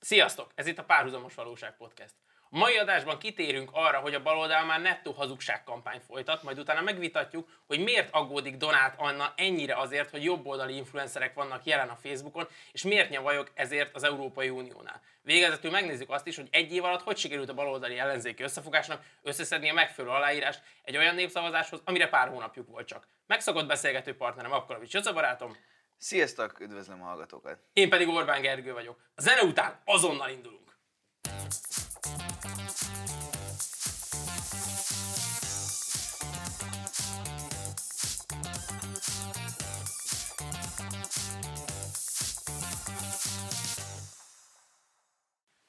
Sziasztok! 0.00 0.50
Ez 0.54 0.66
itt 0.66 0.78
a 0.78 0.84
Párhuzamos 0.84 1.34
Valóság 1.34 1.76
Podcast. 1.76 2.14
A 2.50 2.58
mai 2.58 2.76
adásban 2.76 3.18
kitérünk 3.18 3.70
arra, 3.72 3.98
hogy 3.98 4.14
a 4.14 4.22
baloldal 4.22 4.64
már 4.64 4.80
nettó 4.80 5.12
hazugságkampány 5.12 6.00
folytat, 6.06 6.42
majd 6.42 6.58
utána 6.58 6.80
megvitatjuk, 6.80 7.48
hogy 7.66 7.80
miért 7.80 8.08
aggódik 8.12 8.56
Donát 8.56 8.94
Anna 8.98 9.32
ennyire 9.36 9.76
azért, 9.76 10.10
hogy 10.10 10.24
jobboldali 10.24 10.76
influencerek 10.76 11.34
vannak 11.34 11.64
jelen 11.64 11.88
a 11.88 11.98
Facebookon, 12.02 12.48
és 12.72 12.82
miért 12.82 13.10
nyavajok 13.10 13.50
ezért 13.54 13.94
az 13.94 14.02
Európai 14.02 14.48
Uniónál. 14.48 15.02
Végezetül 15.22 15.70
megnézzük 15.70 16.10
azt 16.10 16.26
is, 16.26 16.36
hogy 16.36 16.48
egy 16.50 16.74
év 16.74 16.84
alatt 16.84 17.02
hogy 17.02 17.16
sikerült 17.16 17.48
a 17.48 17.54
baloldali 17.54 17.98
ellenzéki 17.98 18.42
összefogásnak 18.42 19.04
összeszedni 19.22 19.70
a 19.70 19.74
megfelelő 19.74 20.14
aláírást 20.14 20.62
egy 20.82 20.96
olyan 20.96 21.14
népszavazáshoz, 21.14 21.80
amire 21.84 22.08
pár 22.08 22.28
hónapjuk 22.28 22.68
volt 22.68 22.86
csak. 22.86 23.06
Megszokott 23.26 23.66
beszélgető 23.66 24.16
partnerem 24.16 24.52
Akkalovics 24.52 24.94
Jóca 24.94 25.12
barátom. 25.12 25.56
Sziasztok, 26.02 26.60
üdvözlöm 26.60 27.02
a 27.02 27.04
hallgatókat! 27.04 27.58
Én 27.72 27.88
pedig 27.88 28.08
Orbán 28.08 28.40
Gergő 28.40 28.72
vagyok. 28.72 29.10
A 29.14 29.20
zene 29.20 29.42
után 29.42 29.80
azonnal 29.84 30.30
indulunk. 30.30 30.78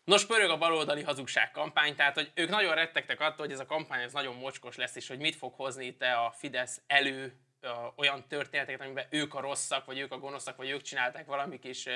Nos, 0.03 0.25
pörög 0.25 0.50
a 0.50 0.58
baloldali 0.58 1.02
hazugság 1.02 1.52
kampány, 1.52 1.95
tehát 1.95 2.13
hogy 2.13 2.31
ők 2.36 2.50
nagyon 2.50 2.75
rettegtek 2.75 3.20
attól, 3.20 3.45
hogy 3.45 3.52
ez 3.52 3.59
a 3.59 3.66
kampány 3.66 4.02
ez 4.02 4.13
nagyon 4.13 4.36
mocskos 4.36 4.75
lesz, 4.75 4.95
és 4.95 5.08
hogy 5.08 5.20
mit 5.20 5.36
fog 5.36 5.53
hozni 5.53 5.86
itt 5.86 6.02
a 6.02 6.34
Fidesz 6.38 6.81
elő 6.88 7.39
olyan 7.95 8.27
történeteket, 8.27 8.81
amiben 8.81 9.07
ők 9.09 9.33
a 9.33 9.39
rosszak, 9.39 9.85
vagy 9.85 9.99
ők 9.99 10.11
a 10.11 10.17
gonoszak, 10.17 10.57
vagy 10.57 10.69
ők 10.69 10.81
csinálták 10.81 11.25
valami 11.25 11.59
kis 11.59 11.88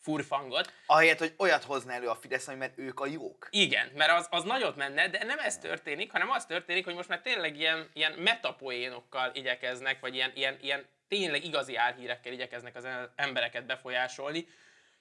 furfangot. 0.00 0.72
Ahelyett, 0.86 1.18
hogy 1.18 1.34
olyat 1.38 1.64
hozna 1.64 1.92
elő 1.92 2.06
a 2.06 2.14
Fidesz, 2.14 2.48
amiben 2.48 2.72
ők 2.76 3.00
a 3.00 3.06
jók. 3.06 3.48
Igen, 3.50 3.90
mert 3.94 4.10
az, 4.10 4.26
az 4.30 4.44
nagyot 4.44 4.76
menne, 4.76 5.08
de 5.08 5.24
nem 5.24 5.38
ez 5.38 5.58
történik, 5.58 6.12
hanem 6.12 6.30
az 6.30 6.46
történik, 6.46 6.84
hogy 6.84 6.94
most 6.94 7.08
már 7.08 7.20
tényleg 7.20 7.56
ilyen, 7.58 7.90
ilyen 7.92 8.12
metapoénokkal 8.12 9.30
igyekeznek, 9.34 10.00
vagy 10.00 10.14
ilyen, 10.14 10.32
ilyen, 10.34 10.58
ilyen 10.60 10.86
tényleg 11.08 11.44
igazi 11.44 11.76
álhírekkel 11.76 12.32
igyekeznek 12.32 12.76
az 12.76 12.88
embereket 13.16 13.66
befolyásolni. 13.66 14.46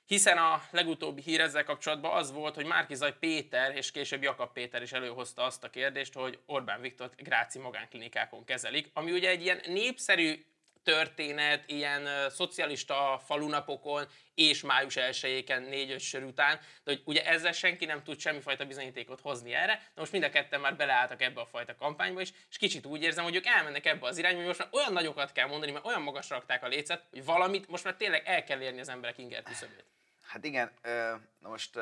Hiszen 0.10 0.38
a 0.38 0.64
legutóbbi 0.72 1.22
hír 1.22 1.40
ezzel 1.40 1.64
kapcsolatban 1.64 2.18
az 2.18 2.32
volt, 2.32 2.56
hogy 2.56 2.66
Márkizaj 2.66 3.14
Péter 3.20 3.76
és 3.76 3.92
később 3.92 4.24
Jakab 4.24 4.54
Péter 4.54 4.82
is 4.82 4.92
előhozta 4.92 5.44
azt 5.44 5.64
a 5.64 5.70
kérdést, 5.70 6.14
hogy 6.14 6.40
Orbán 6.46 6.82
Viktor 6.82 7.10
gráci 7.18 7.60
magánklinikákon 7.60 8.46
kezelik, 8.46 8.90
ami 8.94 9.12
ugye 9.12 9.30
egy 9.30 9.42
ilyen 9.42 9.60
népszerű 9.66 10.46
történet 10.84 11.64
ilyen 11.68 12.30
szocialista 12.30 13.22
falunapokon 13.26 14.08
és 14.36 14.62
május 14.62 14.94
1-éken 14.98 15.62
négy-öt 15.62 16.00
sör 16.00 16.24
után, 16.24 16.60
de 16.84 16.92
hogy 16.92 17.02
ugye 17.06 17.26
ezzel 17.26 17.52
senki 17.52 17.86
nem 17.86 18.04
tud 18.04 18.20
semmifajta 18.20 18.66
bizonyítékot 18.66 19.22
hozni 19.22 19.54
erre, 19.54 19.74
de 19.74 20.00
most 20.00 20.12
mind 20.12 20.24
a 20.24 20.30
ketten 20.30 20.60
már 20.60 20.76
beleálltak 20.76 21.22
ebbe 21.22 21.42
a 21.42 21.46
fajta 21.46 21.76
kampányba 21.76 22.22
is, 22.22 22.34
és 22.50 22.58
kicsit 22.58 22.86
úgy 22.86 23.04
érzem, 23.04 23.24
hogy 23.24 23.36
ők 23.36 23.46
elmennek 23.46 23.86
ebbe 23.86 24.08
az 24.08 24.18
irányba, 24.18 24.38
hogy 24.38 24.48
most 24.48 24.60
már 24.60 24.70
olyan 24.72 24.94
nagyokat 24.94 25.32
kell 25.32 25.48
mondani, 25.48 25.72
mert 25.72 25.86
olyan 25.86 26.02
magasra 26.02 26.36
rakták 26.36 26.64
a 26.64 26.68
lécet, 26.68 27.04
hogy 27.10 27.26
valamit 27.26 27.70
most 27.70 27.84
már 27.84 27.96
tényleg 27.96 28.22
el 28.26 28.44
kell 28.44 28.62
érni 28.62 28.80
az 28.80 28.90
emberek 28.90 29.18
inger 29.18 29.44
küszöbét. 29.44 29.86
Hát 30.30 30.46
igen, 30.46 30.72
na 31.40 31.50
most 31.50 31.80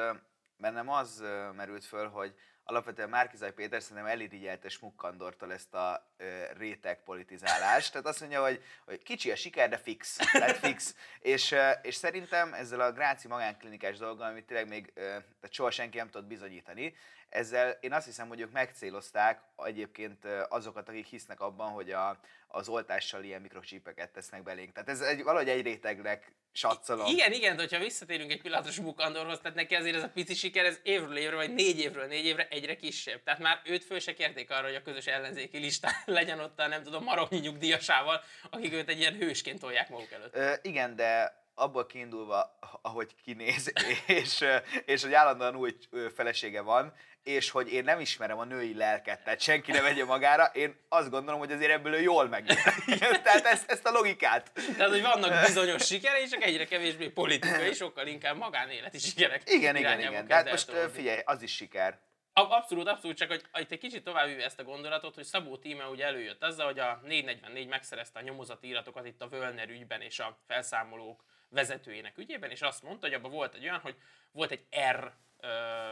bennem 0.58 0.90
az 0.90 1.24
merült 1.56 1.86
föl, 1.86 2.10
hogy 2.10 2.36
alapvetően 2.64 3.10
Márkizaj 3.10 3.54
Péter 3.54 3.82
szerintem 3.82 4.06
elirigyelte 4.06 4.70
Smukkandortól 4.70 5.54
ezt 5.54 5.74
a 5.74 6.12
ö, 6.18 6.44
réteg 6.58 7.04
politizálást. 7.04 7.92
Tehát 7.92 8.08
azt 8.08 8.20
mondja, 8.20 8.42
hogy, 8.42 8.64
hogy 8.86 9.04
kicsi 9.04 9.32
a 9.32 9.36
siker, 9.36 9.70
de 9.70 9.78
fix. 9.78 10.16
Tehát 10.32 10.58
fix. 10.58 10.96
és, 11.20 11.56
és 11.82 11.96
szerintem 11.96 12.54
ezzel 12.54 12.80
a 12.80 12.92
Gráci 12.92 13.28
magánklinikás 13.28 13.98
dolggal, 13.98 14.30
amit 14.30 14.46
tényleg 14.46 14.68
még 14.68 14.92
ö, 14.94 15.02
tehát 15.02 15.52
soha 15.52 15.72
senki 15.72 15.98
nem 15.98 16.10
tudott 16.10 16.28
bizonyítani, 16.28 16.96
ezzel 17.30 17.78
én 17.80 17.94
azt 17.94 18.06
hiszem, 18.06 18.28
hogy 18.28 18.40
ők 18.40 18.52
megcélozták 18.52 19.42
egyébként 19.56 20.26
azokat, 20.50 20.90
akik 20.90 21.06
hisznek 21.06 21.40
abban, 21.40 21.72
hogy 21.72 21.92
a, 21.92 22.20
az 22.58 22.70
oltással 22.70 23.24
ilyen 23.24 23.42
mikrocsípeket 23.42 24.10
tesznek 24.12 24.44
belénk. 24.44 24.72
Tehát 24.72 24.90
ez 24.90 25.02
egy, 25.02 25.24
valahogy 25.24 25.50
egy 25.50 25.62
rétegnek 25.62 26.32
satszolom. 26.52 27.06
Igen, 27.06 27.34
igen, 27.34 27.56
de 27.56 27.62
hogyha 27.62 27.80
visszatérünk 27.80 28.32
egy 28.32 28.42
pillanatra 28.42 28.72
Smukandorhoz, 28.72 29.40
tehát 29.40 29.58
neki 29.58 29.76
azért 29.76 29.96
ez 29.96 30.04
a 30.04 30.10
pici 30.10 30.34
siker, 30.34 30.66
ez 30.66 30.80
évről 30.84 31.18
évre, 31.18 31.36
vagy 31.36 31.54
négy 31.54 31.80
évről 31.80 32.06
négy 32.06 32.26
évre 32.26 32.48
egyre 32.50 32.76
kisebb. 32.76 33.24
Tehát 33.24 33.40
már 33.40 33.62
őt 33.66 33.84
föl 33.84 34.00
se 34.00 34.14
kérték 34.14 34.52
arra, 34.52 34.66
hogy 34.66 34.76
a 34.76 34.82
közös 34.82 35.06
ellenzéki 35.06 35.58
listán 35.58 35.94
legyen 36.20 36.40
ott 36.40 36.60
a 36.60 36.68
nem 36.68 36.84
tudom, 36.84 37.04
maroknyi 37.04 37.40
nyugdíjasával, 37.40 38.24
akik 38.50 38.74
őt 38.74 38.90
egy 38.90 39.00
ilyen 39.00 39.16
hősként 39.16 39.60
tolják 39.60 39.90
maguk 39.90 40.12
előtt. 40.12 40.36
Ö, 40.36 40.54
igen, 40.62 40.96
de 40.96 41.42
abból 41.56 41.86
kiindulva, 41.86 42.58
ahogy 42.82 43.16
kinéz, 43.24 43.74
és, 44.22 44.46
és 44.86 45.04
hogy 45.04 45.14
állandóan 45.14 45.56
új 45.56 45.78
felesége 46.16 46.62
van, 46.62 46.94
és 47.28 47.50
hogy 47.50 47.74
én 47.74 47.84
nem 47.84 48.00
ismerem 48.00 48.40
a 48.40 48.44
női 48.44 48.74
lelket, 48.74 49.24
tehát 49.24 49.42
senki 49.42 49.72
ne 49.72 49.82
vegye 49.82 50.06
magára, 50.06 50.46
én 50.54 50.76
azt 50.90 51.10
gondolom, 51.10 51.40
hogy 51.40 51.52
azért 51.52 51.72
ebből 51.72 51.94
ő 51.94 52.02
jól 52.02 52.28
meg. 52.28 52.46
tehát 53.24 53.46
ezt, 53.46 53.72
ezt 53.72 53.86
a 53.86 53.92
logikát. 53.92 54.52
Tehát, 54.78 54.92
hogy 54.92 55.02
vannak 55.02 55.46
bizonyos 55.46 55.86
sikerei, 55.86 56.28
csak 56.28 56.44
egyre 56.44 56.66
kevésbé 56.66 57.10
politikai, 57.10 57.74
sokkal 57.74 58.08
inkább 58.08 58.38
magánéleti 58.38 58.98
sikerek. 59.00 59.42
Igen, 59.46 59.76
igen, 59.76 60.00
igen. 60.00 60.28
Tehát 60.28 60.50
most 60.50 60.72
figyelj, 60.94 61.20
az 61.26 61.42
is 61.42 61.56
siker. 61.56 62.00
Abszolút, 62.34 62.88
abszolút, 62.88 63.18
csak 63.18 63.30
hogy 63.30 63.44
itt 63.60 63.72
egy 63.72 63.80
kicsit 63.80 64.04
tovább 64.04 64.28
ezt 64.28 64.60
a 64.60 64.64
gondolatot, 64.64 65.16
hogy 65.16 65.24
Szabó 65.24 65.58
Tíme 65.58 65.88
ugye 65.88 66.06
előjött 66.06 66.44
azzal, 66.44 66.66
hogy 66.66 66.80
a 66.80 67.02
444 67.04 67.68
megszerezte 67.68 68.20
a 68.20 68.22
nyomozati 68.22 68.68
iratokat 68.68 69.06
itt 69.06 69.22
a 69.22 69.28
Völner 69.28 69.70
ügyben 69.70 70.02
és 70.02 70.20
a 70.20 70.38
felszámolók 70.48 71.24
vezetőjének 71.50 72.18
ügyében, 72.18 72.52
és 72.52 72.62
azt 72.62 72.84
mondta, 72.84 73.06
hogy 73.06 73.16
abban 73.16 73.32
volt 73.32 73.56
egy 73.56 73.64
olyan, 73.64 73.80
hogy 73.80 73.96
volt 74.32 74.52
egy 74.52 74.66
R 74.92 75.14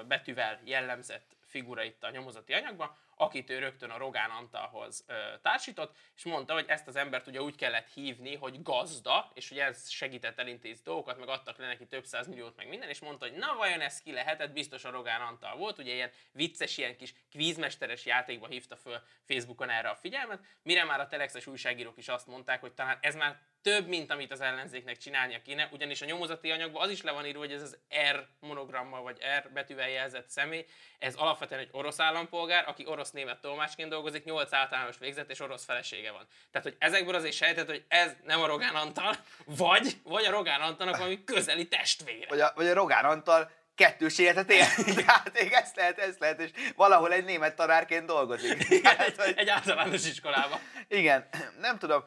betűvel 0.08 0.60
jellemzett 0.64 1.36
figura 1.46 1.84
itt 1.84 2.04
a 2.04 2.10
nyomozati 2.10 2.54
anyagban, 2.54 2.98
akit 3.18 3.50
ő 3.50 3.60
rögtön 3.60 3.90
a 3.90 3.98
Rogán 3.98 4.30
Antalhoz 4.30 5.06
társított, 5.42 5.96
és 6.16 6.24
mondta, 6.24 6.54
hogy 6.54 6.66
ezt 6.68 6.88
az 6.88 6.96
embert 6.96 7.28
ugye 7.28 7.42
úgy 7.42 7.56
kellett 7.56 7.88
hívni, 7.94 8.36
hogy 8.36 8.62
gazda, 8.62 9.32
és 9.34 9.52
ugye 9.52 9.64
ez 9.64 9.90
segített 9.90 10.40
elintézni 10.40 10.84
dolgokat, 10.84 11.20
meg 11.20 11.28
adtak 11.28 11.58
le 11.58 11.68
neki 11.68 11.86
több 11.86 12.06
száz 12.06 12.28
milliót, 12.28 12.56
meg 12.56 12.68
minden, 12.68 12.90
és 12.90 13.00
mondta, 13.00 13.28
hogy 13.28 13.38
na 13.38 13.56
vajon 13.56 13.82
ez 13.82 14.02
ki 14.02 14.12
lehetett, 14.12 14.52
biztos 14.52 14.84
a 14.84 14.90
Rogán 14.90 15.22
Antal 15.22 15.56
volt, 15.56 15.78
ugye 15.78 15.94
ilyen 15.94 16.12
vicces, 16.32 16.78
ilyen 16.78 16.98
kis 16.98 17.14
kvízmesteres 17.32 18.06
játékba 18.06 18.48
hívta 18.48 18.76
föl 18.76 19.02
Facebookon 19.28 19.70
erre 19.70 19.90
a 19.90 19.96
figyelmet, 19.96 20.44
mire 20.62 20.84
már 20.84 21.00
a 21.00 21.08
telexes 21.08 21.48
újságírók 21.48 21.98
is 21.98 22.08
azt 22.08 22.28
mondták, 22.28 22.62
hogy 22.62 22.74
talán 22.74 22.98
ez 23.02 23.16
már 23.16 23.40
több, 23.66 23.88
mint 23.88 24.12
amit 24.12 24.32
az 24.32 24.42
ellenzéknek 24.42 24.98
csinálnia 24.98 25.42
kéne, 25.42 25.70
ugyanis 25.72 26.02
a 26.02 26.06
nyomozati 26.06 26.52
anyagban 26.52 26.82
az 26.82 26.90
is 26.90 27.02
le 27.02 27.12
van 27.12 27.26
írva, 27.26 27.40
hogy 27.40 27.52
ez 27.52 27.62
az 27.62 27.78
R 28.12 28.28
monogrammal 28.40 29.02
vagy 29.02 29.18
R 29.38 29.52
betűvel 29.54 29.90
jelzett 29.90 30.30
személy, 30.30 30.66
ez 31.00 31.16
alapvetően 31.16 31.62
egy 31.62 31.70
orosz 31.72 32.00
állampolgár, 32.00 32.64
aki 32.68 32.86
orosz-német 32.88 33.42
tolmácsként 33.42 33.90
dolgozik, 33.90 34.24
8 34.24 34.54
általános 34.54 34.98
végzett 34.98 35.30
és 35.30 35.40
orosz 35.40 35.66
felesége 35.66 36.12
van. 36.12 36.28
Tehát, 36.52 36.68
hogy 36.68 36.76
ezekből 36.80 37.16
azért 37.16 37.34
sejtett, 37.34 37.68
hogy 37.68 37.84
ez 37.88 38.16
nem 38.24 38.42
a 38.42 38.46
Rogán 38.46 38.76
Antal, 38.76 39.16
vagy, 39.46 39.98
vagy 40.04 40.26
a 40.26 40.32
Rogán 40.32 40.62
Antalnak 40.62 40.98
valami 40.98 41.24
közeli 41.24 41.68
testvére. 41.68 42.28
Vagy 42.30 42.40
a, 42.40 42.52
vagy 42.56 42.68
a 42.68 42.74
Rogán 42.74 43.06
Antal 43.06 43.52
kettős 43.76 44.18
életet 44.18 44.52
él. 44.52 44.66
Tehát 44.96 45.32
még 45.40 45.52
ezt 45.52 45.76
lehet, 45.76 46.00
ezt 46.00 46.20
lehet, 46.20 46.40
és 46.40 46.50
valahol 46.76 47.14
egy 47.14 47.26
német 47.26 47.56
tanárként 47.56 48.06
dolgozik. 48.06 48.68
Tehát, 48.82 49.22
hogy... 49.22 49.34
Egy 49.38 49.50
általános 49.50 50.08
iskolában. 50.08 50.60
Igen, 50.88 51.28
nem 51.62 51.78
tudom. 51.78 52.04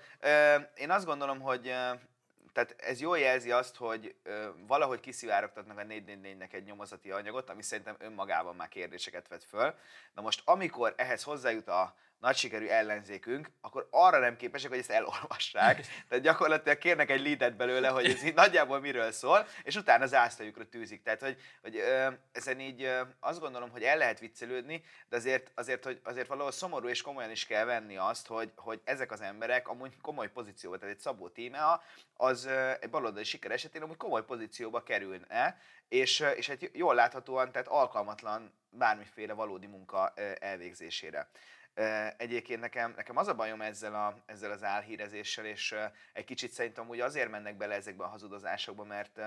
Én 0.74 0.90
azt 0.90 1.06
gondolom, 1.06 1.40
hogy 1.40 1.74
tehát 2.52 2.74
ez 2.78 3.00
jól 3.00 3.18
jelzi 3.18 3.50
azt, 3.50 3.76
hogy 3.76 4.14
valahogy 4.66 5.00
kiszivárogtatnak 5.00 5.78
a 5.78 5.82
444-nek 5.82 6.52
egy 6.52 6.64
nyomozati 6.64 7.10
anyagot, 7.10 7.50
ami 7.50 7.62
szerintem 7.62 7.96
önmagában 7.98 8.56
már 8.56 8.68
kérdéseket 8.68 9.28
vet 9.28 9.44
föl. 9.44 9.74
Na 10.14 10.22
most, 10.22 10.42
amikor 10.44 10.94
ehhez 10.96 11.22
hozzájut 11.22 11.68
a 11.68 11.94
nagy 12.18 12.36
sikerű 12.36 12.66
ellenzékünk, 12.66 13.50
akkor 13.60 13.88
arra 13.90 14.18
nem 14.18 14.36
képesek, 14.36 14.70
hogy 14.70 14.78
ezt 14.78 14.90
elolvassák. 14.90 15.86
Tehát 16.08 16.24
gyakorlatilag 16.24 16.78
kérnek 16.78 17.10
egy 17.10 17.22
leadet 17.22 17.56
belőle, 17.56 17.88
hogy 17.88 18.04
ez 18.04 18.24
így 18.24 18.34
nagyjából 18.34 18.80
miről 18.80 19.12
szól, 19.12 19.46
és 19.62 19.76
utána 19.76 20.06
zászlajukra 20.06 20.68
tűzik. 20.68 21.02
Tehát, 21.02 21.20
hogy, 21.20 21.36
hogy 21.62 21.76
ö, 21.76 22.08
ezen 22.32 22.60
így 22.60 22.82
ö, 22.82 23.00
azt 23.20 23.40
gondolom, 23.40 23.70
hogy 23.70 23.82
el 23.82 23.96
lehet 23.96 24.18
viccelődni, 24.18 24.84
de 25.08 25.16
azért, 25.16 25.50
azért, 25.54 25.84
hogy 25.84 26.00
azért 26.04 26.26
valahol 26.26 26.52
szomorú 26.52 26.88
és 26.88 27.02
komolyan 27.02 27.30
is 27.30 27.46
kell 27.46 27.64
venni 27.64 27.96
azt, 27.96 28.26
hogy, 28.26 28.52
hogy 28.56 28.80
ezek 28.84 29.12
az 29.12 29.20
emberek 29.20 29.68
amúgy 29.68 30.00
komoly 30.00 30.30
pozícióba, 30.30 30.78
tehát 30.78 30.94
egy 30.94 31.00
Szabó 31.00 31.28
Tímea, 31.28 31.82
az 32.14 32.44
ö, 32.44 32.72
egy 32.80 32.90
baloldali 32.90 33.24
siker 33.24 33.50
esetén 33.50 33.82
amúgy 33.82 33.96
komoly 33.96 34.24
pozícióba 34.24 34.82
kerülne, 34.82 35.58
és, 35.88 36.24
és 36.36 36.48
egy 36.48 36.70
jól 36.72 36.94
láthatóan, 36.94 37.52
tehát 37.52 37.68
alkalmatlan 37.68 38.52
bármiféle 38.70 39.32
valódi 39.32 39.66
munka 39.66 40.12
elvégzésére. 40.38 41.28
Egyébként 42.16 42.60
nekem, 42.60 42.92
nekem 42.96 43.16
az 43.16 43.28
a 43.28 43.34
bajom 43.34 43.60
ezzel, 43.60 43.94
a, 43.94 44.22
ezzel 44.26 44.50
az 44.50 44.62
álhírezéssel, 44.62 45.44
és 45.44 45.74
egy 46.12 46.24
kicsit 46.24 46.50
szerintem 46.50 46.88
úgy 46.88 47.00
azért 47.00 47.30
mennek 47.30 47.56
bele 47.56 47.74
ezekbe 47.74 48.04
a 48.04 48.08
hazudozásokba, 48.08 48.84
mert 48.84 49.20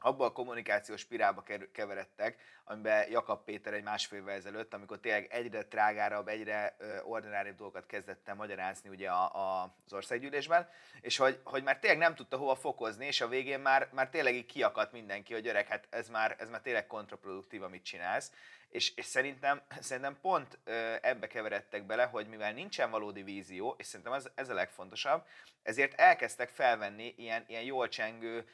abba 0.00 0.24
a 0.24 0.32
kommunikációs 0.32 1.00
spirálba 1.00 1.44
keveredtek, 1.72 2.40
amiben 2.64 3.10
Jakab 3.10 3.44
Péter 3.44 3.74
egy 3.74 3.82
másfél 3.82 4.18
évvel 4.18 4.34
ezelőtt, 4.34 4.74
amikor 4.74 5.00
tényleg 5.00 5.26
egyre 5.30 5.64
trágárabb, 5.64 6.28
egyre 6.28 6.76
ordináribb 7.02 7.56
dolgokat 7.56 7.86
kezdett 7.86 8.34
magyarázni 8.36 8.88
ugye 8.88 9.10
a, 9.10 9.34
a, 9.34 9.74
az 9.84 9.92
országgyűlésben, 9.92 10.68
és 11.00 11.16
hogy, 11.16 11.40
hogy 11.44 11.62
már 11.62 11.78
tényleg 11.78 11.98
nem 11.98 12.14
tudta 12.14 12.36
hova 12.36 12.54
fokozni, 12.54 13.06
és 13.06 13.20
a 13.20 13.28
végén 13.28 13.60
már, 13.60 13.88
már 13.92 14.08
tényleg 14.08 14.34
így 14.34 14.46
kiakadt 14.46 14.92
mindenki, 14.92 15.32
hogy 15.32 15.46
öreg, 15.46 15.66
hát 15.66 15.86
ez 15.90 16.08
már, 16.08 16.36
ez 16.38 16.48
már 16.48 16.60
tényleg 16.60 16.86
kontraproduktív, 16.86 17.62
amit 17.62 17.84
csinálsz, 17.84 18.32
és, 18.70 18.92
és 18.94 19.04
szerintem, 19.04 19.62
szerintem 19.80 20.18
pont 20.20 20.58
ebbe 21.00 21.26
keveredtek 21.26 21.86
bele, 21.86 22.04
hogy 22.04 22.26
mivel 22.26 22.52
nincsen 22.52 22.90
valódi 22.90 23.22
vízió, 23.22 23.74
és 23.78 23.86
szerintem 23.86 24.12
ez, 24.12 24.28
ez 24.34 24.48
a 24.48 24.54
legfontosabb, 24.54 25.26
ezért 25.62 25.94
elkezdtek 25.94 26.48
felvenni 26.48 27.14
ilyen, 27.16 27.44
ilyen 27.46 27.62
jól 27.62 27.88
csengő, 27.88 28.48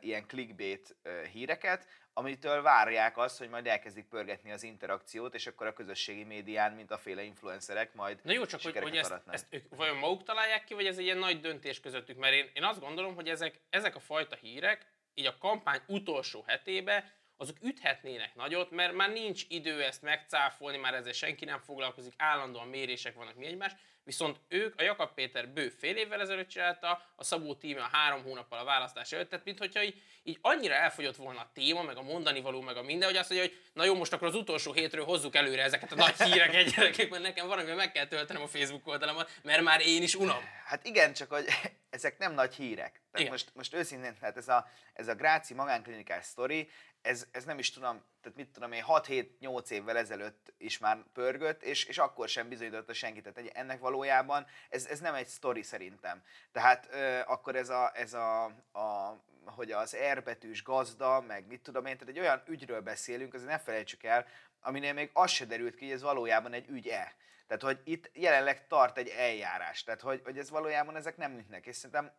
ilyen 0.00 0.26
clickbait 0.26 0.96
híreket, 1.32 1.86
amitől 2.12 2.62
várják 2.62 3.18
azt, 3.18 3.38
hogy 3.38 3.48
majd 3.48 3.66
elkezdik 3.66 4.04
pörgetni 4.04 4.52
az 4.52 4.62
interakciót, 4.62 5.34
és 5.34 5.46
akkor 5.46 5.66
a 5.66 5.72
közösségi 5.72 6.24
médián, 6.24 6.72
mint 6.72 6.90
a 6.90 6.98
féle 6.98 7.22
influencerek 7.22 7.94
majd 7.94 8.18
Na 8.22 8.32
jó, 8.32 8.46
csak 8.46 8.60
hogy, 8.62 8.78
hogy 8.78 8.96
ezt, 8.96 9.20
ezt 9.26 9.46
ők 9.50 9.74
vajon 9.76 9.96
maguk 9.96 10.22
találják 10.22 10.64
ki, 10.64 10.74
vagy 10.74 10.86
ez 10.86 10.98
egy 10.98 11.04
ilyen 11.04 11.18
nagy 11.18 11.40
döntés 11.40 11.80
közöttük? 11.80 12.16
Mert 12.16 12.34
én, 12.34 12.50
én 12.54 12.64
azt 12.64 12.80
gondolom, 12.80 13.14
hogy 13.14 13.28
ezek, 13.28 13.60
ezek 13.70 13.94
a 13.94 14.00
fajta 14.00 14.36
hírek, 14.36 14.86
így 15.14 15.26
a 15.26 15.38
kampány 15.38 15.80
utolsó 15.86 16.44
hetébe 16.46 17.12
azok 17.36 17.56
üthetnének 17.62 18.34
nagyot, 18.34 18.70
mert 18.70 18.92
már 18.92 19.10
nincs 19.10 19.44
idő 19.48 19.82
ezt 19.82 20.02
megcáfolni, 20.02 20.76
már 20.76 20.94
ezzel 20.94 21.12
senki 21.12 21.44
nem 21.44 21.58
foglalkozik, 21.58 22.14
állandóan 22.16 22.68
mérések 22.68 23.14
vannak 23.14 23.36
mi 23.36 23.46
egymás, 23.46 23.72
viszont 24.06 24.40
ők, 24.48 24.80
a 24.80 24.82
Jakab 24.82 25.14
Péter 25.14 25.48
bő 25.48 25.68
fél 25.68 25.96
évvel 25.96 26.20
ezelőtt 26.20 26.48
csinálta, 26.48 27.02
a 27.16 27.24
Szabó 27.24 27.54
tíme 27.54 27.80
a 27.80 27.88
három 27.92 28.22
hónappal 28.22 28.58
a 28.58 28.64
választás 28.64 29.12
előtt, 29.12 29.28
tehát 29.30 29.44
mintha 29.44 29.82
így, 29.82 30.02
így 30.22 30.38
annyira 30.40 30.74
elfogyott 30.74 31.16
volna 31.16 31.40
a 31.40 31.50
téma, 31.54 31.82
meg 31.82 31.96
a 31.96 32.02
mondani 32.02 32.40
való, 32.40 32.60
meg 32.60 32.76
a 32.76 32.82
minden, 32.82 33.08
hogy 33.08 33.16
azt 33.16 33.30
mondja, 33.30 33.48
hogy 33.48 33.58
na 33.72 33.84
jó, 33.84 33.94
most 33.94 34.12
akkor 34.12 34.28
az 34.28 34.34
utolsó 34.34 34.72
hétről 34.72 35.04
hozzuk 35.04 35.34
előre 35.34 35.62
ezeket 35.62 35.92
a 35.92 35.94
nagy 35.94 36.22
híreket, 36.30 36.74
gyerekek, 36.74 37.10
mert 37.10 37.22
nekem 37.22 37.46
van, 37.46 37.64
meg 37.64 37.92
kell 37.92 38.06
töltenem 38.06 38.42
a 38.42 38.46
Facebook 38.46 38.86
oldalamat, 38.86 39.30
mert 39.42 39.62
már 39.62 39.80
én 39.80 40.02
is 40.02 40.14
unom. 40.14 40.44
Hát 40.64 40.86
igen, 40.86 41.12
csak 41.12 41.30
hogy 41.30 41.46
ezek 41.90 42.18
nem 42.18 42.32
nagy 42.32 42.54
hírek. 42.54 42.92
Tehát 42.92 43.18
igen. 43.18 43.30
most, 43.30 43.50
most 43.54 43.74
őszintén, 43.74 44.16
tehát 44.20 44.36
ez 44.36 44.48
a, 44.48 44.68
ez 44.92 45.08
a 45.08 45.14
Gráci 45.14 45.54
magánklinikás 45.54 46.24
sztori, 46.24 46.68
ez, 47.06 47.26
ez 47.30 47.44
nem 47.44 47.58
is 47.58 47.70
tudom, 47.70 48.02
tehát 48.20 48.38
mit 48.38 48.48
tudom 48.48 48.72
én, 48.72 48.84
6-7-8 48.86 49.70
évvel 49.70 49.96
ezelőtt 49.96 50.52
is 50.58 50.78
már 50.78 50.98
pörgött, 51.12 51.62
és, 51.62 51.84
és 51.84 51.98
akkor 51.98 52.28
sem 52.28 52.48
bizonyította 52.48 52.92
senki. 52.92 53.20
Tehát 53.20 53.50
ennek 53.54 53.80
valójában 53.80 54.46
ez, 54.68 54.86
ez 54.86 55.00
nem 55.00 55.14
egy 55.14 55.26
sztori 55.26 55.62
szerintem. 55.62 56.22
Tehát 56.52 56.88
ö, 56.90 57.20
akkor 57.26 57.56
ez 57.56 57.68
a, 57.68 57.90
ez 57.94 58.14
a, 58.14 58.44
a 58.72 59.18
hogy 59.44 59.72
az 59.72 59.94
erbetűs 59.94 60.62
gazda, 60.62 61.20
meg 61.20 61.46
mit 61.46 61.60
tudom 61.60 61.86
én, 61.86 61.98
tehát 61.98 62.14
egy 62.14 62.20
olyan 62.20 62.42
ügyről 62.46 62.80
beszélünk, 62.80 63.34
azért 63.34 63.50
ne 63.50 63.58
felejtsük 63.58 64.02
el, 64.02 64.26
aminél 64.60 64.92
még 64.92 65.10
az 65.12 65.30
se 65.30 65.44
derült 65.44 65.74
ki, 65.74 65.84
hogy 65.84 65.94
ez 65.94 66.02
valójában 66.02 66.52
egy 66.52 66.68
ügy-e. 66.68 67.14
Tehát, 67.46 67.62
hogy 67.62 67.80
itt 67.84 68.10
jelenleg 68.14 68.66
tart 68.66 68.98
egy 68.98 69.08
eljárás, 69.08 69.82
tehát, 69.82 70.00
hogy, 70.00 70.20
hogy 70.24 70.38
ez 70.38 70.50
valójában 70.50 70.96
ezek 70.96 71.16
nem 71.16 71.38
ütnek. 71.38 71.66
És 71.66 71.76
szerintem 71.76 72.12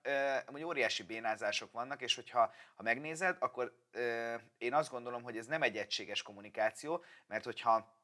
hogy 0.46 0.64
óriási 0.64 1.04
bénázások 1.04 1.72
vannak, 1.72 2.02
és 2.02 2.16
hogyha 2.16 2.54
ha 2.76 2.84
megnézed, 2.84 3.38
akkor 3.40 3.78
ö, 3.92 4.36
én 4.58 4.74
azt 4.74 4.92
gondolom, 4.92 5.24
hogy 5.24 5.38
ez 5.38 5.46
nem 5.46 5.62
egy 5.62 5.78
egységes 5.78 6.22
kommunikáció, 6.22 7.04
mert 7.28 7.44
hogyha 7.44 7.96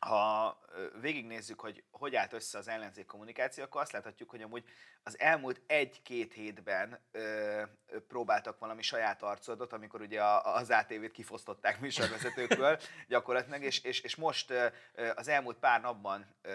ha 0.00 0.58
végignézzük, 1.00 1.60
hogy 1.60 1.82
hogy 1.90 2.14
állt 2.14 2.32
össze 2.32 2.58
az 2.58 2.68
ellenzék 2.68 3.06
kommunikáció, 3.06 3.64
akkor 3.64 3.80
azt 3.80 3.92
láthatjuk, 3.92 4.30
hogy 4.30 4.42
amúgy 4.42 4.64
az 5.02 5.18
elmúlt 5.18 5.60
egy-két 5.66 6.32
hétben 6.32 7.00
ö, 7.10 7.62
próbáltak 8.08 8.58
valami 8.58 8.82
saját 8.82 9.22
arcodot, 9.22 9.72
amikor 9.72 10.00
ugye 10.00 10.22
az 10.42 10.70
ATV-t 10.70 11.10
kifosztották 11.10 11.80
műsorvezetőkről 11.80 12.78
gyakorlatilag, 13.08 13.62
és, 13.62 13.80
és, 13.80 14.00
és 14.00 14.16
most 14.16 14.50
ö, 14.50 14.68
az 15.14 15.28
elmúlt 15.28 15.56
pár 15.56 15.80
napban 15.80 16.34
ö, 16.42 16.52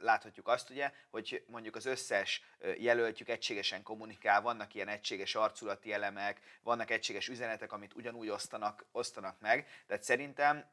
láthatjuk 0.00 0.48
azt 0.48 0.70
ugye, 0.70 0.92
hogy 1.10 1.44
mondjuk 1.46 1.76
az 1.76 1.86
összes 1.86 2.42
jelöltjük 2.78 3.28
egységesen 3.28 3.82
kommunikál, 3.82 4.40
vannak 4.40 4.74
ilyen 4.74 4.88
egységes 4.88 5.34
arculati 5.34 5.92
elemek, 5.92 6.40
vannak 6.62 6.90
egységes 6.90 7.28
üzenetek, 7.28 7.72
amit 7.72 7.94
ugyanúgy 7.94 8.28
osztanak, 8.28 8.84
osztanak 8.92 9.40
meg, 9.40 9.68
tehát 9.86 10.02
szerintem 10.02 10.64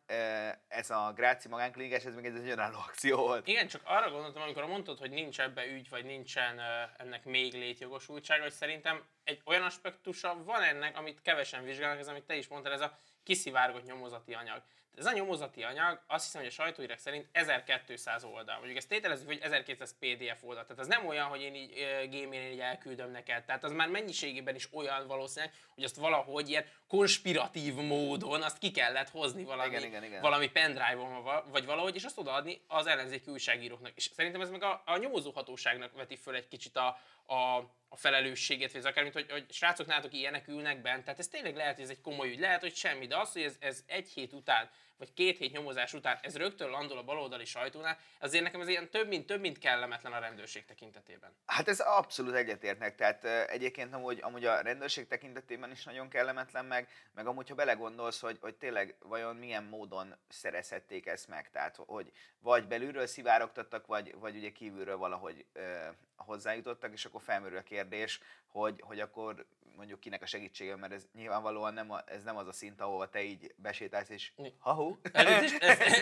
ez 0.67 0.89
a 0.89 1.11
Gráci 1.15 1.47
magánklinikás, 1.47 2.05
ez 2.05 2.15
még 2.15 2.25
egy 2.25 2.49
önálló 2.49 2.77
akció 2.77 3.17
volt. 3.17 3.47
Igen, 3.47 3.67
csak 3.67 3.81
arra 3.85 4.11
gondoltam, 4.11 4.41
amikor 4.41 4.65
mondtad, 4.65 4.97
hogy 4.97 5.09
nincs 5.09 5.39
ebbe 5.39 5.65
ügy, 5.65 5.89
vagy 5.89 6.05
nincsen 6.05 6.59
ennek 6.97 7.25
még 7.25 7.53
létjogosultsága, 7.53 8.41
hogy 8.41 8.51
szerintem 8.51 9.03
egy 9.23 9.41
olyan 9.45 9.63
aspektusa 9.63 10.43
van 10.43 10.61
ennek, 10.61 10.97
amit 10.97 11.21
kevesen 11.21 11.63
vizsgálnak, 11.63 11.99
ez 11.99 12.07
amit 12.07 12.23
te 12.23 12.35
is 12.35 12.47
mondtad, 12.47 12.71
ez 12.71 12.81
a 12.81 12.99
kiszivárgott 13.23 13.85
nyomozati 13.85 14.33
anyag. 14.33 14.61
Ez 14.99 15.05
a 15.05 15.11
nyomozati 15.11 15.63
anyag 15.63 16.01
azt 16.07 16.23
hiszem, 16.23 16.41
hogy 16.41 16.49
a 16.49 16.53
sajtóírek 16.53 16.99
szerint 16.99 17.27
1200 17.31 18.23
oldal. 18.23 18.55
Mondjuk 18.55 18.77
ezt 18.77 18.87
tételezzük, 18.87 19.27
hogy 19.27 19.39
1200 19.41 19.95
PDF 19.99 20.43
oldal. 20.43 20.63
Tehát 20.63 20.79
az 20.79 20.87
nem 20.87 21.07
olyan, 21.07 21.27
hogy 21.27 21.41
én 21.41 21.55
így 21.55 21.71
gmail 22.09 22.51
így 22.51 22.59
elküldöm 22.59 23.11
neked. 23.11 23.43
Tehát 23.43 23.63
az 23.63 23.71
már 23.71 23.89
mennyiségében 23.89 24.55
is 24.55 24.69
olyan 24.73 25.07
valószínűleg, 25.07 25.53
hogy 25.75 25.83
azt 25.83 25.95
valahogy 25.95 26.49
ilyen 26.49 26.65
konspiratív 26.87 27.73
módon 27.75 28.41
azt 28.41 28.57
ki 28.57 28.71
kellett 28.71 29.09
hozni 29.09 29.43
valami, 29.43 29.69
igen, 29.69 29.83
igen, 29.83 30.03
igen. 30.03 30.21
valami 30.21 30.49
pendrive-on 30.49 31.23
vagy 31.51 31.65
valahogy, 31.65 31.95
és 31.95 32.03
azt 32.03 32.17
odaadni 32.17 32.61
az 32.67 32.87
ellenzéki 32.87 33.31
újságíróknak. 33.31 33.91
És 33.95 34.09
szerintem 34.15 34.41
ez 34.41 34.49
meg 34.49 34.63
a, 34.63 34.81
a 34.85 34.97
nyomozóhatóságnak 34.97 35.95
veti 35.95 36.15
föl 36.15 36.35
egy 36.35 36.47
kicsit 36.47 36.75
a, 36.75 36.99
a, 37.25 37.57
a 37.89 37.95
felelősséget, 37.95 38.71
vagy 38.71 38.85
akár, 38.85 39.03
mint 39.03 39.15
hogy, 39.15 39.31
hogy 39.31 39.45
srácok, 39.49 39.87
nálatok 39.87 40.13
ilyenek 40.13 40.47
ülnek 40.47 40.81
bent. 40.81 41.03
Tehát 41.03 41.19
ez 41.19 41.27
tényleg 41.27 41.55
lehet, 41.55 41.75
hogy 41.75 41.83
ez 41.83 41.89
egy 41.89 42.01
komoly 42.01 42.29
ügy, 42.29 42.39
lehet, 42.39 42.61
hogy 42.61 42.75
semmi, 42.75 43.07
de 43.07 43.17
az, 43.17 43.31
hogy 43.31 43.41
ez, 43.41 43.55
ez 43.59 43.83
egy 43.87 44.09
hét 44.09 44.33
után 44.33 44.69
vagy 44.99 45.13
két 45.13 45.37
hét 45.37 45.51
nyomozás 45.51 45.93
után 45.93 46.19
ez 46.21 46.37
rögtön 46.37 46.69
landol 46.69 46.97
a 46.97 47.03
baloldali 47.03 47.45
sajtónál, 47.45 47.97
azért 48.19 48.43
nekem 48.43 48.61
ez 48.61 48.67
ilyen 48.67 48.89
több 48.89 49.07
mint, 49.07 49.25
több 49.25 49.39
mint 49.39 49.57
kellemetlen 49.57 50.13
a 50.13 50.19
rendőrség 50.19 50.65
tekintetében. 50.65 51.31
Hát 51.45 51.67
ez 51.67 51.79
abszolút 51.79 52.33
egyetértnek, 52.33 52.95
tehát 52.95 53.23
egyébként 53.49 53.93
amúgy, 53.93 54.19
amúgy 54.21 54.45
a 54.45 54.61
rendőrség 54.61 55.07
tekintetében 55.07 55.71
is 55.71 55.83
nagyon 55.83 56.09
kellemetlen 56.09 56.65
meg, 56.65 56.87
meg 57.13 57.27
amúgy 57.27 57.49
ha 57.49 57.55
belegondolsz, 57.55 58.19
hogy, 58.19 58.37
hogy 58.41 58.55
tényleg 58.55 58.95
vajon 58.99 59.35
milyen 59.35 59.63
módon 59.63 60.15
szerezhették 60.27 61.05
ezt 61.05 61.27
meg, 61.27 61.49
tehát 61.49 61.75
hogy 61.85 62.11
vagy 62.39 62.67
belülről 62.67 63.07
szivárogtattak, 63.07 63.85
vagy, 63.85 64.15
vagy 64.19 64.35
ugye 64.35 64.51
kívülről 64.51 64.97
valahogy 64.97 65.45
ö, 65.53 65.87
hozzájutottak, 66.15 66.93
és 66.93 67.05
akkor 67.05 67.21
felmerül 67.21 67.57
a 67.57 67.63
kérdés, 67.63 68.19
hogy, 68.47 68.81
hogy 68.81 68.99
akkor 68.99 69.45
mondjuk 69.75 69.99
kinek 69.99 70.21
a 70.21 70.25
segítsége, 70.25 70.75
mert 70.75 70.93
ez 70.93 71.07
nyilvánvalóan 71.13 71.73
nem, 71.73 71.91
a, 71.91 72.01
ez 72.05 72.23
nem 72.23 72.37
az 72.37 72.47
a 72.47 72.51
szint, 72.51 72.81
ahova 72.81 73.09
te 73.09 73.23
így 73.23 73.53
besétálsz, 73.55 74.09
és 74.09 74.31
ha 74.59 74.73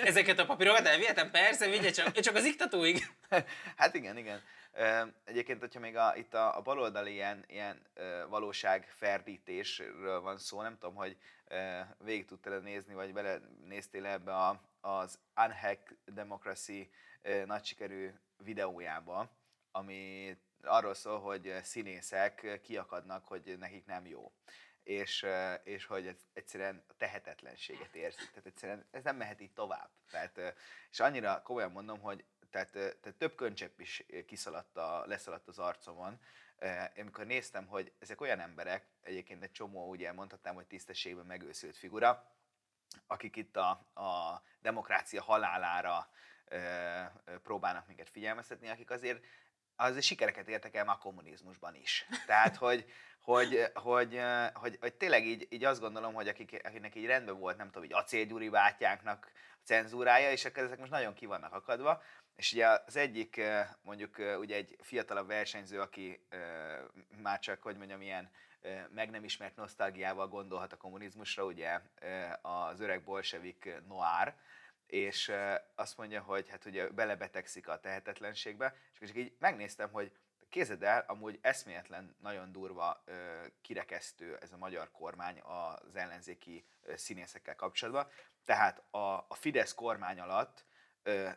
ezeket 0.04 0.39
a 0.39 0.45
papírokat 0.45 0.88
elvihetem? 0.88 1.31
Persze, 1.31 1.69
vigye 1.69 1.92
csak, 1.92 2.19
csak 2.19 2.36
az 2.36 2.45
iktatóig. 2.45 3.07
hát 3.78 3.95
igen, 3.95 4.18
igen. 4.18 4.42
Egyébként, 5.24 5.60
hogyha 5.60 5.80
még 5.80 5.95
a, 5.95 6.13
itt 6.16 6.34
a, 6.34 6.57
a 6.57 6.62
baloldali 6.62 7.12
ilyen, 7.12 7.44
ilyen 7.48 7.81
valóságferdítésről 8.30 10.22
van 10.22 10.38
szó, 10.38 10.62
nem 10.62 10.78
tudom, 10.78 10.95
hogy 10.95 11.18
végig 11.98 12.25
tudtál 12.25 12.60
nézni, 12.60 12.94
vagy 12.94 13.13
bele 13.13 13.39
néztél 13.68 14.06
ebbe 14.06 14.36
a, 14.36 14.62
az 14.81 15.20
Unhack 15.46 15.96
Democracy 16.06 16.89
nagy 17.46 17.65
sikerű 17.65 18.12
videójába, 18.44 19.29
ami 19.72 20.32
arról 20.63 20.94
szól, 20.94 21.20
hogy 21.20 21.53
színészek 21.63 22.60
kiakadnak, 22.63 23.25
hogy 23.25 23.56
nekik 23.60 23.86
nem 23.86 24.06
jó. 24.06 24.32
És, 24.88 25.25
és 25.63 25.86
hogy 25.86 26.08
ez 26.08 26.25
egyszerűen 26.34 26.84
a 26.88 26.94
tehetetlenséget 26.98 27.96
érzik. 27.96 28.29
Tehát 28.29 28.46
egyszerűen 28.46 28.88
ez 28.91 29.03
nem 29.03 29.15
mehet 29.15 29.41
így 29.41 29.51
tovább. 29.51 29.89
Tehát, 30.12 30.56
és 30.91 31.00
annyira 31.00 31.41
komolyan 31.41 31.72
mondom, 31.72 32.00
hogy 32.00 32.25
tehát, 32.50 32.72
tehát 32.72 33.15
több 33.17 33.36
köncsepp 33.36 33.79
is 33.79 34.03
kiszaladt 34.25 34.77
a, 34.77 35.03
leszaladt 35.06 35.48
az 35.48 35.60
arcomon, 35.60 36.20
én 36.62 37.01
amikor 37.01 37.25
néztem, 37.25 37.67
hogy 37.67 37.91
ezek 38.00 38.22
olyan 38.22 38.39
emberek, 38.39 38.86
egyébként 39.01 39.44
egy 39.44 39.51
csomó, 39.51 39.89
ugye 39.89 40.12
mondhatnám, 40.12 40.56
hogy 40.56 40.67
tisztességben 40.67 41.25
megőszült 41.25 41.77
figura, 41.77 42.32
akik 43.08 43.36
itt 43.36 43.58
a, 43.58 43.70
a 43.94 44.41
demokrácia 44.62 45.22
halálára 45.22 46.10
próbálnak 47.44 47.88
minket 47.88 48.10
figyelmeztetni, 48.10 48.70
akik 48.70 48.89
azért 48.91 49.25
az 49.77 50.03
sikereket 50.03 50.48
értek 50.48 50.75
el 50.75 50.86
már 50.86 50.96
a 50.96 51.03
kommunizmusban 51.03 51.75
is. 51.75 52.07
Tehát, 52.25 52.55
hogy, 52.55 52.86
hogy, 53.22 53.72
hogy, 53.74 54.22
hogy, 54.53 54.77
hogy 54.79 54.93
tényleg 54.93 55.25
így, 55.25 55.48
így 55.50 55.63
azt 55.63 55.79
gondolom, 55.79 56.13
hogy 56.13 56.27
akik, 56.27 56.62
akinek 56.63 56.96
így 56.96 57.05
rendben 57.05 57.39
volt, 57.39 57.57
nem 57.57 57.67
tudom, 57.67 57.84
így 57.84 57.93
acélgyuri 57.93 58.50
bátyánknak 58.50 59.31
a 59.34 59.65
cenzúrája, 59.65 60.31
és 60.31 60.46
ezek 60.46 60.79
most 60.79 60.91
nagyon 60.91 61.13
ki 61.13 61.25
vannak 61.25 61.53
akadva. 61.53 62.01
És 62.36 62.53
ugye 62.53 62.67
az 62.86 62.96
egyik, 62.96 63.41
mondjuk 63.81 64.17
ugye 64.39 64.55
egy 64.55 64.75
fiatalabb 64.81 65.27
versenyző, 65.27 65.81
aki 65.81 66.27
már 67.22 67.39
csak, 67.39 67.62
hogy 67.62 67.77
mondjam, 67.77 68.01
ilyen 68.01 68.31
meg 68.89 69.10
nem 69.10 69.24
ismert 69.24 69.55
nosztalgiával 69.55 70.27
gondolhat 70.27 70.74
a 70.74 70.77
kommunizmusra, 70.77 71.46
ugye 71.46 71.79
az 72.41 72.79
öreg 72.79 73.03
bolsevik 73.03 73.69
Noir, 73.88 74.36
és 74.88 75.32
azt 75.75 75.98
mondja, 75.98 76.22
hogy 76.22 76.50
hát 76.50 76.65
ugye 76.65 76.89
belebetegszik 76.89 77.67
a 77.67 77.79
tehetetlenségbe, 77.79 78.75
és 79.00 79.15
így 79.15 79.36
megnéztem, 79.39 79.91
hogy 79.91 80.12
Kézed 80.50 80.84
el, 80.84 81.03
amúgy 81.08 81.39
eszméletlen, 81.41 82.15
nagyon 82.22 82.51
durva, 82.51 83.03
kirekesztő 83.62 84.38
ez 84.41 84.51
a 84.51 84.58
magyar 84.58 84.91
kormány 84.91 85.39
az 85.39 85.96
ellenzéki 85.96 86.65
színészekkel 86.96 87.56
kapcsolatban. 87.56 88.08
Tehát 88.46 88.84
a, 88.91 88.98
a 89.27 89.36
Fidesz 89.36 89.74
kormány 89.74 90.20
alatt 90.20 90.65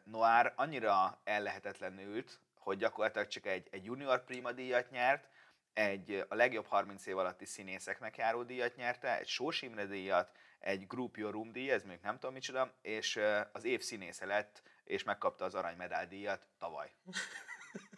Noir 0.05 0.53
annyira 0.57 1.21
ellehetetlenült, 1.25 2.41
hogy 2.55 2.79
gyakorlatilag 2.79 3.27
csak 3.27 3.47
egy, 3.47 3.69
egy 3.71 3.85
junior 3.85 4.25
prima 4.25 4.53
díjat 4.53 4.91
nyert, 4.91 5.29
egy 5.73 6.25
a 6.29 6.35
legjobb 6.35 6.67
30 6.67 7.07
év 7.07 7.19
alatti 7.19 7.45
színészeknek 7.45 8.17
járó 8.17 8.43
díjat 8.43 8.77
nyerte, 8.77 9.19
egy 9.19 9.29
Sós 9.29 9.63
Imre 9.63 9.85
díjat, 9.85 10.31
egy 10.61 10.87
Group 10.87 11.17
Your 11.17 11.33
Room 11.33 11.53
díj, 11.53 11.71
ez 11.71 11.83
még 11.83 11.99
nem 12.03 12.19
tudom 12.19 12.35
micsoda, 12.35 12.75
és 12.83 13.21
az 13.53 13.65
év 13.65 13.81
színésze 13.81 14.27
lett, 14.27 14.63
és 14.85 15.03
megkapta 15.03 15.45
az 15.45 15.55
arany 15.55 15.77
díjat 16.09 16.47
tavaly. 16.59 16.91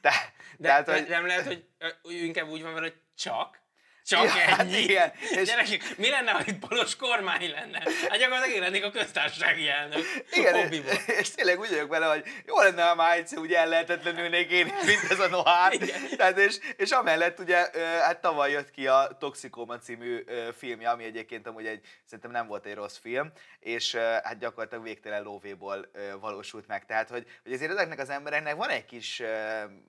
De, 0.01 0.13
de, 0.59 0.69
tehát, 0.69 0.91
hogy... 0.91 1.09
nem 1.09 1.27
lehet, 1.27 1.45
hogy 1.45 1.67
inkább 2.03 2.49
úgy 2.49 2.63
van 2.63 2.73
hogy 2.83 3.01
csak, 3.15 3.62
csak 4.07 4.25
ja, 4.25 4.31
hát 4.31 4.61
ennyi. 4.61 4.79
Igen. 4.79 5.13
És... 5.31 5.49
Gyerekek, 5.49 5.97
mi 5.97 6.11
lenne, 6.11 6.31
ha 6.31 6.43
itt 6.47 6.59
balos 6.69 6.97
kormány 6.97 7.51
lenne? 7.51 7.83
Hát 8.09 8.19
gyakorlatilag 8.19 8.57
én 8.57 8.63
lennék 8.63 8.85
a 8.85 8.91
köztársasági 8.91 9.69
elnök. 9.69 10.01
Igen, 10.31 10.73
és, 10.73 10.81
és 11.19 11.31
tényleg 11.31 11.59
úgy 11.59 11.69
vagyok 11.69 11.91
vele, 11.91 12.07
hogy 12.07 12.25
jó 12.47 12.59
lenne, 12.59 12.83
ha 12.83 12.95
már 12.95 13.17
egyszer 13.17 13.39
úgy 13.39 13.53
ellehetetlenülnék 13.53 14.51
én, 14.51 14.65
mint 14.67 15.11
ez 15.11 15.21
a 15.21 15.29
Noir. 15.29 15.91
Tehát 16.17 16.39
és, 16.39 16.59
és 16.77 16.91
amellett 16.91 17.39
ugye, 17.39 17.71
hát 18.01 18.21
tavaly 18.21 18.51
jött 18.51 18.71
ki 18.71 18.87
a 18.87 19.17
Toxikoma 19.19 19.79
című 19.79 20.25
filmje, 20.57 20.91
ami 20.91 21.05
egyébként 21.05 21.47
amúgy 21.47 21.67
egy, 21.67 21.87
szerintem 22.05 22.31
nem 22.31 22.47
volt 22.47 22.67
egy 22.67 22.75
rossz 22.75 22.99
film, 22.99 23.33
és 23.61 23.95
hát 23.95 24.39
gyakorlatilag 24.39 24.85
végtelen 24.85 25.23
lóvéból 25.23 25.91
valósult 26.21 26.67
meg. 26.67 26.85
Tehát, 26.87 27.09
hogy, 27.09 27.27
hogy 27.43 27.53
azért 27.53 27.71
ezeknek 27.71 27.99
az 27.99 28.11
embereknek 28.11 28.57
van 28.57 28.69
egy 28.69 28.85
kis, 28.85 29.23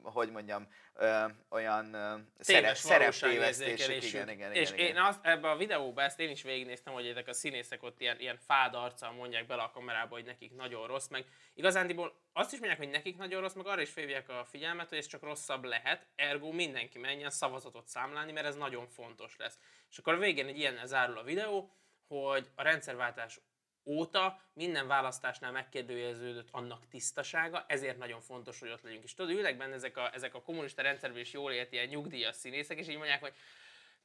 hogy 0.03 0.31
mondjam, 0.31 0.67
ö, 0.95 1.25
olyan 1.49 1.93
ö, 1.93 2.15
szerep, 2.39 2.75
szereptévesztésük. 2.75 4.03
Igen, 4.03 4.29
igen, 4.29 4.51
és 4.51 4.71
igen, 4.71 4.85
én 4.85 4.97
azt, 4.97 5.19
ebbe 5.21 5.49
a 5.49 5.55
videóban 5.55 6.03
ezt 6.03 6.19
én 6.19 6.29
is 6.29 6.41
végignéztem, 6.41 6.93
hogy 6.93 7.07
ezek 7.07 7.27
a 7.27 7.33
színészek 7.33 7.83
ott 7.83 7.99
ilyen, 7.99 8.19
ilyen 8.19 8.37
fád 8.37 8.75
arccal 8.75 9.11
mondják 9.11 9.45
bele 9.45 9.61
a 9.61 9.71
kamerába, 9.71 10.15
hogy 10.15 10.25
nekik 10.25 10.55
nagyon 10.55 10.87
rossz, 10.87 11.07
meg 11.07 11.25
igazándiból 11.53 12.21
azt 12.33 12.53
is 12.53 12.59
mondják, 12.59 12.79
hogy 12.79 12.89
nekik 12.89 13.17
nagyon 13.17 13.41
rossz, 13.41 13.53
meg 13.53 13.67
arra 13.67 13.81
is 13.81 13.89
felhívják 13.89 14.29
a 14.29 14.45
figyelmet, 14.45 14.89
hogy 14.89 14.97
ez 14.97 15.05
csak 15.05 15.23
rosszabb 15.23 15.63
lehet, 15.63 16.07
ergo 16.15 16.51
mindenki 16.51 16.99
menjen 16.99 17.29
szavazatot 17.29 17.87
számlálni, 17.87 18.31
mert 18.31 18.45
ez 18.45 18.55
nagyon 18.55 18.87
fontos 18.87 19.35
lesz. 19.37 19.57
És 19.89 19.97
akkor 19.97 20.13
a 20.13 20.17
végén 20.17 20.47
egy 20.47 20.57
ilyen 20.57 20.79
zárul 20.85 21.17
a 21.17 21.23
videó, 21.23 21.71
hogy 22.07 22.49
a 22.55 22.63
rendszerváltás 22.63 23.39
óta 23.85 24.39
minden 24.53 24.87
választásnál 24.87 25.51
megkérdőjeleződött 25.51 26.47
annak 26.51 26.87
tisztasága, 26.89 27.65
ezért 27.67 27.97
nagyon 27.97 28.21
fontos, 28.21 28.59
hogy 28.59 28.69
ott 28.69 28.81
legyünk. 28.81 29.03
És 29.03 29.13
tudod, 29.13 29.35
ülnek 29.35 29.57
benne 29.57 29.73
ezek 29.73 29.97
a, 29.97 30.13
ezek 30.13 30.33
a 30.35 30.41
kommunista 30.41 30.81
rendszerben 30.81 31.21
is 31.21 31.33
jól 31.33 31.51
élt 31.51 31.71
ilyen 31.71 31.87
nyugdíjas 31.87 32.35
színészek, 32.35 32.77
és 32.77 32.87
így 32.87 32.97
mondják, 32.97 33.21
hogy 33.21 33.33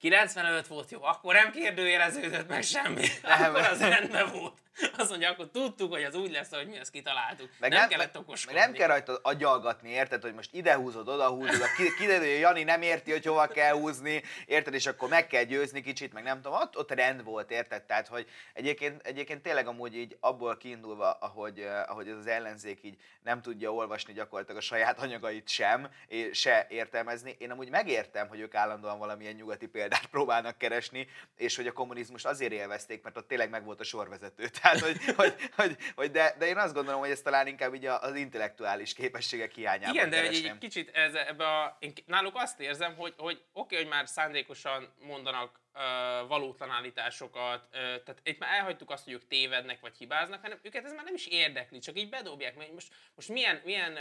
95 0.00 0.66
volt 0.66 0.90
jó, 0.90 1.02
akkor 1.02 1.34
nem 1.34 1.50
kérdőjeleződött 1.50 2.48
meg 2.48 2.62
semmi. 2.62 3.06
Nem. 3.22 3.42
Akkor 3.42 3.60
az 3.60 3.80
rendben 3.80 4.30
volt. 4.32 4.58
Azt 4.96 5.10
mondja, 5.10 5.30
akkor 5.30 5.50
tudtuk, 5.50 5.92
hogy 5.92 6.02
az 6.02 6.14
úgy 6.14 6.30
lesz, 6.30 6.50
hogy 6.50 6.66
mi 6.66 6.76
ezt 6.76 6.90
kitaláltuk. 6.90 7.50
Meg 7.58 7.70
nem, 7.70 7.78
nem 7.78 7.88
kellett 7.88 8.18
okoskodni. 8.18 8.58
Meg 8.58 8.68
nem 8.68 8.78
kell 8.78 8.88
rajta 8.88 9.18
agyalgatni, 9.22 9.90
érted, 9.90 10.22
hogy 10.22 10.34
most 10.34 10.54
ide 10.54 10.74
húzod, 10.74 11.08
oda 11.08 11.28
húzod, 11.28 11.66
kiderül, 11.98 12.28
hogy 12.28 12.38
Jani 12.38 12.62
nem 12.62 12.82
érti, 12.82 13.10
hogy 13.10 13.24
hova 13.24 13.46
kell 13.46 13.72
húzni, 13.72 14.22
érted, 14.46 14.74
és 14.74 14.86
akkor 14.86 15.08
meg 15.08 15.26
kell 15.26 15.42
győzni 15.42 15.80
kicsit, 15.80 16.12
meg 16.12 16.22
nem 16.22 16.40
tudom, 16.40 16.60
ott, 16.60 16.76
ott 16.78 16.90
rend 16.90 17.24
volt, 17.24 17.50
érted? 17.50 17.82
Tehát, 17.82 18.08
hogy 18.08 18.26
egyébként, 18.52 19.06
egyébként 19.06 19.42
tényleg 19.42 19.66
amúgy 19.66 19.96
így 19.96 20.16
abból 20.20 20.56
kiindulva, 20.56 21.10
ahogy, 21.10 21.58
eh, 21.58 21.90
ahogy 21.90 22.08
ez 22.08 22.16
az 22.16 22.26
ellenzék 22.26 22.78
így 22.82 22.96
nem 23.22 23.42
tudja 23.42 23.72
olvasni 23.72 24.12
gyakorlatilag 24.12 24.60
a 24.60 24.64
saját 24.64 24.98
anyagait 24.98 25.48
sem, 25.48 25.88
és 26.06 26.38
se 26.38 26.66
értelmezni. 26.68 27.36
Én 27.38 27.50
amúgy 27.50 27.70
megértem, 27.70 28.28
hogy 28.28 28.40
ők 28.40 28.54
állandóan 28.54 28.98
valamilyen 28.98 29.34
nyugati 29.34 29.66
példát 29.66 29.87
próbálnak 30.10 30.58
keresni, 30.58 31.08
és 31.36 31.56
hogy 31.56 31.66
a 31.66 31.72
kommunizmus 31.72 32.24
azért 32.24 32.52
élvezték, 32.52 33.02
mert 33.02 33.16
ott 33.16 33.28
tényleg 33.28 33.50
meg 33.50 33.64
volt 33.64 33.80
a 33.80 33.84
sorvezető. 33.84 34.48
Tehát, 34.60 34.80
hogy, 34.80 34.96
hogy, 35.16 35.34
hogy, 35.54 35.76
hogy 35.94 36.10
de, 36.10 36.34
de, 36.38 36.46
én 36.46 36.56
azt 36.56 36.74
gondolom, 36.74 37.00
hogy 37.00 37.10
ez 37.10 37.20
talán 37.20 37.46
inkább 37.46 37.74
így 37.74 37.86
az 37.86 38.14
intellektuális 38.14 38.94
képességek 38.94 39.52
hiányában 39.52 39.94
Igen, 39.94 40.10
de 40.10 40.22
egy, 40.22 40.44
egy 40.44 40.58
kicsit 40.58 40.90
ez, 40.96 41.14
ebbe 41.14 41.46
a, 41.46 41.76
én 41.80 41.92
náluk 42.06 42.34
azt 42.36 42.60
érzem, 42.60 42.94
hogy, 42.96 43.14
hogy 43.16 43.34
oké, 43.34 43.44
okay, 43.52 43.78
hogy 43.78 43.88
már 43.88 44.08
szándékosan 44.08 44.94
mondanak 45.00 45.60
valótlan 46.28 46.70
állításokat, 46.70 47.68
tehát 47.70 48.20
itt 48.22 48.38
már 48.38 48.58
elhagytuk 48.58 48.90
azt, 48.90 49.04
hogy 49.04 49.12
ők 49.12 49.26
tévednek 49.26 49.80
vagy 49.80 49.96
hibáznak, 49.96 50.40
hanem 50.40 50.58
őket 50.62 50.84
ez 50.84 50.92
már 50.92 51.04
nem 51.04 51.14
is 51.14 51.26
érdekli, 51.26 51.78
csak 51.78 51.98
így 51.98 52.08
bedobják, 52.08 52.56
mert 52.56 52.72
most, 52.72 52.92
most 53.14 53.28
milyen, 53.28 53.60
milyen 53.64 53.98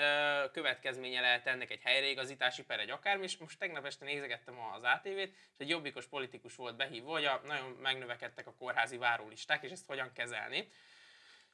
következménye 0.51 1.21
lehet 1.21 1.47
ennek 1.47 1.71
egy 1.71 1.81
helyreigazítási 1.83 2.63
per, 2.63 2.79
egy 2.79 2.89
akármi, 2.89 3.23
és 3.23 3.37
most 3.37 3.59
tegnap 3.59 3.85
este 3.85 4.05
nézegettem 4.05 4.59
az 4.59 4.83
ATV-t, 4.83 5.33
és 5.33 5.57
egy 5.57 5.69
jobbikos 5.69 6.05
politikus 6.05 6.55
volt 6.55 6.75
behívva, 6.75 7.11
hogy 7.11 7.25
a, 7.25 7.41
nagyon 7.45 7.69
megnövekedtek 7.81 8.47
a 8.47 8.53
kórházi 8.59 8.97
várólisták, 8.97 9.63
és 9.63 9.71
ezt 9.71 9.87
hogyan 9.87 10.13
kezelni. 10.13 10.69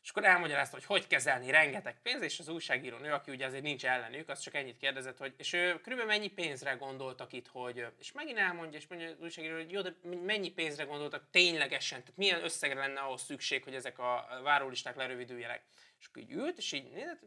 És 0.03 0.10
akkor 0.10 0.25
elmagyarázta, 0.25 0.75
hogy 0.75 0.86
hogy 0.86 1.07
kezelni 1.07 1.51
rengeteg 1.51 2.01
pénz, 2.01 2.22
és 2.22 2.39
az 2.39 2.48
újságíró 2.48 2.98
nő, 2.98 3.12
aki 3.12 3.31
ugye 3.31 3.45
azért 3.45 3.63
nincs 3.63 3.86
ellenük, 3.86 4.29
az 4.29 4.39
csak 4.39 4.53
ennyit 4.53 4.77
kérdezett, 4.77 5.17
hogy 5.17 5.33
és 5.38 5.53
ő 5.53 5.79
körülbelül 5.81 6.12
mennyi 6.13 6.27
pénzre 6.27 6.72
gondoltak 6.72 7.33
itt, 7.33 7.48
hogy, 7.48 7.86
és 8.00 8.12
megint 8.12 8.38
elmondja, 8.38 8.79
és 8.79 8.88
mondja 8.88 9.10
az 9.10 9.19
újságíró, 9.19 9.55
hogy 9.55 9.72
jó, 9.72 9.81
de 9.81 9.95
mennyi 10.25 10.50
pénzre 10.50 10.83
gondoltak 10.83 11.27
ténylegesen, 11.31 12.00
tehát 12.00 12.17
milyen 12.17 12.43
összegre 12.43 12.79
lenne 12.79 13.00
ahhoz 13.00 13.22
szükség, 13.22 13.63
hogy 13.63 13.75
ezek 13.75 14.00
a 14.00 14.39
várólisták 14.43 14.95
lerövidüljenek. 14.95 15.63
És 16.00 16.05
akkor 16.05 16.22
így 16.22 16.31
ült, 16.31 16.57
és 16.57 16.72
így 16.72 16.91
nézett, 16.91 17.22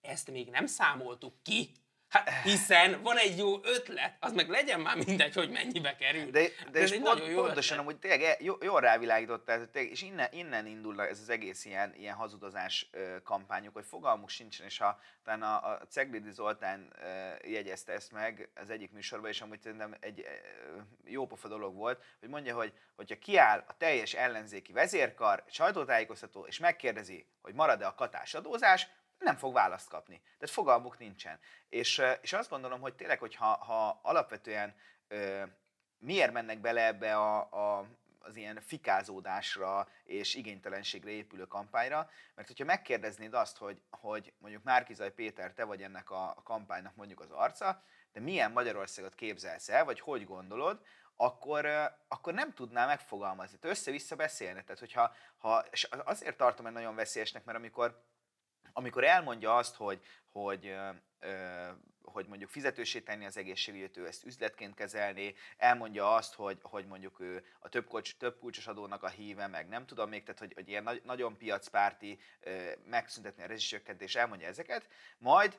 ezt 0.00 0.30
még 0.30 0.48
nem 0.48 0.66
számoltuk 0.66 1.42
ki. 1.42 1.70
Hát 2.08 2.30
hiszen 2.42 3.02
van 3.02 3.16
egy 3.16 3.38
jó 3.38 3.64
ötlet, 3.64 4.16
az 4.20 4.32
meg 4.32 4.48
legyen 4.48 4.80
már 4.80 4.96
mindegy, 5.06 5.34
hogy 5.34 5.50
mennyibe 5.50 5.96
kerül. 5.96 6.30
De, 6.30 6.48
de 6.72 6.80
és 6.80 6.98
pont, 7.02 7.26
jó 7.26 7.42
pontosan, 7.42 7.78
amúgy 7.78 7.96
tényleg 7.96 8.22
e- 8.22 8.36
jó, 8.40 8.54
jól 8.60 8.80
rávilágítottál, 8.80 9.62
és 9.72 10.02
innen, 10.02 10.28
innen 10.32 10.66
indul 10.66 11.02
ez 11.02 11.20
az 11.20 11.28
egész 11.28 11.64
ilyen, 11.64 11.94
ilyen 11.94 12.14
hazudozás 12.14 12.90
kampányok, 13.24 13.74
hogy 13.74 13.84
fogalmuk 13.84 14.28
sincsen, 14.28 14.66
és 14.66 14.78
ha 14.78 15.00
talán 15.24 15.42
a, 15.42 15.70
a 15.70 15.78
Ceglidi 15.88 16.30
Zoltán 16.30 16.92
jegyezte 17.44 17.92
ezt 17.92 18.12
meg 18.12 18.48
az 18.54 18.70
egyik 18.70 18.92
műsorban, 18.92 19.30
és 19.30 19.40
amúgy 19.40 19.60
szerintem 19.60 19.96
egy 20.00 20.24
jó 21.04 21.26
pofa 21.26 21.48
dolog 21.48 21.74
volt, 21.74 22.04
hogy 22.20 22.28
mondja, 22.28 22.54
hogy 22.54 22.72
hogyha 22.96 23.18
kiáll 23.18 23.64
a 23.66 23.76
teljes 23.76 24.14
ellenzéki 24.14 24.72
vezérkar, 24.72 25.44
sajtótájékoztató, 25.48 26.46
és 26.46 26.58
megkérdezi, 26.58 27.26
hogy 27.42 27.54
marad-e 27.54 27.86
a 27.86 27.94
katás 27.94 28.34
adózás, 28.34 28.88
nem 29.18 29.36
fog 29.36 29.52
választ 29.52 29.88
kapni. 29.88 30.20
Tehát 30.22 30.54
fogalmuk 30.54 30.98
nincsen. 30.98 31.38
És, 31.68 32.02
és 32.20 32.32
azt 32.32 32.50
gondolom, 32.50 32.80
hogy 32.80 32.94
tényleg, 32.94 33.18
hogy 33.18 33.34
ha, 33.34 33.46
ha 33.46 34.00
alapvetően 34.02 34.74
ö, 35.08 35.42
miért 35.98 36.32
mennek 36.32 36.60
bele 36.60 36.86
ebbe 36.86 37.16
a, 37.16 37.38
a, 37.50 37.86
az 38.18 38.36
ilyen 38.36 38.60
fikázódásra 38.60 39.88
és 40.04 40.34
igénytelenségre 40.34 41.10
épülő 41.10 41.46
kampányra, 41.46 42.10
mert 42.34 42.48
hogyha 42.48 42.64
megkérdeznéd 42.64 43.34
azt, 43.34 43.56
hogy, 43.56 43.80
hogy 43.90 44.32
mondjuk 44.38 44.62
Márkizaj 44.62 45.12
Péter, 45.12 45.52
te 45.52 45.64
vagy 45.64 45.82
ennek 45.82 46.10
a, 46.10 46.28
a 46.28 46.42
kampánynak 46.42 46.94
mondjuk 46.94 47.20
az 47.20 47.30
arca, 47.30 47.82
de 48.12 48.20
milyen 48.20 48.52
Magyarországot 48.52 49.14
képzelsz 49.14 49.68
el, 49.68 49.84
vagy 49.84 50.00
hogy 50.00 50.24
gondolod, 50.24 50.80
akkor, 51.16 51.66
akkor 52.08 52.34
nem 52.34 52.52
tudná 52.54 52.86
megfogalmazni. 52.86 53.58
Össze-vissza 53.60 54.16
beszélni. 54.16 54.62
Tehát, 54.62 54.78
hogyha, 54.78 55.14
ha, 55.38 55.64
és 55.70 55.84
azért 55.84 56.36
tartom 56.36 56.66
egy 56.66 56.72
nagyon 56.72 56.94
veszélyesnek, 56.94 57.44
mert 57.44 57.58
amikor 57.58 58.02
amikor 58.72 59.04
elmondja 59.04 59.56
azt, 59.56 59.74
hogy, 59.74 60.00
hogy 60.32 60.74
hogy 62.12 62.26
mondjuk 62.26 62.50
fizetősé 62.50 63.00
tenni 63.00 63.24
az 63.24 63.36
egészségügyet, 63.36 63.96
ő 63.96 64.06
ezt 64.06 64.24
üzletként 64.24 64.74
kezelni, 64.74 65.34
elmondja 65.56 66.14
azt, 66.14 66.34
hogy, 66.34 66.58
hogy 66.62 66.86
mondjuk 66.86 67.20
ő 67.20 67.44
a 67.58 67.68
több, 67.68 67.86
kulcs, 67.86 68.16
több 68.16 68.38
kulcsos 68.38 68.66
adónak 68.66 69.02
a 69.02 69.08
híve, 69.08 69.46
meg 69.46 69.68
nem 69.68 69.86
tudom 69.86 70.08
még, 70.08 70.22
tehát 70.22 70.38
hogy, 70.38 70.52
hogy 70.54 70.68
ilyen 70.68 70.82
nagy, 70.82 71.02
nagyon 71.04 71.36
piacpárti, 71.36 72.18
megszüntetni 72.84 73.42
a 73.42 73.46
rezsicsökkentés, 73.46 74.14
elmondja 74.14 74.46
ezeket, 74.46 74.88
majd 75.18 75.58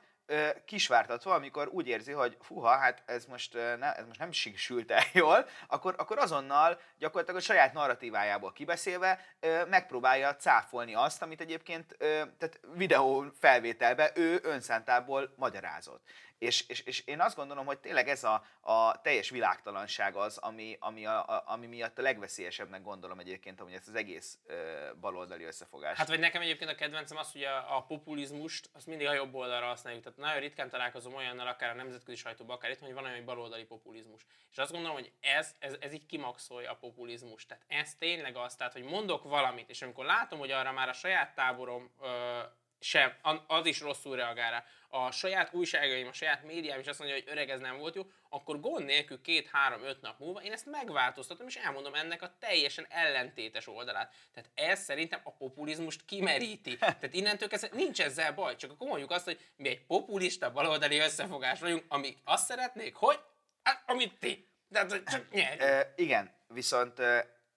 kisvártatva, 0.66 1.34
amikor 1.34 1.68
úgy 1.68 1.88
érzi, 1.88 2.12
hogy 2.12 2.38
fuha, 2.42 2.78
hát 2.78 3.04
ez 3.06 3.26
most, 3.26 3.54
ne, 3.54 3.94
ez 3.94 4.06
most 4.06 4.20
nem 4.20 4.32
sült 4.32 4.92
el 4.92 5.04
jól, 5.14 5.48
akkor, 5.68 5.96
akkor 5.98 6.18
azonnal 6.18 6.80
gyakorlatilag 6.98 7.40
a 7.40 7.44
saját 7.44 7.74
narratívájából 7.74 8.52
kibeszélve 8.52 9.26
megpróbálja 9.70 10.36
cáfolni 10.36 10.94
azt, 10.94 11.22
amit 11.22 11.42
egyébként 11.42 11.98
tehát 12.38 12.60
videó 12.74 13.26
felvételbe 13.40 14.12
ő 14.16 14.40
önszántából 14.44 15.34
magyarázott. 15.36 16.02
És, 16.39 16.67
és, 16.67 16.79
és 16.79 17.03
én 17.05 17.19
azt 17.22 17.36
gondolom, 17.36 17.65
hogy 17.65 17.79
tényleg 17.79 18.08
ez 18.08 18.24
a, 18.24 18.43
a 18.62 19.01
teljes 19.01 19.29
világtalanság 19.29 20.15
az, 20.15 20.38
ami, 20.38 20.77
ami, 20.79 21.05
a, 21.05 21.25
a, 21.25 21.43
ami 21.46 21.67
miatt 21.67 21.98
a 21.98 22.01
legveszélyesebbnek 22.01 22.81
gondolom 22.81 23.19
egyébként, 23.19 23.60
hogy 23.60 23.74
ezt 23.74 23.88
az 23.88 23.96
egész 23.96 24.38
uh, 24.48 24.55
baloldali 25.00 25.43
összefogás. 25.43 25.98
Hát 25.98 26.08
vagy 26.08 26.19
nekem 26.19 26.41
egyébként 26.41 26.69
a 26.69 26.75
kedvencem 26.75 27.17
az, 27.17 27.31
hogy 27.31 27.43
a, 27.43 27.77
a 27.77 27.81
populizmust 27.84 28.69
azt 28.74 28.88
mindig 28.88 29.08
a 29.08 29.13
jobb 29.13 29.34
oldalra 29.34 29.65
használjuk. 29.65 30.03
Tehát 30.03 30.17
nagyon 30.17 30.39
ritkán 30.39 30.69
találkozom 30.69 31.13
olyannal, 31.13 31.48
akár 31.48 31.69
a 31.69 31.75
nemzetközi 31.75 32.17
sajtóban, 32.17 32.55
akár 32.55 32.72
itt, 32.72 32.79
hogy 32.79 32.93
van 32.93 33.05
olyan 33.05 33.25
baloldali 33.25 33.63
populizmus. 33.63 34.25
És 34.51 34.58
azt 34.58 34.72
gondolom, 34.72 34.96
hogy 34.96 35.12
ez, 35.19 35.55
ez, 35.60 35.75
ez 35.79 35.93
így 35.93 36.05
kimaxolja 36.05 36.72
a 36.72 36.75
populizmus. 36.75 37.46
Tehát 37.46 37.63
ez 37.67 37.96
tényleg 37.96 38.36
az, 38.36 38.55
tehát, 38.55 38.74
hogy 38.74 38.84
mondok 38.84 39.24
valamit, 39.24 39.69
és 39.69 39.81
amikor 39.81 40.05
látom, 40.05 40.39
hogy 40.39 40.51
arra 40.51 40.72
már 40.72 40.89
a 40.89 40.93
saját 40.93 41.36
táborom 41.36 41.91
ö, 42.01 42.39
sem, 42.80 43.14
az 43.48 43.66
is 43.66 43.80
rosszul 43.80 44.16
reagál 44.16 44.52
rá. 44.52 44.64
A 44.92 45.12
saját 45.12 45.54
újságaim, 45.54 46.08
a 46.08 46.14
saját 46.14 46.44
médiám 46.44 46.80
is 46.80 46.88
azt 46.88 47.00
mondja, 47.00 47.18
hogy 47.18 47.28
öreg 47.28 47.50
ez 47.50 47.60
nem 47.60 47.78
volt 47.78 47.96
jó, 47.96 48.04
akkor 48.30 48.60
gond 48.60 48.86
nélkül 48.86 49.22
két, 49.22 49.50
három, 49.52 49.84
öt 49.84 50.02
nap 50.02 50.20
múlva 50.20 50.42
én 50.42 50.52
ezt 50.52 50.66
megváltoztatom, 50.66 51.48
és 51.48 51.56
elmondom 51.56 51.94
ennek 51.94 52.22
a 52.22 52.36
teljesen 52.40 52.86
ellentétes 52.90 53.68
oldalát. 53.68 54.14
Tehát 54.34 54.50
ez 54.54 54.84
szerintem 54.84 55.22
a 55.24 55.32
populizmust 55.32 56.06
kimeríti. 56.06 56.78
Tehát 56.78 57.14
innentől 57.14 57.48
kezdve 57.48 57.70
nincs 57.76 58.02
ezzel 58.02 58.34
baj, 58.34 58.56
csak 58.56 58.72
akkor 58.72 58.88
mondjuk 58.88 59.12
azt, 59.12 59.26
hogy 59.26 59.40
mi 59.56 59.70
egy 59.70 59.86
populista 59.86 60.52
baloldali 60.52 60.98
összefogás 60.98 61.60
vagyunk, 61.60 61.84
amik 61.88 62.18
azt 62.24 62.46
szeretnék, 62.46 62.96
hogy 62.96 63.20
hát, 63.64 63.84
amit 63.88 64.20
ti. 64.20 64.48
Tehát, 64.72 65.04
csak 65.04 65.32
nyerjünk. 65.32 65.62
E, 65.62 65.94
igen, 65.96 66.34
viszont 66.48 67.02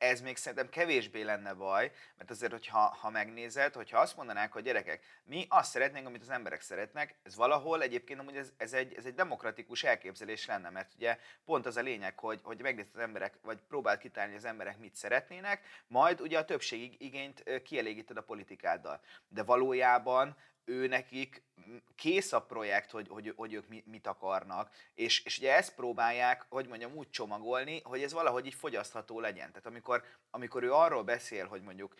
ez 0.02 0.20
még 0.20 0.36
szerintem 0.36 0.68
kevésbé 0.68 1.22
lenne 1.22 1.54
baj, 1.54 1.92
mert 2.16 2.30
azért, 2.30 2.52
hogyha 2.52 2.78
ha 2.78 3.10
megnézed, 3.10 3.74
hogyha 3.74 3.98
azt 3.98 4.16
mondanák, 4.16 4.52
hogy 4.52 4.62
gyerekek, 4.62 5.04
mi 5.24 5.46
azt 5.48 5.70
szeretnénk, 5.70 6.06
amit 6.06 6.22
az 6.22 6.30
emberek 6.30 6.60
szeretnek, 6.60 7.14
ez 7.22 7.36
valahol 7.36 7.82
egyébként 7.82 8.20
amúgy 8.20 8.36
ez, 8.36 8.52
ez, 8.56 8.72
egy, 8.72 8.94
ez 8.94 9.04
egy 9.04 9.14
demokratikus 9.14 9.84
elképzelés 9.84 10.46
lenne, 10.46 10.70
mert 10.70 10.92
ugye 10.94 11.18
pont 11.44 11.66
az 11.66 11.76
a 11.76 11.80
lényeg, 11.80 12.18
hogy, 12.18 12.40
hogy 12.42 12.62
megnézed 12.62 12.90
az 12.94 13.00
emberek, 13.00 13.34
vagy 13.42 13.58
próbáld 13.68 13.98
kitálni, 13.98 14.34
az 14.34 14.44
emberek 14.44 14.78
mit 14.78 14.94
szeretnének, 14.94 15.64
majd 15.86 16.20
ugye 16.20 16.38
a 16.38 16.44
többség 16.44 16.96
igényt 16.98 17.62
kielégíted 17.64 18.16
a 18.16 18.22
politikáddal. 18.22 19.00
De 19.28 19.42
valójában 19.42 20.36
ő 20.64 20.86
nekik 20.86 21.42
kész 21.94 22.32
a 22.32 22.42
projekt, 22.42 22.90
hogy, 22.90 23.08
hogy, 23.08 23.32
hogy 23.36 23.52
ők 23.52 23.66
mit 23.84 24.06
akarnak, 24.06 24.74
és, 24.94 25.24
és 25.24 25.38
ugye 25.38 25.56
ezt 25.56 25.74
próbálják, 25.74 26.46
hogy 26.48 26.66
mondjam, 26.66 26.94
úgy 26.94 27.10
csomagolni, 27.10 27.80
hogy 27.84 28.02
ez 28.02 28.12
valahogy 28.12 28.46
így 28.46 28.54
fogyasztható 28.54 29.20
legyen. 29.20 29.48
Tehát 29.48 29.66
amikor, 29.66 30.04
amikor 30.30 30.62
ő 30.62 30.72
arról 30.72 31.02
beszél, 31.02 31.46
hogy 31.46 31.62
mondjuk 31.62 31.94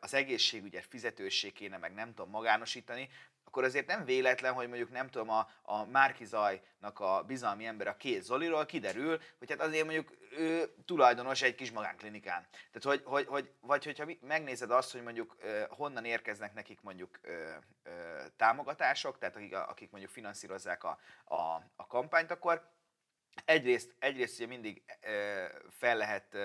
az 0.00 0.14
egészségügyet 0.14 0.86
fizetősség 0.88 1.52
kéne 1.52 1.76
meg 1.76 1.94
nem 1.94 2.08
tudom 2.14 2.30
magánosítani, 2.30 3.08
akkor 3.48 3.64
azért 3.64 3.86
nem 3.86 4.04
véletlen, 4.04 4.52
hogy 4.52 4.68
mondjuk 4.68 4.90
nem 4.90 5.08
tudom, 5.08 5.30
a, 5.30 5.50
a 5.62 5.84
Márki 5.84 6.24
Zajnak 6.24 7.00
a 7.00 7.22
bizalmi 7.26 7.66
ember 7.66 7.86
a 7.86 7.96
két 7.96 8.22
Zoliról 8.22 8.66
kiderül, 8.66 9.20
hogy 9.38 9.50
hát 9.50 9.60
azért 9.60 9.84
mondjuk 9.84 10.16
ő 10.36 10.74
tulajdonos 10.84 11.42
egy 11.42 11.54
kis 11.54 11.70
magánklinikán. 11.70 12.46
Tehát, 12.50 12.82
hogy, 12.82 13.02
hogy, 13.04 13.26
hogy 13.26 13.50
vagy 13.60 13.84
hogyha 13.84 14.06
megnézed 14.20 14.70
azt, 14.70 14.92
hogy 14.92 15.02
mondjuk 15.02 15.36
honnan 15.68 16.04
érkeznek 16.04 16.54
nekik 16.54 16.80
mondjuk 16.80 17.20
támogatások, 18.36 19.18
tehát 19.18 19.36
akik, 19.36 19.54
akik 19.54 19.90
mondjuk 19.90 20.12
finanszírozzák 20.12 20.84
a, 20.84 20.98
a, 21.24 21.34
a 21.76 21.86
kampányt, 21.86 22.30
akkor 22.30 22.70
egyrészt, 23.44 23.94
egyrészt 23.98 24.38
ugye 24.38 24.46
mindig 24.46 24.82
fel 25.70 25.96
lehet 25.96 26.36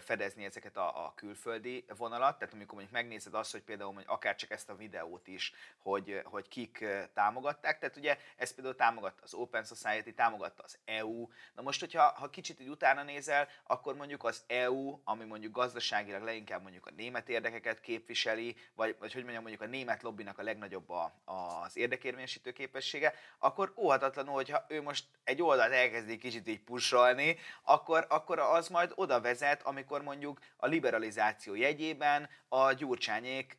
fedezni 0.00 0.44
ezeket 0.44 0.76
a, 0.76 1.04
a 1.06 1.12
külföldi 1.14 1.84
vonalat, 1.96 2.38
tehát 2.38 2.54
amikor 2.54 2.74
mondjuk 2.74 2.96
megnézed 2.96 3.34
azt, 3.34 3.52
hogy 3.52 3.62
például 3.62 3.94
hogy 3.94 4.04
akár 4.06 4.34
csak 4.34 4.50
ezt 4.50 4.70
a 4.70 4.76
videót 4.76 5.26
is, 5.26 5.52
hogy, 5.78 6.20
hogy 6.24 6.48
kik 6.48 6.84
támogatták, 7.14 7.78
tehát 7.78 7.96
ugye 7.96 8.18
ez 8.36 8.54
például 8.54 8.76
támogatta 8.76 9.22
az 9.22 9.34
Open 9.34 9.64
Society, 9.64 10.10
támogatta 10.14 10.62
az 10.62 10.78
EU, 10.84 11.28
na 11.54 11.62
most, 11.62 11.80
hogyha 11.80 12.02
ha 12.02 12.30
kicsit 12.30 12.60
így 12.60 12.68
utána 12.68 13.02
nézel, 13.02 13.48
akkor 13.66 13.94
mondjuk 13.94 14.24
az 14.24 14.42
EU, 14.46 15.00
ami 15.04 15.24
mondjuk 15.24 15.52
gazdaságilag 15.52 16.22
leginkább 16.22 16.62
mondjuk 16.62 16.86
a 16.86 16.92
német 16.96 17.28
érdekeket 17.28 17.80
képviseli, 17.80 18.56
vagy, 18.74 18.96
vagy 18.98 19.12
hogy 19.12 19.22
mondjam, 19.22 19.42
mondjuk 19.42 19.62
a 19.62 19.70
német 19.70 20.02
lobbinak 20.02 20.38
a 20.38 20.42
legnagyobb 20.42 20.90
a, 20.90 21.12
az 21.24 21.76
érdekérvényesítő 21.76 22.52
képessége, 22.52 23.14
akkor 23.38 23.72
óhatatlanul, 23.76 24.34
hogyha 24.34 24.64
ő 24.68 24.82
most 24.82 25.04
egy 25.24 25.42
oldalt 25.42 25.72
elkezdi 25.72 26.18
kicsit 26.18 26.48
így 26.48 26.60
pusolni, 26.60 27.38
akkor, 27.62 28.06
akkor 28.08 28.38
az 28.38 28.68
majd 28.68 28.92
oda 28.94 29.20
vezet, 29.20 29.59
lehet, 29.60 29.66
amikor 29.66 30.02
mondjuk 30.02 30.38
a 30.56 30.66
liberalizáció 30.66 31.54
jegyében 31.54 32.28
a 32.48 32.72
gyurcsányék 32.72 33.58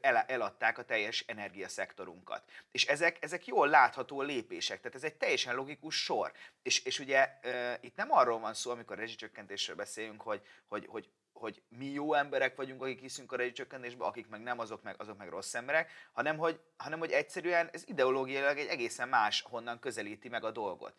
el, 0.00 0.16
eladták 0.16 0.78
a 0.78 0.84
teljes 0.84 1.24
energiaszektorunkat. 1.26 2.42
És 2.70 2.86
ezek, 2.86 3.18
ezek 3.20 3.46
jól 3.46 3.68
látható 3.68 4.22
lépések, 4.22 4.80
tehát 4.80 4.96
ez 4.96 5.04
egy 5.04 5.14
teljesen 5.14 5.54
logikus 5.54 6.02
sor. 6.02 6.32
És, 6.62 6.84
és 6.84 6.98
ugye 6.98 7.38
itt 7.80 7.96
nem 7.96 8.12
arról 8.12 8.38
van 8.38 8.54
szó, 8.54 8.70
amikor 8.70 8.98
rezsicsökkentésről 8.98 9.76
beszélünk, 9.76 10.22
hogy, 10.22 10.42
hogy, 10.68 10.86
hogy 10.86 11.08
hogy 11.32 11.62
mi 11.68 11.86
jó 11.86 12.14
emberek 12.14 12.56
vagyunk, 12.56 12.82
akik 12.82 13.00
hiszünk 13.00 13.32
a 13.32 13.36
rezsicsökkentésbe, 13.36 14.04
akik 14.04 14.28
meg 14.28 14.42
nem, 14.42 14.58
azok 14.58 14.82
meg, 14.82 14.94
azok 14.98 15.18
meg 15.18 15.28
rossz 15.28 15.54
emberek, 15.54 15.90
hanem 16.12 16.36
hogy, 16.38 16.60
hanem 16.76 16.98
hogy 16.98 17.10
egyszerűen 17.10 17.68
ez 17.72 17.82
ideológiailag 17.86 18.58
egy 18.58 18.66
egészen 18.66 19.08
más 19.08 19.42
honnan 19.42 19.78
közelíti 19.78 20.28
meg 20.28 20.44
a 20.44 20.50
dolgot. 20.50 20.94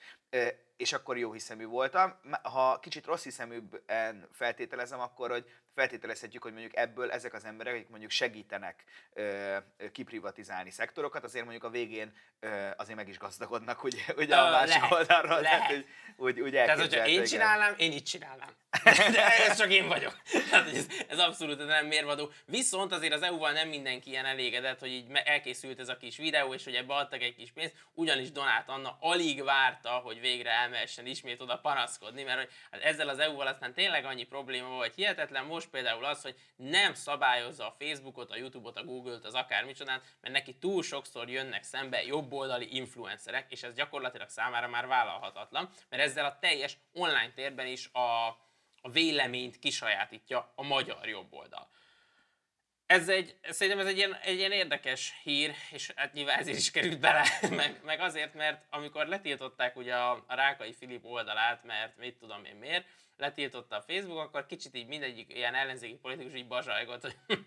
És 0.78 0.94
akkor 0.94 1.18
jó 1.18 1.32
hiszemű 1.32 1.66
voltam. 1.66 2.20
Ha 2.42 2.80
kicsit 2.80 3.06
rossz 3.06 3.24
hiszeműbben 3.24 4.28
feltételezem, 4.32 5.00
akkor 5.00 5.30
hogy 5.30 5.46
feltételezhetjük, 5.76 6.44
hogy 6.44 6.52
mondjuk 6.52 6.76
ebből 6.76 7.12
ezek 7.12 7.34
az 7.34 7.46
emberek, 7.46 7.74
akik 7.74 7.90
mondjuk 7.90 8.12
segítenek 8.12 8.84
ö, 9.14 9.58
kiprivatizálni 9.92 10.70
szektorokat, 10.70 11.24
azért 11.24 11.44
mondjuk 11.44 11.64
a 11.64 11.70
végén 11.70 12.14
ö, 12.40 12.70
azért 12.78 12.98
meg 12.98 13.08
is 13.08 13.18
gazdagodnak 13.18 13.84
ugye, 13.84 14.02
ugye 14.18 14.36
a 14.36 14.50
másik 14.50 14.82
lehet, 14.82 14.92
oldalról. 14.92 15.42
Lehet. 15.42 15.60
Tehát, 15.60 15.72
hogy, 15.72 15.86
úgy, 16.16 16.40
úgy 16.40 16.52
Tehát, 16.52 16.80
hogyha 16.80 17.08
én 17.08 17.24
csinálnám, 17.24 17.74
én 17.78 17.92
így 17.92 18.04
csinálnám. 18.04 18.50
De 19.14 19.48
ez 19.48 19.58
csak 19.58 19.72
én 19.72 19.88
vagyok. 19.88 20.22
Tehát, 20.50 20.68
ez, 20.68 20.88
ez 21.08 21.20
abszolút 21.20 21.66
nem 21.66 21.86
mérvadó. 21.86 22.32
Viszont 22.46 22.92
azért 22.92 23.14
az 23.14 23.22
EU-val 23.22 23.52
nem 23.52 23.68
mindenki 23.68 24.10
ilyen 24.10 24.26
elégedett, 24.26 24.80
hogy 24.80 24.90
így 24.90 25.06
elkészült 25.24 25.80
ez 25.80 25.90
a 25.90 25.98
kis 25.98 26.18
videó, 26.18 26.54
és 26.54 26.64
hogy 26.64 26.76
ebbe 26.76 26.94
adtak 26.94 27.22
egy 27.22 27.36
kis 27.36 27.52
pénzt, 27.52 27.76
ugyanis 27.94 28.32
Donát 28.32 28.70
Anna 28.70 28.98
alig 29.00 29.44
várta, 29.44 29.90
hogy 29.90 30.20
végre 30.20 30.52
elmehessen 30.74 31.06
ismét 31.06 31.42
oda 31.42 31.58
panaszkodni, 31.58 32.24
mert 32.24 32.40
hogy 32.40 32.50
hát 32.72 32.82
ezzel 32.82 33.10
az 33.10 33.20
EU-val 33.20 33.48
aztán 33.48 33.74
tényleg 33.74 34.06
annyi 34.06 34.24
probléma 34.24 34.68
volt, 34.68 34.96
hihetetlen 34.96 35.46
most 35.46 35.70
például 35.70 36.06
az, 36.06 36.22
hogy 36.22 36.36
nem 36.56 36.94
szabályozza 36.94 37.68
a 37.68 37.76
Facebookot, 37.80 38.32
a 38.32 38.36
YouTube-ot, 38.36 38.78
a 38.78 38.84
Google-t, 38.84 39.26
az 39.26 39.34
akármicsodát, 39.34 40.04
mert 40.22 40.34
neki 40.34 40.56
túl 40.56 40.84
sokszor 40.84 41.30
jönnek 41.30 41.64
szembe 41.64 42.04
jobboldali 42.04 42.76
influencerek, 42.76 43.52
és 43.52 43.64
ez 43.64 43.74
gyakorlatilag 43.74 44.30
számára 44.30 44.68
már 44.68 44.88
vállalhatatlan, 44.88 45.70
mert 45.90 46.04
ezzel 46.04 46.26
a 46.26 46.38
teljes 46.40 46.78
online 46.94 47.32
térben 47.36 47.68
is 47.68 47.90
a, 47.92 48.28
a 48.82 48.90
véleményt 48.92 49.60
kisajátítja 49.60 50.52
a 50.56 50.64
magyar 50.64 51.08
jobboldal. 51.08 51.70
Ez 52.86 53.10
egy, 53.10 53.36
szerintem 53.50 53.80
ez 53.80 53.92
egy 53.92 53.98
ilyen, 53.98 54.14
egy 54.14 54.38
ilyen 54.38 54.52
érdekes 54.52 55.14
hír, 55.24 55.54
és 55.72 55.92
hát 55.96 56.14
nyilván 56.14 56.40
ezért 56.40 56.58
is 56.58 56.72
került 56.72 57.00
bele, 57.00 57.24
meg, 57.50 57.80
meg 57.84 58.00
azért, 58.00 58.34
mert 58.34 58.66
amikor 58.70 59.08
letiltották 59.08 59.76
ugye 59.76 59.96
a, 59.96 60.24
a 60.28 60.36
Rákai 60.36 60.74
Filip 60.74 61.06
oldalát, 61.06 61.64
mert 61.64 61.98
mit 61.98 62.16
tudom 62.16 62.46
én 62.46 62.56
miért, 62.56 62.86
letiltotta 63.24 63.76
a 63.76 63.84
Facebook, 63.88 64.20
akkor 64.20 64.46
kicsit 64.46 64.76
így 64.76 64.88
mindegyik 64.88 65.34
ilyen 65.34 65.56
ellenzéki 65.56 65.98
politikus 66.02 66.34
így 66.34 66.48
bazsajgott, 66.48 67.02
hogy 67.02 67.16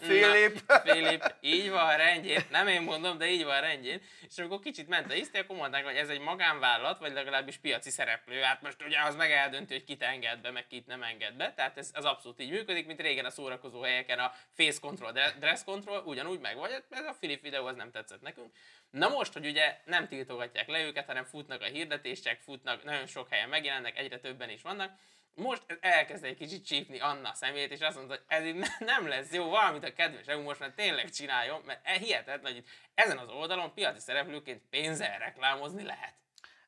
Filip. 0.00 0.72
Filip, 0.84 1.34
így 1.40 1.70
van 1.70 1.96
rendjén, 1.96 2.42
nem 2.50 2.68
én 2.68 2.82
mondom, 2.82 3.18
de 3.18 3.26
így 3.26 3.44
van 3.44 3.60
rendjén. 3.60 4.00
És 4.28 4.38
amikor 4.38 4.60
kicsit 4.60 4.88
ment 4.88 5.10
a 5.10 5.14
hiszti, 5.14 5.38
akkor 5.38 5.56
mondták, 5.56 5.84
hogy 5.84 5.94
ez 5.94 6.08
egy 6.08 6.20
magánvállalat, 6.20 6.98
vagy 6.98 7.12
legalábbis 7.12 7.56
piaci 7.56 7.90
szereplő. 7.90 8.40
Hát 8.40 8.62
most 8.62 8.82
ugye 8.86 9.00
az 9.00 9.16
meg 9.16 9.30
eldönti, 9.30 9.72
hogy 9.72 9.84
kit 9.84 10.02
enged 10.02 10.40
be, 10.40 10.50
meg 10.50 10.66
kit 10.66 10.86
nem 10.86 11.02
enged 11.02 11.34
be. 11.34 11.52
Tehát 11.54 11.78
ez, 11.78 11.90
ez 11.92 12.04
abszolút 12.04 12.40
így 12.40 12.50
működik, 12.50 12.86
mint 12.86 13.00
régen 13.00 13.24
a 13.24 13.30
szórakozó 13.30 13.80
helyeken 13.80 14.18
a 14.18 14.32
face 14.54 14.78
control, 14.80 15.12
dress 15.38 15.64
control, 15.64 16.02
ugyanúgy 16.04 16.40
meg 16.40 16.56
vagy. 16.56 16.82
Ez 16.90 17.04
a 17.04 17.12
Filip 17.12 17.42
videó 17.42 17.66
az 17.66 17.76
nem 17.76 17.90
tetszett 17.90 18.20
nekünk. 18.20 18.52
Na 18.90 19.08
most, 19.08 19.32
hogy 19.32 19.46
ugye 19.46 19.76
nem 19.84 20.08
tiltogatják 20.08 20.68
le 20.68 20.82
őket, 20.82 21.06
hanem 21.06 21.24
futnak 21.24 21.62
a 21.62 21.64
hirdetések, 21.64 22.40
futnak, 22.40 22.84
nagyon 22.84 23.06
sok 23.06 23.28
helyen 23.28 23.48
megjelennek, 23.48 23.98
egyre 23.98 24.18
többen 24.18 24.50
is 24.50 24.62
vannak, 24.62 24.92
most 25.34 25.62
elkezd 25.80 26.24
egy 26.24 26.36
kicsit 26.36 26.66
csípni 26.66 27.00
Anna 27.00 27.34
szemét, 27.34 27.70
és 27.70 27.80
azt 27.80 27.96
mondta, 27.96 28.14
hogy 28.14 28.24
ez 28.26 28.68
nem 28.78 29.08
lesz 29.08 29.32
jó, 29.32 29.48
valamit 29.48 29.84
a 29.84 29.92
kedves 29.92 30.26
EU 30.26 30.42
most 30.42 30.60
már 30.60 30.72
tényleg 30.76 31.10
csináljon, 31.10 31.62
mert 31.66 31.80
e 31.82 31.92
hihetetlen, 31.92 32.52
hogy 32.52 32.64
ezen 32.94 33.18
az 33.18 33.28
oldalon 33.28 33.74
piaci 33.74 34.00
szereplőként 34.00 34.62
pénzzel 34.70 35.18
reklámozni 35.18 35.82
lehet. 35.82 36.14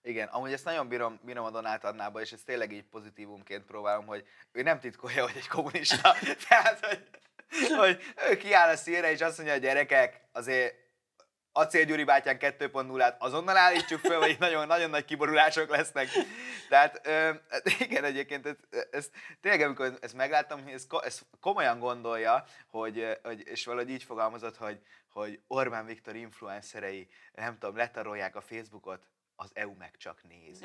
Igen, 0.02 0.28
amúgy 0.28 0.52
ezt 0.52 0.64
nagyon 0.64 0.88
bírom, 0.88 1.20
bírom 1.22 1.44
a 1.44 1.50
Donát 1.50 1.84
Annába, 1.84 2.20
és 2.20 2.32
ezt 2.32 2.44
tényleg 2.44 2.72
így 2.72 2.84
pozitívumként 2.84 3.64
próbálom, 3.64 4.06
hogy 4.06 4.26
ő 4.52 4.62
nem 4.62 4.80
titkolja, 4.80 5.22
hogy 5.22 5.36
egy 5.36 5.48
kommunista. 5.48 6.14
Tehát, 6.48 6.86
hogy, 6.86 7.08
hogy 7.76 8.02
ő 8.30 8.36
kiáll 8.36 8.68
a 8.68 8.76
színre, 8.76 9.10
és 9.10 9.20
azt 9.20 9.36
mondja, 9.36 9.54
a 9.54 9.58
gyerekek, 9.58 10.20
azért 10.32 10.74
Acél 11.52 11.84
Gyuri 11.84 12.04
bátyán 12.04 12.36
2.0-át 12.40 13.22
azonnal 13.22 13.56
állítsuk 13.56 14.00
fel, 14.00 14.18
vagy 14.18 14.36
nagyon, 14.38 14.66
nagyon 14.66 14.90
nagy 14.90 15.04
kiborulások 15.04 15.70
lesznek. 15.70 16.08
Tehát 16.68 17.06
ö, 17.06 17.30
igen, 17.78 18.04
egyébként 18.04 18.46
ez, 18.46 18.56
ez, 18.90 19.10
tényleg 19.40 19.60
amikor 19.60 19.98
ezt 20.00 20.14
megláttam, 20.14 20.62
hogy 20.62 20.72
ez, 20.72 20.86
ez 21.02 21.20
komolyan 21.40 21.78
gondolja, 21.78 22.44
hogy, 22.70 23.18
hogy, 23.22 23.42
és 23.46 23.64
valahogy 23.64 23.90
így 23.90 24.02
fogalmazott, 24.02 24.56
hogy, 24.56 24.80
hogy 25.12 25.40
Orbán 25.46 25.86
Viktor 25.86 26.16
influencerei, 26.16 27.08
nem 27.34 27.58
tudom, 27.58 27.76
letarolják 27.76 28.36
a 28.36 28.40
Facebookot, 28.40 29.02
az 29.36 29.50
EU 29.54 29.74
meg 29.78 29.96
csak 29.96 30.22
nézi. 30.28 30.64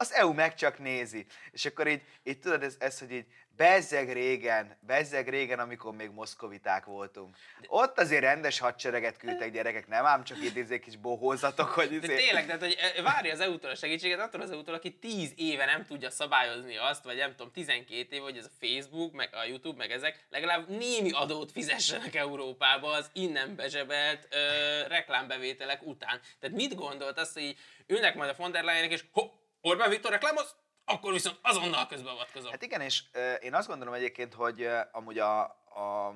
Az 0.00 0.12
EU 0.12 0.32
meg 0.32 0.54
csak 0.54 0.78
nézi. 0.78 1.26
És 1.50 1.64
akkor 1.64 1.88
így, 1.88 2.02
így 2.24 2.38
tudod, 2.38 2.62
ez, 2.62 2.76
ez 2.78 2.98
hogy 2.98 3.10
így 3.10 3.26
bezzeg 3.56 4.12
régen, 4.12 4.78
bezzeg 4.80 5.28
régen, 5.28 5.58
amikor 5.58 5.94
még 5.94 6.10
moszkoviták 6.10 6.84
voltunk. 6.84 7.36
Ott 7.66 7.98
azért 7.98 8.22
rendes 8.22 8.58
hadsereget 8.58 9.16
küldtek 9.16 9.52
gyerekek, 9.52 9.88
nem 9.88 10.06
ám 10.06 10.24
csak 10.24 10.38
izé 10.56 10.78
kis 10.78 10.96
bohózatok, 10.96 11.68
hogy 11.68 11.92
izé... 11.92 12.06
De 12.06 12.14
tényleg, 12.14 12.46
tehát, 12.46 12.60
hogy 12.60 12.76
eh, 12.80 13.02
várja 13.02 13.32
az 13.32 13.40
EU-tól 13.40 13.70
a 13.70 13.74
segítséget, 13.74 14.20
attól 14.20 14.40
az 14.40 14.50
EU-tól, 14.50 14.74
aki 14.74 14.98
10 14.98 15.32
éve 15.36 15.64
nem 15.64 15.84
tudja 15.84 16.10
szabályozni 16.10 16.76
azt, 16.76 17.04
vagy 17.04 17.16
nem 17.16 17.30
tudom, 17.30 17.52
12 17.52 18.06
éve, 18.10 18.22
hogy 18.22 18.36
ez 18.36 18.44
a 18.44 18.66
Facebook, 18.66 19.12
meg 19.12 19.34
a 19.34 19.44
YouTube, 19.44 19.76
meg 19.76 19.90
ezek, 19.90 20.26
legalább 20.30 20.68
némi 20.68 21.10
adót 21.10 21.52
fizessenek 21.52 22.14
Európába 22.14 22.90
az 22.90 23.10
innen 23.12 23.56
bezsebelt 23.56 24.28
ö, 24.30 24.38
reklámbevételek 24.88 25.82
után. 25.82 26.20
Tehát 26.40 26.56
mit 26.56 26.74
gondolt 26.74 27.18
azt, 27.18 27.34
hogy 27.34 27.56
ülnek 27.86 28.14
majd 28.14 28.30
a 28.30 28.34
von 28.36 28.50
der 28.50 28.64
Leyenek, 28.64 28.92
és 28.92 29.04
ho, 29.12 29.22
Orbán 29.60 29.90
Viktor 29.90 30.10
reklámoz, 30.10 30.54
akkor 30.84 31.12
viszont 31.12 31.38
azonnal 31.42 31.86
közbeavatkozom. 31.86 32.50
Hát 32.50 32.62
igen, 32.62 32.80
és 32.80 33.02
én 33.40 33.54
azt 33.54 33.68
gondolom 33.68 33.94
egyébként, 33.94 34.34
hogy 34.34 34.68
amúgy 34.92 35.18
a, 35.18 35.40
a, 35.74 36.06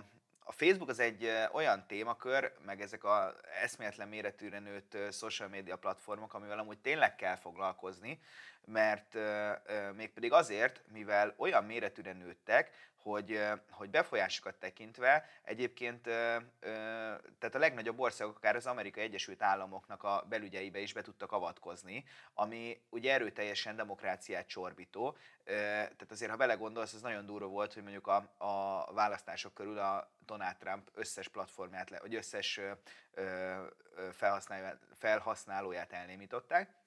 a 0.45 0.53
Facebook 0.53 0.89
az 0.89 0.99
egy 0.99 1.31
olyan 1.53 1.87
témakör, 1.87 2.53
meg 2.65 2.81
ezek 2.81 3.05
a 3.05 3.35
eszméletlen 3.63 4.09
méretűre 4.09 4.59
nőtt 4.59 4.97
social 5.13 5.49
media 5.49 5.77
platformok, 5.77 6.35
amivel 6.35 6.59
amúgy 6.59 6.79
tényleg 6.79 7.17
kell 7.17 7.37
foglalkozni, 7.37 8.21
mert 8.65 9.15
uh, 9.15 9.51
uh, 9.67 9.93
mégpedig 9.97 10.33
azért, 10.33 10.83
mivel 10.93 11.35
olyan 11.37 11.65
méretűre 11.65 12.13
nőttek, 12.13 12.71
hogy, 13.03 13.41
hogy 13.71 13.91
befolyásokat 13.91 14.55
tekintve 14.55 15.29
egyébként 15.43 16.03
tehát 17.39 17.55
a 17.55 17.59
legnagyobb 17.59 17.99
országok, 17.99 18.37
akár 18.37 18.57
az 18.57 18.67
Amerikai 18.67 19.03
Egyesült 19.03 19.43
Államoknak 19.43 20.03
a 20.03 20.25
belügyeibe 20.29 20.79
is 20.79 20.93
be 20.93 21.03
tudtak 21.03 21.33
avatkozni, 21.33 22.05
ami 22.35 22.81
ugye 22.91 23.13
erőteljesen 23.13 23.77
demokráciát 23.77 24.47
csorbító. 24.47 25.17
Tehát 25.45 26.11
azért, 26.11 26.31
ha 26.31 26.37
belegondolsz, 26.37 26.95
az 26.95 27.03
nagyon 27.03 27.27
durva 27.27 27.47
volt, 27.47 27.73
hogy 27.73 27.83
mondjuk 27.83 28.07
a, 28.07 28.29
a 28.39 28.93
választások 28.93 29.55
körül 29.55 29.79
a 29.79 30.11
Donald 30.27 30.57
Trump 30.57 30.91
összes 30.95 31.29
platformját, 31.29 32.01
vagy 32.01 32.15
összes 32.15 32.61
felhasználóját 34.99 35.93
elnémították 35.93 36.82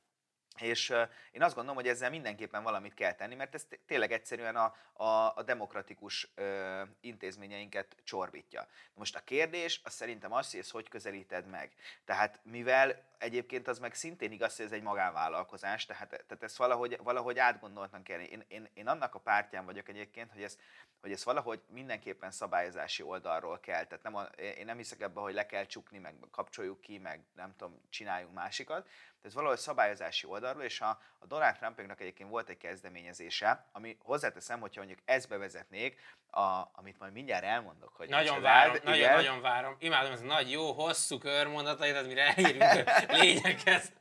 és 0.59 0.89
én 1.31 1.43
azt 1.43 1.55
gondolom, 1.55 1.75
hogy 1.81 1.87
ezzel 1.87 2.09
mindenképpen 2.09 2.63
valamit 2.63 2.93
kell 2.93 3.13
tenni, 3.13 3.35
mert 3.35 3.53
ez 3.55 3.67
tényleg 3.85 4.11
egyszerűen 4.11 4.55
a, 4.55 4.75
a, 4.93 5.33
a 5.35 5.43
demokratikus 5.43 6.31
ö, 6.35 6.81
intézményeinket 7.01 7.95
csorbítja. 8.03 8.67
Most 8.93 9.15
a 9.15 9.23
kérdés 9.23 9.81
az 9.83 9.93
szerintem 9.93 10.33
az, 10.33 10.51
hogy 10.51 10.59
ezt 10.59 10.71
hogy 10.71 10.89
közelíted 10.89 11.47
meg. 11.47 11.71
Tehát 12.05 12.39
mivel 12.43 13.03
egyébként 13.17 13.67
az 13.67 13.79
meg 13.79 13.93
szintén 13.93 14.31
igaz, 14.31 14.55
hogy 14.55 14.65
ez 14.65 14.71
egy 14.71 14.81
magánvállalkozás, 14.81 15.85
tehát, 15.85 16.09
tehát 16.09 16.43
ezt 16.43 16.57
valahogy, 16.57 16.99
valahogy 17.03 17.39
átgondoltan 17.39 18.03
kell. 18.03 18.19
Én, 18.19 18.43
én, 18.47 18.69
én 18.73 18.87
annak 18.87 19.15
a 19.15 19.19
pártján 19.19 19.65
vagyok 19.65 19.89
egyébként, 19.89 20.31
hogy 20.31 20.43
ezt, 20.43 20.59
hogy 21.05 21.13
ezt 21.13 21.23
valahogy 21.23 21.61
mindenképpen 21.69 22.31
szabályozási 22.31 23.03
oldalról 23.03 23.59
kell. 23.59 23.85
Tehát 23.85 24.03
nem 24.03 24.15
a, 24.15 24.23
én 24.57 24.65
nem 24.65 24.77
hiszek 24.77 25.01
ebbe, 25.01 25.19
hogy 25.19 25.33
le 25.33 25.45
kell 25.45 25.65
csukni, 25.65 25.97
meg 25.97 26.15
kapcsoljuk 26.31 26.81
ki, 26.81 26.97
meg 26.97 27.23
nem 27.35 27.55
tudom, 27.57 27.81
csináljunk 27.89 28.33
másikat, 28.33 28.87
ez 29.21 29.33
valahogy 29.33 29.57
szabályozási 29.57 30.27
oldalról, 30.27 30.63
és 30.63 30.81
a, 30.81 30.99
a 31.19 31.25
Donald 31.25 31.55
Trumpnak 31.55 32.01
egyébként 32.01 32.29
volt 32.29 32.49
egy 32.49 32.57
kezdeményezése, 32.57 33.65
ami 33.71 33.97
hozzáteszem, 34.03 34.59
hogyha 34.59 34.83
mondjuk 34.83 35.01
ezt 35.05 35.29
bevezetnék, 35.29 35.99
a, 36.29 36.71
amit 36.71 36.99
majd 36.99 37.13
mindjárt 37.13 37.43
elmondok, 37.43 37.93
hogy 37.95 38.09
Nagyon 38.09 38.41
várom, 38.41 38.75
igen. 38.75 38.89
nagyon, 38.91 39.15
nagyon 39.15 39.41
várom. 39.41 39.75
Imádom 39.79 40.11
ez 40.11 40.21
nagy, 40.21 40.51
jó, 40.51 40.71
hosszú 40.71 41.17
körmondatait, 41.17 42.07
mire 42.07 42.35
elérünk 42.35 42.87
a 42.87 43.13
lényeghez. 43.21 43.91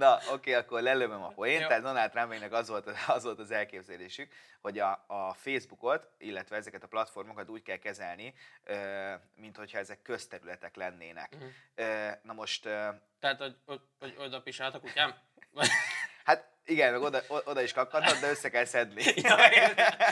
Na, 0.00 0.16
oké, 0.16 0.32
okay, 0.32 0.52
akkor 0.52 0.82
lelövöm 0.82 1.22
a 1.22 1.28
poént. 1.28 1.66
Tehát 1.66 1.82
Donald 1.82 2.10
Trumpnak 2.10 2.52
az 2.52 2.68
volt, 2.68 2.86
az 3.06 3.24
volt 3.24 3.38
az 3.38 3.50
elképzelésük, 3.50 4.32
hogy 4.60 4.78
a, 4.78 5.04
a 5.06 5.32
Facebookot, 5.34 6.10
illetve 6.18 6.56
ezeket 6.56 6.82
a 6.82 6.86
platformokat 6.86 7.48
úgy 7.48 7.62
kell 7.62 7.76
kezelni, 7.76 8.34
mint 9.34 9.56
hogyha 9.56 9.78
ezek 9.78 10.02
közterületek 10.02 10.76
lennének. 10.76 11.32
Uh-huh. 11.32 11.50
Na 12.22 12.32
most... 12.32 12.62
Tehát, 13.18 13.38
hogy, 13.38 13.56
hogy, 13.66 13.80
hogy 13.98 14.14
oda 14.18 14.42
pisált 14.42 14.74
a 14.74 14.80
kutyám? 14.80 15.14
Igen, 16.70 16.92
meg 16.92 17.02
oda, 17.02 17.22
oda 17.44 17.62
is 17.62 17.72
kakadhat, 17.72 18.20
de 18.20 18.30
össze 18.30 18.48
kell 18.48 18.64
szedni. 18.64 19.02
Ja, 19.22 19.36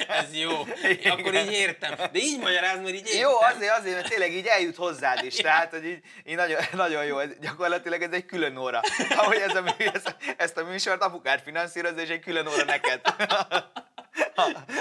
ez 0.09 0.37
jó. 0.37 0.51
Igen. 0.83 1.13
Akkor 1.13 1.35
így 1.35 1.53
értem. 1.53 1.95
De 1.97 2.19
így 2.19 2.39
magyaráz, 2.39 2.77
mert 2.77 2.95
így 2.95 3.07
értem. 3.07 3.21
Jó, 3.21 3.41
azért, 3.41 3.79
azért, 3.79 3.95
mert 3.95 4.09
tényleg 4.09 4.33
így 4.33 4.47
eljut 4.47 4.77
hozzád 4.77 5.25
is. 5.25 5.37
Tehát, 5.37 5.71
hogy 5.71 5.85
így, 5.85 6.03
így 6.25 6.37
nagyon, 6.37 6.61
nagyon 6.73 7.05
jó. 7.05 7.19
Gyakorlatilag 7.41 8.03
ez 8.03 8.13
egy 8.13 8.27
külön 8.27 8.57
óra. 8.57 8.81
Ahogy 9.17 9.37
ez 9.37 9.55
a, 9.55 9.75
ezt, 9.79 10.17
ezt 10.37 10.57
a 10.57 10.65
műsort 10.65 11.03
apukát 11.03 11.43
finanszírozza, 11.43 12.01
és 12.01 12.09
egy 12.09 12.21
külön 12.21 12.47
óra 12.47 12.65
neked. 12.65 13.01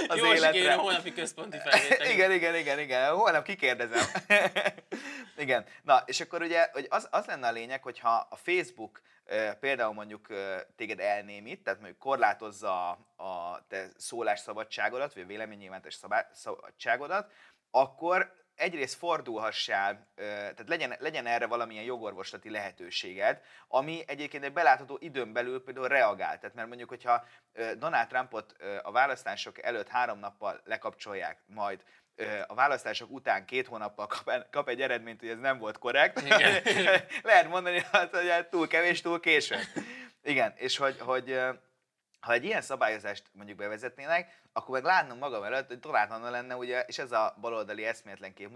az 0.08 0.18
Jó, 0.18 0.34
életre. 0.34 0.74
Jó, 0.74 0.82
holnapi 0.82 1.13
központi 1.13 1.58
felvétel. 1.58 2.12
igen, 2.12 2.32
igen, 2.32 2.56
igen, 2.56 2.80
igen. 2.80 3.13
Holnap 3.13 3.44
kikérdezem. 3.44 4.06
igen. 5.38 5.66
Na, 5.84 6.04
és 6.06 6.20
akkor 6.20 6.42
ugye 6.42 6.70
hogy 6.72 6.86
az, 6.90 7.08
az 7.12 7.26
lenne 7.26 7.48
a 7.48 7.52
lényeg, 7.52 7.84
hogyha 7.84 8.28
a 8.30 8.36
Facebook 8.36 9.02
például 9.60 9.94
mondjuk 9.94 10.28
téged 10.76 11.00
elnémít, 11.00 11.63
tehát 11.63 11.80
mondjuk 11.80 12.00
korlátozza 12.00 12.90
a, 13.16 13.66
te 13.68 13.90
szólásszabadságodat, 13.98 15.13
vagy 15.13 15.24
a 15.24 15.26
véleménynyilvánítás 15.26 16.00
szabadságodat, 16.32 17.32
akkor 17.72 18.34
egyrészt 18.56 18.98
fordulhassál, 18.98 20.08
tehát 20.16 20.68
legyen, 20.68 20.96
legyen 21.00 21.26
erre 21.26 21.48
valamilyen 21.48 21.84
jogorvoslati 21.84 22.50
lehetőséged, 22.50 23.42
ami 23.68 24.04
egyébként 24.08 24.44
egy 24.44 24.54
belátható 24.54 24.98
időn 25.02 25.34
belül 25.34 25.63
például 25.63 25.88
reagál. 25.88 26.40
Tehát 26.40 26.56
mert 26.56 26.68
mondjuk, 26.68 26.90
hogyha 26.90 27.26
Donald 27.78 28.08
Trumpot 28.08 28.56
a 28.82 28.92
választások 28.92 29.63
előtt 29.63 29.88
három 29.88 30.20
nappal 30.20 30.62
lekapcsolják, 30.63 31.42
majd 31.46 31.84
a 32.47 32.53
választások 32.53 33.12
után 33.12 33.45
két 33.45 33.67
hónappal 33.67 34.08
kap, 34.08 34.49
kap 34.51 34.69
egy 34.69 34.82
eredményt, 34.82 35.19
hogy 35.19 35.30
ez 35.30 35.38
nem 35.38 35.58
volt 35.58 35.77
korrekt. 35.77 36.21
Lehet 37.23 37.49
mondani, 37.49 37.84
hogy 37.91 38.30
hát 38.32 38.49
túl 38.49 38.67
kevés, 38.67 39.01
túl 39.01 39.19
későn. 39.19 39.60
Igen, 40.23 40.53
és 40.56 40.77
hogy, 40.77 40.99
hogy 40.99 41.39
ha 42.19 42.34
egy 42.34 42.43
ilyen 42.45 42.62
szabályozást 42.62 43.23
mondjuk 43.32 43.58
bevezetnének, 43.58 44.39
akkor 44.58 44.74
meg 44.74 44.84
látnom 44.84 45.17
magam 45.17 45.43
előtt, 45.43 45.67
hogy 45.67 45.80
Donát 45.80 46.12
Anna 46.12 46.30
lenne, 46.30 46.56
ugye, 46.56 46.82
és 46.82 46.98
ez 46.98 47.12
a 47.12 47.36
baloldali 47.41 47.86
eszméletlen 47.86 48.34
kép, 48.34 48.50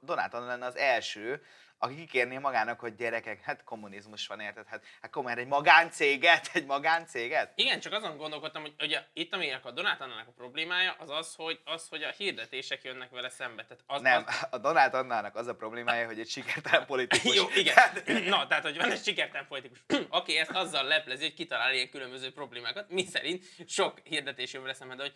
Donát 0.00 0.34
Anna 0.34 0.46
lenne 0.46 0.66
az 0.66 0.76
első, 0.76 1.42
aki 1.78 1.94
kikérné 1.94 2.38
magának, 2.38 2.80
hogy 2.80 2.94
gyerekek, 2.94 3.42
hát 3.42 3.64
kommunizmus 3.64 4.26
van, 4.26 4.40
érted? 4.40 4.66
Hát, 4.66 4.84
hát 5.02 5.10
komolyan 5.10 5.38
egy 5.38 5.46
magáncéget, 5.46 6.50
egy 6.52 6.66
magáncéget? 6.66 7.52
Igen, 7.54 7.80
csak 7.80 7.92
azon 7.92 8.16
gondolkodtam, 8.16 8.62
hogy 8.62 8.74
ugye 8.80 9.04
itt 9.12 9.34
aminek 9.34 9.64
a 9.64 9.70
Donát 9.70 10.00
Annának 10.00 10.28
a 10.28 10.32
problémája 10.36 10.94
az 10.98 11.10
az, 11.10 11.34
hogy, 11.34 11.60
az, 11.64 11.88
hogy 11.88 12.02
a 12.02 12.10
hirdetések 12.10 12.82
jönnek 12.82 13.10
vele 13.10 13.28
szembe. 13.28 13.64
Tehát 13.64 13.82
az, 13.86 14.02
Nem, 14.02 14.24
az... 14.26 14.46
a 14.50 14.58
Donát 14.58 14.94
Annának 14.94 15.36
az 15.36 15.46
a 15.46 15.54
problémája, 15.54 16.06
hogy 16.06 16.20
egy 16.20 16.28
sikertelen 16.28 16.86
politikus. 16.86 17.36
Jó, 17.36 17.44
igen. 17.54 18.24
Na, 18.28 18.46
tehát, 18.46 18.62
hogy 18.62 18.76
van 18.76 18.90
egy 18.90 19.02
sikertelen 19.02 19.46
politikus, 19.46 19.78
aki 20.08 20.36
ezt 20.36 20.50
azzal 20.50 20.84
leplezi, 20.84 21.22
hogy 21.22 21.34
kitalál 21.34 21.74
ilyen 21.74 21.90
különböző 21.90 22.32
problémákat, 22.32 22.90
mi 22.90 23.04
szerint 23.04 23.44
sok 23.66 23.98
hirdetés 24.04 24.52
jön 24.52 24.62
vele 24.62 24.74
szembe, 24.74 24.94
de 24.94 25.02
hogy 25.02 25.14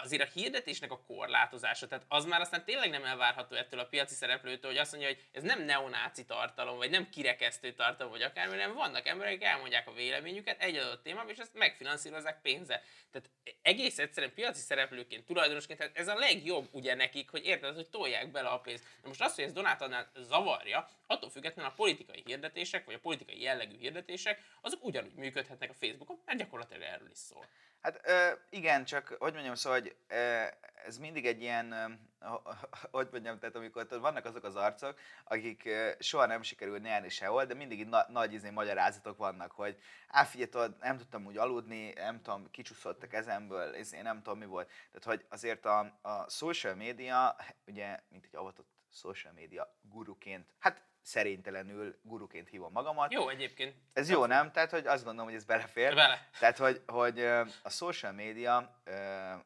azért 0.00 0.22
a 0.22 0.30
hirdetésnek 0.34 0.90
a 0.90 1.02
korlátozása, 1.06 1.86
tehát 1.86 2.04
az 2.08 2.24
már 2.24 2.40
aztán 2.40 2.64
tényleg 2.64 2.90
nem 2.90 3.04
elvárható 3.04 3.56
ettől 3.56 3.80
a 3.80 3.86
piaci 3.86 4.14
szereplőtől, 4.14 4.70
hogy 4.70 4.80
azt 4.80 4.92
mondja, 4.92 5.08
hogy 5.08 5.24
ez 5.32 5.42
nem 5.42 5.64
neonáci 5.64 6.24
tartalom, 6.24 6.76
vagy 6.76 6.90
nem 6.90 7.08
kirekesztő 7.08 7.72
tartalom, 7.72 8.12
vagy 8.12 8.22
akármi, 8.22 8.56
nem 8.56 8.74
vannak 8.74 9.06
emberek, 9.06 9.32
akik 9.32 9.46
elmondják 9.46 9.88
a 9.88 9.92
véleményüket 9.92 10.62
egy 10.62 10.76
adott 10.76 11.02
témában, 11.02 11.30
és 11.30 11.38
ezt 11.38 11.54
megfinanszírozzák 11.54 12.40
pénze. 12.42 12.82
Tehát 13.10 13.30
egész 13.62 13.98
egyszerűen 13.98 14.34
piaci 14.34 14.60
szereplőként, 14.60 15.26
tulajdonosként, 15.26 15.78
tehát 15.78 15.96
ez 15.98 16.08
a 16.08 16.14
legjobb 16.14 16.68
ugye 16.70 16.94
nekik, 16.94 17.30
hogy 17.30 17.44
érted, 17.44 17.74
hogy 17.74 17.88
tolják 17.88 18.30
bele 18.30 18.48
a 18.48 18.60
pénzt. 18.60 18.84
Na 19.02 19.08
most 19.08 19.22
az, 19.22 19.34
hogy 19.34 19.44
ez 19.44 19.52
Donátannál 19.52 20.10
zavarja, 20.16 20.88
attól 21.06 21.30
függetlenül 21.30 21.70
a 21.70 21.74
politikai 21.74 22.22
hirdetések, 22.26 22.84
vagy 22.84 22.94
a 22.94 22.98
politikai 22.98 23.40
jellegű 23.40 23.78
hirdetések, 23.78 24.42
azok 24.60 24.84
ugyanúgy 24.84 25.14
működhetnek 25.14 25.70
a 25.70 25.74
Facebookon, 25.74 26.22
mert 26.24 26.38
gyakorlatilag 26.38 26.82
erről 26.82 27.10
is 27.10 27.18
szól. 27.18 27.46
Hát 27.82 28.00
ö, 28.04 28.28
igen, 28.50 28.84
csak 28.84 29.16
hogy 29.18 29.32
mondjam, 29.32 29.54
szóval, 29.54 29.80
hogy 29.80 29.96
ö, 30.08 30.44
ez 30.84 30.98
mindig 30.98 31.26
egy 31.26 31.40
ilyen, 31.40 31.72
ö, 31.72 31.84
hogy 32.90 33.08
mondjam, 33.12 33.38
tehát 33.38 33.56
amikor 33.56 33.86
vannak 33.88 34.24
azok 34.24 34.44
az 34.44 34.56
arcok, 34.56 34.98
akik 35.24 35.64
ö, 35.64 35.90
soha 35.98 36.26
nem 36.26 36.42
sikerül 36.42 36.78
nyerni 36.78 37.08
sehol, 37.08 37.44
de 37.44 37.54
mindig 37.54 37.86
na, 37.86 38.06
nagy 38.08 38.32
izé, 38.32 38.50
magyarázatok 38.50 39.16
vannak, 39.16 39.52
hogy 39.52 39.78
á, 40.08 40.24
tudod, 40.24 40.76
nem 40.80 40.96
tudtam 40.96 41.26
úgy 41.26 41.36
aludni, 41.36 41.92
nem 41.92 42.22
tudom, 42.22 42.50
kicsúszott 42.50 43.02
a 43.02 43.06
kezemből, 43.06 43.74
izé, 43.74 44.00
nem 44.00 44.22
tudom 44.22 44.38
mi 44.38 44.46
volt. 44.46 44.68
Tehát, 44.68 45.18
hogy 45.18 45.26
azért 45.30 45.66
a, 45.66 45.98
a 46.02 46.30
social 46.30 46.74
media, 46.74 47.36
ugye, 47.66 47.98
mint 48.08 48.24
egy 48.24 48.36
avatott 48.36 48.68
social 48.92 49.32
media 49.32 49.76
guruként, 49.80 50.46
hát 50.58 50.82
szerénytelenül 51.02 51.98
guruként 52.02 52.48
hívom 52.48 52.72
magamat. 52.72 53.12
Jó 53.12 53.28
egyébként. 53.28 53.74
Ez 53.92 54.10
jó, 54.10 54.26
nem? 54.26 54.52
Tehát, 54.52 54.70
hogy 54.70 54.86
azt 54.86 55.04
gondolom, 55.04 55.28
hogy 55.28 55.38
ez 55.38 55.44
belefér. 55.44 55.94
Bele. 55.94 56.28
Tehát, 56.38 56.58
hogy, 56.58 56.82
hogy 56.86 57.20
a 57.62 57.70
social 57.70 58.12
media, 58.12 58.56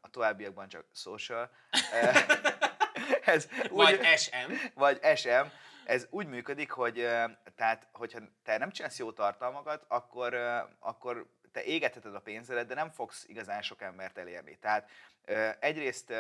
a 0.01 0.11
továbbiakban 0.11 0.69
csak 0.69 0.85
social, 0.95 1.51
ez 3.25 3.49
vagy 3.69 3.99
úgy, 3.99 4.07
SM. 4.17 4.53
Vagy 4.75 5.01
SM. 5.15 5.47
Ez 5.85 6.07
úgy 6.11 6.27
működik, 6.27 6.71
hogy 6.71 6.95
tehát, 7.57 7.89
hogyha 7.93 8.19
te 8.43 8.59
nem 8.59 8.71
csinálsz 8.71 8.99
jó 8.99 9.13
tartalmakat, 9.13 9.85
akkor, 9.89 10.35
akkor 10.79 11.27
te 11.53 11.63
égetheted 11.63 12.15
a 12.15 12.21
pénzedet, 12.21 12.67
de 12.67 12.75
nem 12.75 12.91
fogsz 12.91 13.25
igazán 13.29 13.63
sok 13.63 13.83
embert 13.83 14.19
elérni. 14.19 14.59
Tehát 14.59 14.91
egyrészt 15.61 16.13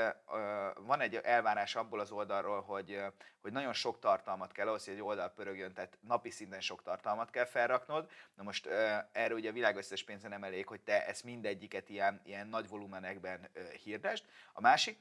van 0.75 1.01
egy 1.01 1.15
elvárás 1.15 1.75
abból 1.75 2.01
az 2.01 2.11
oldalról, 2.11 2.63
hogy, 2.63 3.03
hogy 3.41 3.53
nagyon 3.53 3.73
sok 3.73 3.99
tartalmat 3.99 4.53
kell 4.53 4.69
ahhoz, 4.69 4.85
hogy 4.85 4.95
egy 4.95 5.03
oldal 5.03 5.29
pörögjön, 5.29 5.73
tehát 5.73 5.99
napi 6.01 6.31
szinten 6.31 6.61
sok 6.61 6.83
tartalmat 6.83 7.31
kell 7.31 7.45
felraknod. 7.45 8.11
Na 8.35 8.43
most 8.43 8.67
erre 9.13 9.35
ugye 9.35 9.49
a 9.49 9.53
világ 9.53 9.77
összes 9.77 10.05
pénze 10.05 10.29
nem 10.29 10.45
elég, 10.45 10.67
hogy 10.67 10.81
te 10.81 11.07
ezt 11.07 11.25
mindegyiket 11.25 11.89
ilyen, 11.89 12.21
ilyen 12.25 12.47
nagy 12.47 12.69
volumenekben 12.69 13.51
hirdest. 13.83 14.25
A 14.53 14.61
másik, 14.61 14.99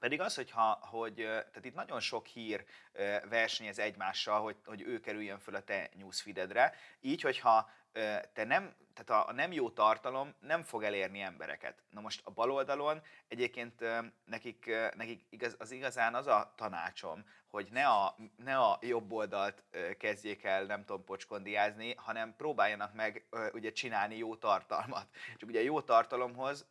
pedig 0.00 0.20
az, 0.20 0.34
hogy, 0.34 0.50
ha, 0.50 0.78
hogy 0.82 1.14
tehát 1.14 1.64
itt 1.64 1.74
nagyon 1.74 2.00
sok 2.00 2.26
hír 2.26 2.64
versenyez 3.28 3.78
egymással, 3.78 4.40
hogy, 4.40 4.56
hogy 4.64 4.82
ő 4.82 5.00
kerüljön 5.00 5.38
föl 5.38 5.54
a 5.54 5.60
te 5.60 5.90
newsfeededre, 5.98 6.74
így, 7.00 7.20
hogyha 7.20 7.70
te 8.32 8.44
nem, 8.44 8.74
tehát 8.94 9.28
a 9.28 9.32
nem 9.32 9.52
jó 9.52 9.70
tartalom 9.70 10.34
nem 10.40 10.62
fog 10.62 10.82
elérni 10.82 11.20
embereket. 11.20 11.82
Na 11.90 12.00
most 12.00 12.20
a 12.24 12.30
bal 12.30 12.50
oldalon 12.50 13.02
egyébként 13.28 13.84
nekik, 14.24 14.70
nekik 14.96 15.26
igaz, 15.30 15.56
az 15.58 15.70
igazán 15.70 16.14
az 16.14 16.26
a 16.26 16.52
tanácsom, 16.56 17.24
hogy 17.50 17.68
ne 17.70 17.86
a, 17.86 18.16
ne 18.36 18.58
a 18.58 18.78
jobb 18.80 19.12
oldalt 19.12 19.62
kezdjék 19.98 20.44
el, 20.44 20.64
nem 20.64 20.84
tudom, 20.84 21.04
pocskondiázni, 21.04 21.94
hanem 21.94 22.36
próbáljanak 22.36 22.94
meg 22.94 23.26
ugye 23.52 23.72
csinálni 23.72 24.16
jó 24.16 24.36
tartalmat. 24.36 25.06
Csak 25.36 25.48
ugye 25.48 25.62
jó 25.62 25.80
tartalomhoz 25.80 26.66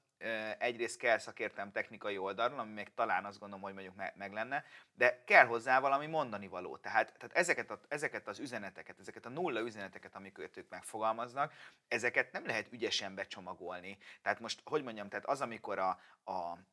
egyrészt 0.57 0.97
kell 0.97 1.17
szakértem 1.17 1.71
technikai 1.71 2.17
oldalon, 2.17 2.59
ami 2.59 2.71
még 2.73 2.93
talán 2.93 3.25
azt 3.25 3.39
gondolom, 3.39 3.63
hogy 3.63 3.73
mondjuk 3.73 3.95
meg 4.15 4.33
lenne, 4.33 4.63
de 4.93 5.23
kell 5.25 5.45
hozzá 5.45 5.79
valami 5.79 6.05
mondani 6.05 6.47
való. 6.47 6.77
Tehát, 6.77 7.13
tehát 7.17 7.35
ezeket, 7.35 7.71
a, 7.71 7.79
ezeket 7.87 8.27
az 8.27 8.39
üzeneteket, 8.39 8.99
ezeket 8.99 9.25
a 9.25 9.29
nulla 9.29 9.59
üzeneteket, 9.59 10.15
amiket 10.15 10.57
ők 10.57 10.69
megfogalmaznak, 10.69 11.53
ezeket 11.87 12.31
nem 12.31 12.45
lehet 12.45 12.67
ügyesen 12.71 13.15
becsomagolni. 13.15 13.97
Tehát 14.21 14.39
most, 14.39 14.61
hogy 14.63 14.83
mondjam, 14.83 15.09
tehát 15.09 15.25
az, 15.25 15.41
amikor 15.41 15.79
a, 15.79 15.99
a, 16.23 16.31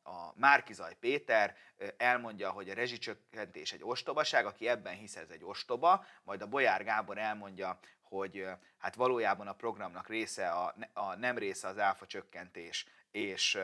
a 0.09 0.33
Márkizaj 0.35 0.95
Péter 0.99 1.55
elmondja, 1.97 2.49
hogy 2.49 2.69
a 2.69 2.73
rezsicsökkentés 2.73 3.71
egy 3.71 3.83
ostobaság, 3.83 4.45
aki 4.45 4.67
ebben 4.67 4.93
hisz, 4.93 5.15
ez 5.15 5.29
egy 5.29 5.43
ostoba, 5.43 6.05
majd 6.23 6.41
a 6.41 6.47
Bolyár 6.47 6.83
Gábor 6.83 7.17
elmondja, 7.17 7.79
hogy 8.01 8.47
hát 8.77 8.95
valójában 8.95 9.47
a 9.47 9.53
programnak 9.53 10.07
része, 10.07 10.49
a, 10.49 10.75
a 10.93 11.15
nem 11.15 11.37
része 11.37 11.67
az 11.67 11.77
áfa 11.77 12.05
csökkentés, 12.05 12.85
és 13.11 13.57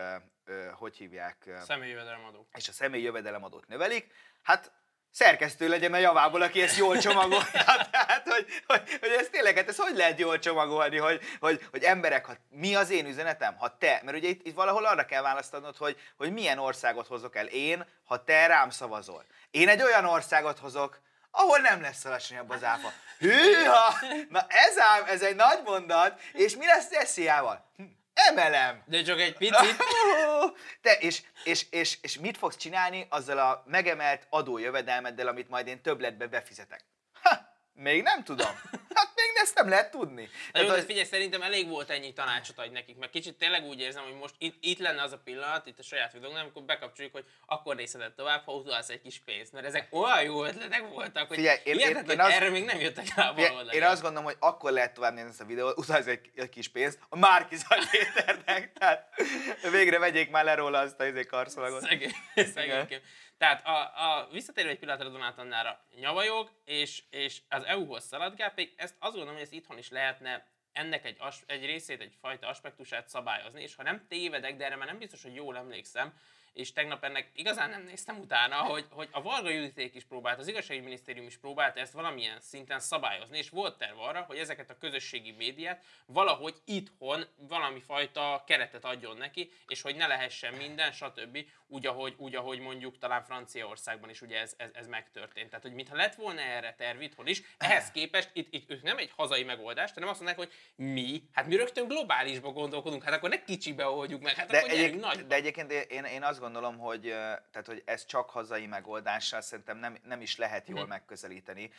hogy 0.72 0.96
hívják? 0.96 1.36
Személyi 1.66 1.90
jövedelemadó. 1.90 2.48
És 2.52 2.68
a 2.68 2.72
személyi 2.72 3.02
jövedelemadót 3.02 3.66
növelik. 3.66 4.12
Hát 4.42 4.72
szerkesztő 5.16 5.68
legyen 5.68 5.92
a 5.92 5.96
javából, 5.96 6.42
aki 6.42 6.62
ezt 6.62 6.76
jól 6.76 6.98
csomagolja. 6.98 7.44
Tehát, 7.90 8.28
hogy, 8.28 8.46
hogy, 8.66 8.98
hogy 9.00 9.10
ezt 9.10 9.30
tényleg, 9.30 9.56
hát 9.56 9.68
ezt 9.68 9.80
hogy 9.80 9.96
lehet 9.96 10.18
jól 10.18 10.38
csomagolni, 10.38 10.96
hogy, 10.96 11.20
hogy, 11.40 11.66
hogy 11.70 11.82
emberek, 11.82 12.26
ha, 12.26 12.32
mi 12.50 12.74
az 12.74 12.90
én 12.90 13.06
üzenetem, 13.06 13.56
ha 13.56 13.78
te, 13.78 14.00
mert 14.04 14.16
ugye 14.16 14.28
itt, 14.28 14.46
itt 14.46 14.54
valahol 14.54 14.84
arra 14.84 15.04
kell 15.04 15.22
választanod, 15.22 15.76
hogy, 15.76 15.96
hogy 16.16 16.32
milyen 16.32 16.58
országot 16.58 17.06
hozok 17.06 17.36
el 17.36 17.46
én, 17.46 17.86
ha 18.04 18.24
te 18.24 18.46
rám 18.46 18.70
szavazol. 18.70 19.24
Én 19.50 19.68
egy 19.68 19.82
olyan 19.82 20.04
országot 20.04 20.58
hozok, 20.58 21.00
ahol 21.30 21.58
nem 21.58 21.80
lesz 21.80 22.04
alacsonyabb 22.04 22.50
az 22.50 22.64
áfa. 22.64 22.92
Hűha! 23.18 23.94
Na 24.28 24.46
ez 24.48 24.78
ám, 24.78 25.04
ez 25.06 25.22
egy 25.22 25.36
nagy 25.36 25.60
mondat, 25.64 26.20
és 26.32 26.56
mi 26.56 26.66
lesz 26.66 26.88
Tesziával? 26.88 27.70
Hm 27.76 27.84
emelem. 28.16 28.82
De 28.86 29.02
csak 29.02 29.20
egy 29.20 29.36
picit. 29.36 29.76
Te, 30.82 30.92
és, 30.92 31.22
és, 31.44 31.66
és, 31.70 31.98
és 32.00 32.18
mit 32.18 32.36
fogsz 32.36 32.56
csinálni 32.56 33.06
azzal 33.10 33.38
a 33.38 33.62
megemelt 33.66 34.26
adójövedelmeddel, 34.30 35.28
amit 35.28 35.48
majd 35.48 35.66
én 35.66 35.82
többletbe 35.82 36.26
befizetek? 36.26 36.84
Ha, 37.22 37.38
még 37.72 38.02
nem 38.02 38.24
tudom. 38.24 38.60
Hát 38.94 39.12
még 39.36 39.44
ezt 39.44 39.54
nem 39.54 39.68
lehet 39.68 39.90
tudni. 39.90 40.28
Na 40.52 40.60
jó, 40.60 40.68
az... 40.68 40.84
figyelj, 40.84 41.04
szerintem 41.06 41.42
elég 41.42 41.68
volt 41.68 41.90
ennyi 41.90 42.12
tanácsot 42.12 42.58
adj 42.58 42.72
nekik, 42.72 42.96
mert 42.96 43.12
kicsit 43.12 43.38
tényleg 43.38 43.64
úgy 43.64 43.80
érzem, 43.80 44.02
hogy 44.02 44.14
most 44.14 44.34
itt, 44.38 44.56
itt 44.60 44.78
lenne 44.78 45.02
az 45.02 45.12
a 45.12 45.18
pillanat, 45.24 45.66
itt 45.66 45.78
a 45.78 45.82
saját 45.82 46.12
videónknál, 46.12 46.42
amikor 46.42 46.62
bekapcsoljuk, 46.62 47.14
hogy 47.14 47.24
akkor 47.46 47.76
részletet 47.76 48.12
tovább, 48.12 48.44
ha 48.44 48.52
utalsz 48.52 48.88
egy 48.88 49.02
kis 49.02 49.22
pénzt, 49.24 49.52
mert 49.52 49.66
ezek 49.66 49.88
olyan 49.90 50.22
jó 50.22 50.44
ötletek 50.44 50.88
voltak, 50.88 51.28
hogy 51.28 51.36
figyelj, 51.36 51.58
én, 51.64 51.78
én, 51.78 52.04
én, 52.08 52.20
az... 52.20 52.32
erre 52.32 52.50
még 52.50 52.64
nem 52.64 52.80
jöttek 52.80 53.14
rá 53.14 53.32
figyelj, 53.34 53.68
Én 53.70 53.82
azt 53.82 54.02
gondolom, 54.02 54.24
hogy 54.24 54.36
akkor 54.38 54.70
lehet 54.70 54.94
tovább 54.94 55.14
nézni 55.14 55.30
ezt 55.30 55.40
a 55.40 55.44
videót, 55.44 55.78
utalsz 55.78 56.06
egy, 56.06 56.30
egy 56.34 56.48
kis 56.48 56.68
pénzt 56.68 56.98
a 57.08 57.16
Márki 57.16 57.56
Péternek, 57.90 58.72
tehát 58.72 59.08
végre 59.70 59.98
vegyék 59.98 60.30
már 60.30 60.44
le 60.44 60.54
róla 60.54 60.78
azt 60.78 61.00
a 61.00 61.06
izé 61.06 61.24
karszolagot. 61.24 61.82
Szegény, 61.82 62.14
szegény. 62.54 63.00
Tehát 63.38 63.66
a, 63.66 63.80
a 64.18 64.28
visszatérve 64.32 64.70
egy 64.70 64.78
pillanatra 64.78 65.08
Donát 65.08 65.38
Annára 65.38 65.84
nyavajog, 66.00 66.50
és, 66.64 67.02
és 67.10 67.42
az 67.48 67.64
EU-hoz 67.64 68.04
szaladgál, 68.04 68.50
pedig 68.50 68.72
ezt 68.76 68.94
azt 68.98 69.12
gondolom, 69.12 69.34
hogy 69.34 69.42
ezt 69.42 69.52
itthon 69.52 69.78
is 69.78 69.90
lehetne 69.90 70.46
ennek 70.72 71.04
egy, 71.04 71.16
as, 71.18 71.42
egy 71.46 71.64
részét, 71.64 72.00
egy 72.00 72.16
fajta 72.20 72.48
aspektusát 72.48 73.08
szabályozni, 73.08 73.62
és 73.62 73.74
ha 73.74 73.82
nem 73.82 74.06
tévedek, 74.08 74.56
de 74.56 74.64
erre 74.64 74.76
már 74.76 74.86
nem 74.86 74.98
biztos, 74.98 75.22
hogy 75.22 75.34
jól 75.34 75.56
emlékszem, 75.56 76.18
és 76.56 76.72
tegnap 76.72 77.04
ennek 77.04 77.30
igazán 77.34 77.70
nem 77.70 77.82
néztem 77.82 78.18
utána, 78.18 78.56
hogy, 78.56 78.84
hogy 78.90 79.08
a 79.10 79.22
Varga 79.22 79.50
Juditék 79.50 79.94
is 79.94 80.04
próbált, 80.04 80.38
az 80.38 80.48
igazságügyminisztérium 80.48 81.26
is 81.26 81.36
próbált 81.36 81.76
ezt 81.76 81.92
valamilyen 81.92 82.40
szinten 82.40 82.80
szabályozni, 82.80 83.38
és 83.38 83.50
volt 83.50 83.78
terv 83.78 83.98
arra, 83.98 84.20
hogy 84.20 84.38
ezeket 84.38 84.70
a 84.70 84.78
közösségi 84.78 85.30
médiát 85.30 85.84
valahogy 86.06 86.54
itthon 86.64 87.24
valami 87.36 87.80
fajta 87.80 88.44
keretet 88.46 88.84
adjon 88.84 89.16
neki, 89.16 89.50
és 89.66 89.82
hogy 89.82 89.96
ne 89.96 90.06
lehessen 90.06 90.54
minden, 90.54 90.92
stb. 90.92 91.38
Úgy, 91.68 91.86
ahogy, 91.86 92.14
úgy, 92.16 92.34
ahogy 92.34 92.58
mondjuk 92.58 92.98
talán 92.98 93.22
Franciaországban 93.22 94.10
is 94.10 94.22
ugye 94.22 94.40
ez, 94.40 94.54
ez, 94.56 94.70
ez 94.72 94.86
megtörtént. 94.86 95.48
Tehát, 95.48 95.64
hogy 95.64 95.74
mintha 95.74 95.96
lett 95.96 96.14
volna 96.14 96.40
erre 96.40 96.74
terv 96.74 97.00
itthon 97.00 97.26
is, 97.26 97.42
ehhez 97.58 97.90
képest 97.90 98.30
itt, 98.32 98.54
itt 98.54 98.70
ők 98.70 98.82
nem 98.82 98.98
egy 98.98 99.12
hazai 99.16 99.44
megoldás, 99.44 99.92
hanem 99.92 100.08
azt 100.08 100.20
mondják, 100.20 100.38
hogy 100.38 100.52
mi, 100.86 101.22
hát 101.32 101.46
mi 101.46 101.56
rögtön 101.56 101.88
globálisba 101.88 102.50
gondolkodunk, 102.52 103.02
hát 103.02 103.14
akkor 103.14 103.28
ne 103.28 103.44
kicsibe 103.44 103.86
oldjuk 103.86 104.22
meg, 104.22 104.34
hát 104.34 104.50
de 104.50 104.58
akkor 104.58 104.70
egyéb, 104.70 105.00
nagy. 105.00 105.26
De 105.26 105.34
egyébként 105.34 105.72
én, 105.72 106.04
én 106.04 106.22
azt 106.22 106.44
gondolom, 106.52 106.78
hogy, 106.78 107.02
tehát, 107.50 107.66
hogy 107.66 107.82
ez 107.84 108.04
csak 108.04 108.30
hazai 108.30 108.66
megoldással 108.66 109.40
szerintem 109.40 109.78
nem, 109.78 109.96
nem 110.04 110.20
is 110.20 110.36
lehet 110.36 110.68
jól 110.68 110.80
hmm. 110.80 110.88
megközelíteni. 110.88 111.70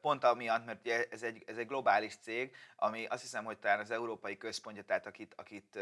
Pont 0.00 0.24
amiatt, 0.24 0.64
mert 0.64 0.88
ez 1.12 1.22
egy, 1.22 1.42
ez 1.46 1.56
egy 1.56 1.66
globális 1.66 2.16
cég, 2.16 2.54
ami 2.76 3.06
azt 3.06 3.22
hiszem, 3.22 3.44
hogy 3.44 3.58
talán 3.58 3.80
az 3.80 3.90
európai 3.90 4.36
központja, 4.36 4.84
tehát 4.84 5.06
akit, 5.06 5.34
akit 5.36 5.78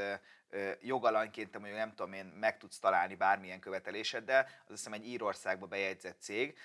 jogalanyként, 0.80 1.58
mondjuk 1.58 1.78
nem 1.78 1.94
tudom 1.94 2.12
én, 2.12 2.24
meg 2.24 2.58
tudsz 2.58 2.78
találni 2.78 3.14
bármilyen 3.14 3.60
követeléseddel, 3.60 4.42
az 4.42 4.50
azt 4.58 4.68
hiszem 4.68 4.92
egy 4.92 5.06
Írországba 5.06 5.66
bejegyzett 5.66 6.20
cég, 6.20 6.58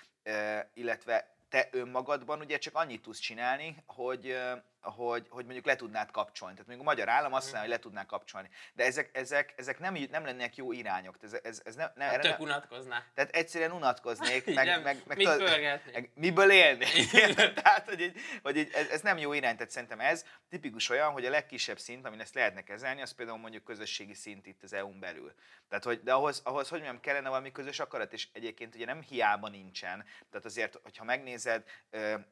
illetve 0.74 1.34
te 1.48 1.68
önmagadban 1.70 2.40
ugye 2.40 2.58
csak 2.58 2.74
annyit 2.74 3.02
tudsz 3.02 3.18
csinálni, 3.18 3.76
hogy, 3.86 4.36
hogy, 4.82 5.26
hogy 5.28 5.44
mondjuk 5.44 5.66
le 5.66 5.76
tudnád 5.76 6.10
kapcsolni. 6.10 6.54
Tehát 6.54 6.68
mondjuk 6.68 6.88
a 6.88 6.90
magyar 6.90 7.08
állam 7.08 7.32
azt 7.32 7.44
mondja, 7.44 7.60
hogy 7.60 7.70
le 7.70 7.78
tudná 7.78 8.06
kapcsolni. 8.06 8.48
De 8.74 8.84
ezek, 8.84 9.10
ezek, 9.12 9.54
ezek 9.56 9.78
nem, 9.78 9.96
nem 10.10 10.24
lennének 10.24 10.56
jó 10.56 10.72
irányok. 10.72 11.16
Ez, 11.22 11.36
ez, 11.42 11.60
ez 11.64 11.74
ne, 11.74 11.86
ne, 11.94 12.04
hát 12.04 12.20
tök 12.20 12.40
unatkozná. 12.40 13.04
Tehát 13.14 13.34
egyszerűen 13.34 13.72
unatkoznék, 13.72 14.46
meg, 14.54 14.54
meg, 14.54 14.82
meg, 14.82 15.02
meg, 15.06 15.82
meg 15.92 16.10
miből 16.14 16.50
élni. 16.50 16.86
tehát, 17.62 17.88
hogy, 17.88 18.00
így, 18.00 18.16
hogy 18.42 18.56
így, 18.56 18.70
ez, 18.72 18.88
ez, 18.88 19.00
nem 19.00 19.18
jó 19.18 19.32
irány, 19.32 19.56
tehát 19.56 19.70
szerintem 19.70 20.00
ez 20.00 20.24
tipikus 20.48 20.88
olyan, 20.88 21.12
hogy 21.12 21.24
a 21.24 21.30
legkisebb 21.30 21.78
szint, 21.78 22.06
amin 22.06 22.20
ezt 22.20 22.34
lehetne 22.34 22.62
kezelni, 22.62 23.02
az 23.02 23.12
például 23.12 23.38
mondjuk 23.38 23.64
közösségi 23.64 24.14
szint 24.14 24.46
itt 24.46 24.62
az 24.62 24.72
EU-n 24.72 25.00
belül. 25.00 25.34
Tehát, 25.68 25.84
hogy, 25.84 26.02
de 26.02 26.12
ahhoz, 26.12 26.40
ahhoz, 26.44 26.68
hogy 26.68 26.80
mondjam, 26.80 27.00
kellene 27.00 27.28
valami 27.28 27.52
közös 27.52 27.80
akarat, 27.80 28.12
és 28.12 28.28
egyébként 28.32 28.74
ugye 28.74 28.84
nem 28.84 29.02
hiába 29.02 29.48
nincsen. 29.48 30.04
Tehát 30.30 30.46
azért, 30.46 30.78
hogyha 30.82 31.04
megnézed 31.04 31.64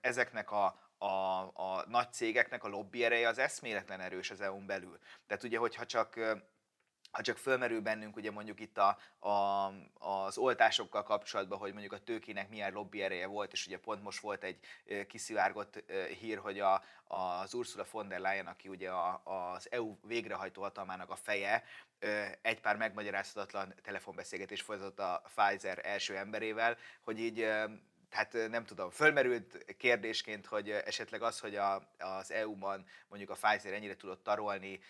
ezeknek 0.01 0.51
a, 0.51 0.90
a, 1.03 1.41
a 1.41 1.85
nagy 1.89 2.13
cégeknek 2.13 2.65
a 2.65 2.69
lobby 2.69 3.05
ereje 3.05 3.29
az 3.29 3.39
eszméletlen 3.39 4.01
erős 4.01 4.31
az 4.31 4.41
EU-n 4.41 4.67
belül. 4.67 4.99
Tehát 5.27 5.45
ugye, 5.45 5.59
hogyha 5.59 5.87
csak 5.87 6.19
ha 7.11 7.23
csak 7.23 7.37
fölmerül 7.37 7.81
bennünk 7.81 8.17
ugye 8.17 8.31
mondjuk 8.31 8.61
itt 8.61 8.79
a, 8.79 8.99
a, 9.19 9.67
az 9.99 10.39
oltásokkal 10.39 11.03
kapcsolatban, 11.03 11.59
hogy 11.59 11.73
mondjuk 11.73 11.93
a 11.93 11.99
tőkének 11.99 12.49
milyen 12.49 12.73
lobby 12.73 13.03
ereje 13.03 13.27
volt, 13.27 13.53
és 13.53 13.67
ugye 13.67 13.79
pont 13.79 14.03
most 14.03 14.21
volt 14.21 14.45
egy 14.45 14.59
kiszivárgott 15.07 15.85
hír, 16.21 16.39
hogy 16.39 16.61
a, 16.61 16.83
az 17.05 17.55
Ursula 17.55 17.85
von 17.91 18.09
der 18.09 18.21
Leyen, 18.21 18.47
aki 18.47 18.69
ugye 18.69 18.91
a, 18.91 19.23
az 19.25 19.71
EU 19.71 19.97
végrehajtó 20.03 20.63
hatalmának 20.63 21.11
a 21.11 21.17
feje, 21.17 21.65
egy 22.43 22.61
pár 22.61 22.77
megmagyarázhatatlan 22.77 23.75
telefonbeszélgetés 23.83 24.63
folytatott 24.63 24.99
a 24.99 25.23
Pfizer 25.35 25.81
első 25.83 26.17
emberével, 26.17 26.77
hogy 27.01 27.21
így 27.21 27.49
tehát 28.11 28.51
nem 28.51 28.65
tudom, 28.65 28.91
fölmerült 28.91 29.65
kérdésként, 29.79 30.47
hogy 30.47 30.71
esetleg 30.71 31.23
az, 31.23 31.41
hogy 31.41 31.57
a, 31.57 31.83
az 31.99 32.31
EU-ban 32.31 32.85
mondjuk 33.09 33.31
a 33.31 33.35
Pfizer 33.35 33.73
ennyire 33.73 33.97
tudott 33.97 34.23
tarolni, 34.23 34.81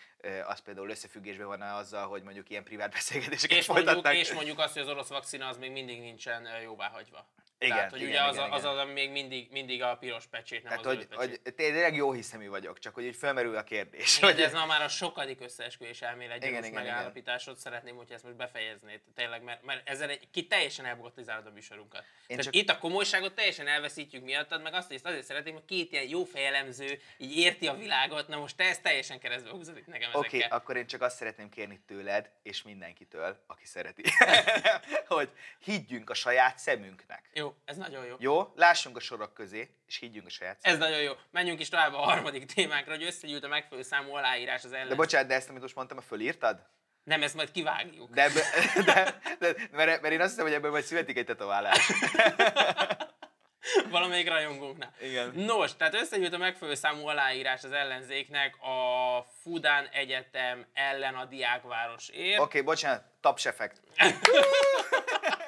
az 0.45 0.59
például 0.59 0.89
összefüggésben 0.89 1.47
van 1.47 1.61
azzal, 1.61 2.07
hogy 2.07 2.23
mondjuk 2.23 2.49
ilyen 2.49 2.63
privát 2.63 2.91
beszélgetéseket 2.91 3.57
és 3.57 3.67
mondjuk, 3.67 4.13
és 4.13 4.33
mondjuk 4.33 4.59
azt, 4.59 4.73
hogy 4.73 4.81
az 4.81 4.87
orosz 4.87 5.09
vakcina 5.09 5.47
az 5.47 5.57
még 5.57 5.71
mindig 5.71 5.99
nincsen 5.99 6.47
jóváhagyva. 6.63 7.27
Igen, 7.61 7.75
Tehát, 7.75 7.91
hogy 7.91 8.01
igen, 8.01 8.11
ugye 8.11 8.19
igen, 8.19 8.29
az, 8.29 8.35
igen. 8.35 8.71
az, 8.71 8.79
az, 8.79 8.93
még 8.93 9.11
mindig, 9.11 9.51
mindig 9.51 9.83
a 9.83 9.97
piros 9.97 10.25
pecsét, 10.25 10.63
nem 10.63 10.71
Tehát, 10.71 10.85
az 10.85 10.95
hogy, 10.95 11.07
pecsét. 11.07 11.39
hogy 11.43 11.53
tényleg 11.55 11.95
jó 11.95 12.11
hiszemű 12.11 12.49
vagyok, 12.49 12.79
csak 12.79 12.93
hogy 12.93 13.03
így 13.03 13.15
felmerül 13.15 13.55
a 13.55 13.63
kérdés. 13.63 14.17
Igen, 14.17 14.31
hogy 14.31 14.41
ez 14.41 14.53
ma 14.53 14.65
már 14.65 14.81
a 14.81 14.87
sokadik 14.87 15.41
összeesküvés 15.41 16.01
elmélet 16.01 16.45
igen, 16.45 16.63
igen, 16.63 16.83
megállapításod, 16.83 17.57
igen. 17.57 17.71
szeretném, 17.71 17.95
hogy 17.95 18.11
ezt 18.11 18.23
most 18.23 18.35
befejeznéd. 18.35 18.99
Tényleg, 19.15 19.43
mert, 19.43 19.63
mert 19.63 19.89
ezzel 19.89 20.09
egy, 20.09 20.27
ki 20.31 20.47
teljesen 20.47 20.85
elbogatizálod 20.85 21.45
a 21.45 21.51
műsorunkat. 21.51 22.03
Én 22.27 22.37
csak... 22.37 22.55
Itt 22.55 22.69
a 22.69 22.77
komolyságot 22.77 23.33
teljesen 23.33 23.67
elveszítjük 23.67 24.23
miattad, 24.23 24.61
meg 24.61 24.73
azt, 24.73 24.87
hogy 24.87 24.99
azért 25.03 25.25
szeretném, 25.25 25.53
hogy 25.53 25.65
két 25.65 25.91
ilyen 25.91 26.07
jó 26.07 26.23
fejelemző 26.23 27.01
így 27.17 27.37
érti 27.37 27.67
a 27.67 27.73
világot, 27.73 28.27
na 28.27 28.37
most 28.37 28.55
te 28.55 28.63
ezt 28.63 28.81
teljesen 28.81 29.19
keresztbe 29.19 29.49
húzod 29.49 29.77
itt 29.77 29.87
nekem 29.87 30.09
Oké, 30.13 30.37
okay, 30.37 30.49
akkor 30.49 30.77
én 30.77 30.87
csak 30.87 31.01
azt 31.01 31.15
szeretném 31.15 31.49
kérni 31.49 31.79
tőled, 31.87 32.31
és 32.43 32.61
mindenkitől, 32.61 33.43
aki 33.47 33.65
szereti, 33.65 34.03
hogy 35.07 35.29
higgyünk 35.59 36.09
a 36.09 36.13
saját 36.13 36.59
szemünknek. 36.59 37.29
Jó, 37.33 37.50
ez 37.65 37.77
nagyon 37.77 38.05
jó. 38.05 38.15
Jó, 38.19 38.51
lássunk 38.55 38.97
a 38.97 38.99
sorok 38.99 39.33
közé, 39.33 39.69
és 39.87 39.97
higgyünk 39.97 40.25
a 40.25 40.29
saját. 40.29 40.57
Ez 40.61 40.77
nagyon 40.77 41.01
jó. 41.01 41.13
Menjünk 41.31 41.59
is 41.59 41.69
tovább 41.69 41.93
a 41.93 41.97
harmadik 41.97 42.45
témánkra, 42.45 42.93
hogy 42.95 43.03
összegyűlt 43.03 43.43
a 43.43 43.47
megfelelő 43.47 43.87
számú 43.87 44.13
aláírás 44.13 44.63
az 44.63 44.71
ellen. 44.71 44.87
De 44.87 44.95
bocsánat, 44.95 45.27
de 45.27 45.33
ezt, 45.33 45.49
amit 45.49 45.61
most 45.61 45.75
mondtam, 45.75 45.97
a 45.97 46.01
fölírtad? 46.01 46.59
Nem, 47.03 47.23
ezt 47.23 47.35
majd 47.35 47.51
kivágjuk. 47.51 48.09
De, 48.09 48.29
de, 48.29 48.43
de, 48.93 49.15
de 49.39 49.55
mert, 49.71 50.01
mert 50.01 50.13
én 50.13 50.21
azt 50.21 50.29
hiszem, 50.29 50.45
hogy 50.45 50.53
ebből 50.53 50.71
majd 50.71 50.83
születik 50.83 51.17
egy 51.17 51.25
tetoválás. 51.25 51.91
Valamelyik 53.89 54.27
rajongónknál. 54.27 54.93
Igen. 55.01 55.31
Nos, 55.35 55.75
tehát 55.75 55.93
összegyűlt 55.93 56.33
a 56.33 56.37
megfelelő 56.37 56.75
számú 56.75 57.07
aláírás 57.07 57.63
az 57.63 57.71
ellenzéknek 57.71 58.55
a 58.61 59.25
Fudán 59.41 59.87
Egyetem 59.91 60.65
ellen 60.73 61.15
a 61.15 61.25
diákvárosért. 61.25 62.19
Oké, 62.19 62.39
okay, 62.39 62.61
bocsánat, 62.61 63.03
tapseffekt. 63.21 63.81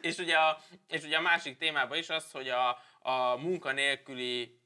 és, 0.00 0.16
ugye 0.16 0.36
a, 0.36 0.60
és 0.88 1.02
ugye 1.02 1.16
a 1.16 1.20
másik 1.20 1.56
témában 1.56 1.98
is 1.98 2.08
az, 2.08 2.30
hogy 2.30 2.48
a, 2.48 2.68
a 2.98 3.36
munkanélküli 3.36 4.58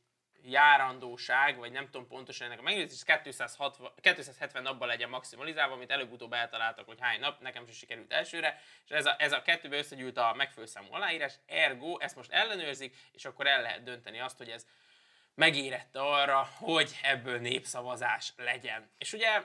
járandóság, 0.44 1.56
vagy 1.56 1.72
nem 1.72 1.84
tudom 1.84 2.06
pontosan 2.06 2.46
ennek 2.46 2.58
a 2.58 2.62
megnézés, 2.62 3.02
260, 3.22 3.90
270 4.00 4.62
napban 4.62 4.88
legyen 4.88 5.08
maximalizálva, 5.08 5.74
amit 5.74 5.90
előbb-utóbb 5.90 6.32
eltaláltak, 6.32 6.86
hogy 6.86 7.00
hány 7.00 7.20
nap, 7.20 7.40
nekem 7.40 7.64
sem 7.64 7.74
sikerült 7.74 8.12
elsőre, 8.12 8.60
és 8.84 8.90
ez 8.90 9.06
a, 9.06 9.14
ez 9.18 9.32
a 9.32 9.42
kettőbe 9.42 9.76
összegyűlt 9.76 10.16
a 10.16 10.34
megfelelő 10.36 10.66
számú 10.66 10.88
aláírás, 10.90 11.34
ergo 11.46 11.98
ezt 11.98 12.16
most 12.16 12.32
ellenőrzik, 12.32 12.96
és 13.12 13.24
akkor 13.24 13.46
el 13.46 13.62
lehet 13.62 13.82
dönteni 13.82 14.20
azt, 14.20 14.38
hogy 14.38 14.48
ez 14.48 14.66
megérette 15.34 16.00
arra, 16.00 16.48
hogy 16.58 16.98
ebből 17.02 17.38
népszavazás 17.38 18.32
legyen. 18.36 18.90
És 18.98 19.12
ugye 19.12 19.42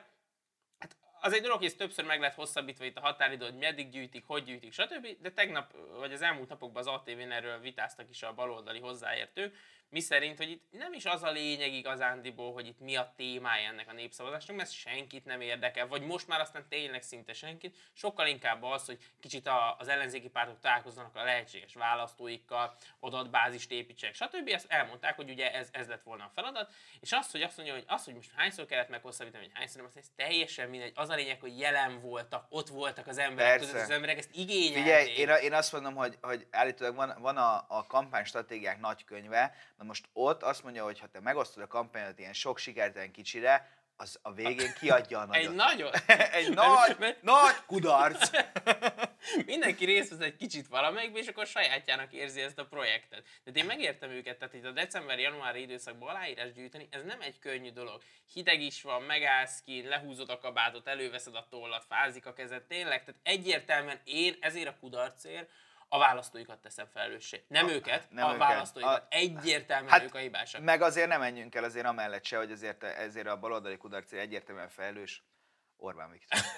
az 1.22 1.34
egy 1.34 1.42
dolog, 1.42 1.58
hogy 1.58 1.68
ez 1.68 1.74
többször 1.74 2.06
meg 2.06 2.20
lett 2.20 2.34
hosszabbítva 2.34 2.86
itt 2.86 2.98
a 2.98 3.02
határidő, 3.02 3.46
hogy 3.46 3.58
meddig 3.58 3.90
gyűjtik, 3.90 4.24
hogy 4.28 4.44
gyűjtik, 4.44 4.74
stb. 4.74 5.08
De 5.22 5.32
tegnap, 5.32 5.74
vagy 6.00 6.14
az 6.14 6.22
elmúlt 6.22 6.50
napokban 6.50 6.82
az 6.82 6.88
ATV-n 6.88 7.32
erről 7.32 7.60
vitáztak 7.60 8.10
is 8.10 8.24
a 8.24 8.34
baloldali 8.34 8.80
hozzáértők, 8.80 9.56
mi 9.90 10.00
szerint, 10.00 10.38
hogy 10.38 10.50
itt 10.50 10.64
nem 10.72 10.94
is 10.94 11.06
az 11.06 11.24
a 11.24 11.32
lényeg 11.32 11.74
igazándiból, 11.74 12.54
hogy 12.54 12.68
itt 12.68 12.80
mi 12.80 12.96
a 12.96 13.14
témája 13.16 13.70
ennek 13.70 13.90
a 13.90 13.94
népszavazásnak, 13.94 14.56
mert 14.56 14.72
senkit 14.72 15.26
nem 15.26 15.42
érdekel, 15.42 15.88
vagy 15.88 16.02
most 16.02 16.28
már 16.28 16.40
aztán 16.40 16.66
tényleg 16.70 17.02
szinte 17.02 17.34
senkit, 17.34 17.76
sokkal 17.94 18.28
inkább 18.28 18.64
az, 18.64 18.86
hogy 18.86 18.98
kicsit 19.20 19.50
az 19.78 19.88
ellenzéki 19.88 20.30
pártok 20.30 20.60
találkozzanak 20.60 21.16
a 21.16 21.24
lehetséges 21.24 21.74
választóikkal, 21.74 22.76
adatbázist 23.00 23.72
építsenek, 23.72 24.16
stb. 24.16 24.50
Ezt 24.50 24.66
elmondták, 24.70 25.16
hogy 25.16 25.30
ugye 25.30 25.54
ez, 25.54 25.70
ez 25.72 25.88
lett 25.88 26.04
volna 26.04 26.24
a 26.24 26.32
feladat, 26.34 26.74
és 27.00 27.12
az, 27.12 27.32
hogy 27.32 27.42
azt 27.42 27.58
mondja, 27.58 27.76
hogy 27.76 27.86
az, 27.88 28.04
hogy 28.06 28.14
most 28.14 28.32
hányszor 28.36 28.66
kellett 28.66 28.90
meghosszabbítani, 28.90 29.44
hogy 29.44 29.54
hányszor 29.54 29.82
nem, 29.82 29.92
ez 29.96 30.12
teljesen 30.16 30.70
mindegy. 30.70 30.92
Az 30.96 31.10
a 31.10 31.16
lényeg, 31.16 31.40
hogy 31.40 31.60
jelen 31.60 32.02
voltak, 32.02 32.46
ott 32.50 32.68
voltak 32.68 33.08
az 33.08 33.18
emberek 33.18 33.60
között, 33.60 33.82
az 33.82 33.90
emberek 33.90 34.18
ezt 34.18 34.30
igényelték. 34.34 34.84
Figyelj, 34.84 35.10
én, 35.10 35.30
én 35.44 35.54
azt 35.54 35.72
mondom, 35.72 35.96
hogy, 35.96 36.18
hogy 36.22 36.48
állítólag 36.52 36.96
van, 36.96 37.18
van 37.20 37.38
a, 37.38 37.66
a 37.68 37.86
kampánystratégiák 37.88 38.80
nagy 38.80 39.04
könyve, 39.04 39.56
Na 39.78 39.84
most 39.84 40.10
ott 40.14 40.44
azt 40.44 40.64
mondja, 40.64 40.84
hogy 40.84 41.00
ha 41.00 41.08
te 41.08 41.20
megosztod 41.20 41.64
a 41.64 41.68
kampányodat 41.68 42.20
ilyen 42.20 42.34
sok 42.34 42.58
sikertelen 42.58 43.12
kicsire, 43.12 43.78
az 44.00 44.20
a 44.22 44.34
végén 44.34 44.74
kiadja 44.80 45.20
a 45.20 45.26
nagyot. 45.26 45.44
Egy 45.50 45.56
nagyon? 45.56 45.92
egy 46.32 46.54
nagy, 46.54 47.18
nagy 47.22 47.56
kudarc. 47.66 48.30
Mindenki 49.46 49.86
részt 49.86 50.10
vesz 50.10 50.20
egy 50.20 50.36
kicsit 50.36 50.68
valamelyikben, 50.68 51.22
és 51.22 51.28
akkor 51.28 51.46
sajátjának 51.46 52.14
érzi 52.14 52.42
ezt 52.42 52.60
a 52.60 52.66
projektet. 52.66 53.24
De 53.44 53.52
én 53.54 53.66
megértem 53.66 54.10
őket, 54.10 54.38
tehát 54.38 54.54
itt 54.54 54.66
a 54.66 54.72
december-januári 54.72 55.62
időszakban 55.62 56.10
aláírás 56.10 56.54
gyűjteni, 56.54 56.88
ez 56.92 57.04
nem 57.04 57.22
egy 57.22 57.40
könnyű 57.40 57.72
dolog. 57.72 58.02
Hideg 58.34 58.62
is 58.62 58.82
van, 58.82 59.02
megállsz 59.02 59.62
ki, 59.62 59.88
lehúzod 59.88 60.30
a 60.30 60.38
kabátot, 60.38 60.88
előveszed 60.88 61.36
a 61.36 61.48
tollat, 61.50 61.86
fázik 61.90 62.26
a 62.26 62.34
kezed, 62.34 62.64
tényleg, 62.64 63.04
tehát 63.04 63.22
egyértelműen 63.24 64.00
én 64.04 64.38
ezért 64.40 64.68
a 64.68 64.78
kudarcért, 64.80 65.50
a 65.90 65.98
választóikat 65.98 66.60
teszem 66.60 66.88
felelőssé. 66.94 67.46
Nem 67.48 67.66
a, 67.66 67.70
őket, 67.70 68.08
nem 68.10 68.26
a 68.26 68.34
őket. 68.34 68.48
választóikat. 68.48 68.98
A, 68.98 69.08
Egyértelműen 69.10 69.92
hát, 69.92 70.04
ők 70.04 70.16
a 70.16 70.18
hibásak. 70.18 70.62
Meg 70.62 70.82
azért 70.82 71.08
nem 71.08 71.20
menjünk 71.20 71.56
el 71.56 71.64
azért 71.64 71.86
amellett 71.86 72.24
se, 72.24 72.38
hogy 72.38 72.52
azért, 72.52 72.84
ezért 72.84 73.28
a 73.28 73.40
baloldali 73.40 73.78
kudarcért 73.78 74.22
egyértelműen 74.22 74.70
felelős 74.70 75.24
Orbán 75.78 76.12
Viktor. 76.12 76.40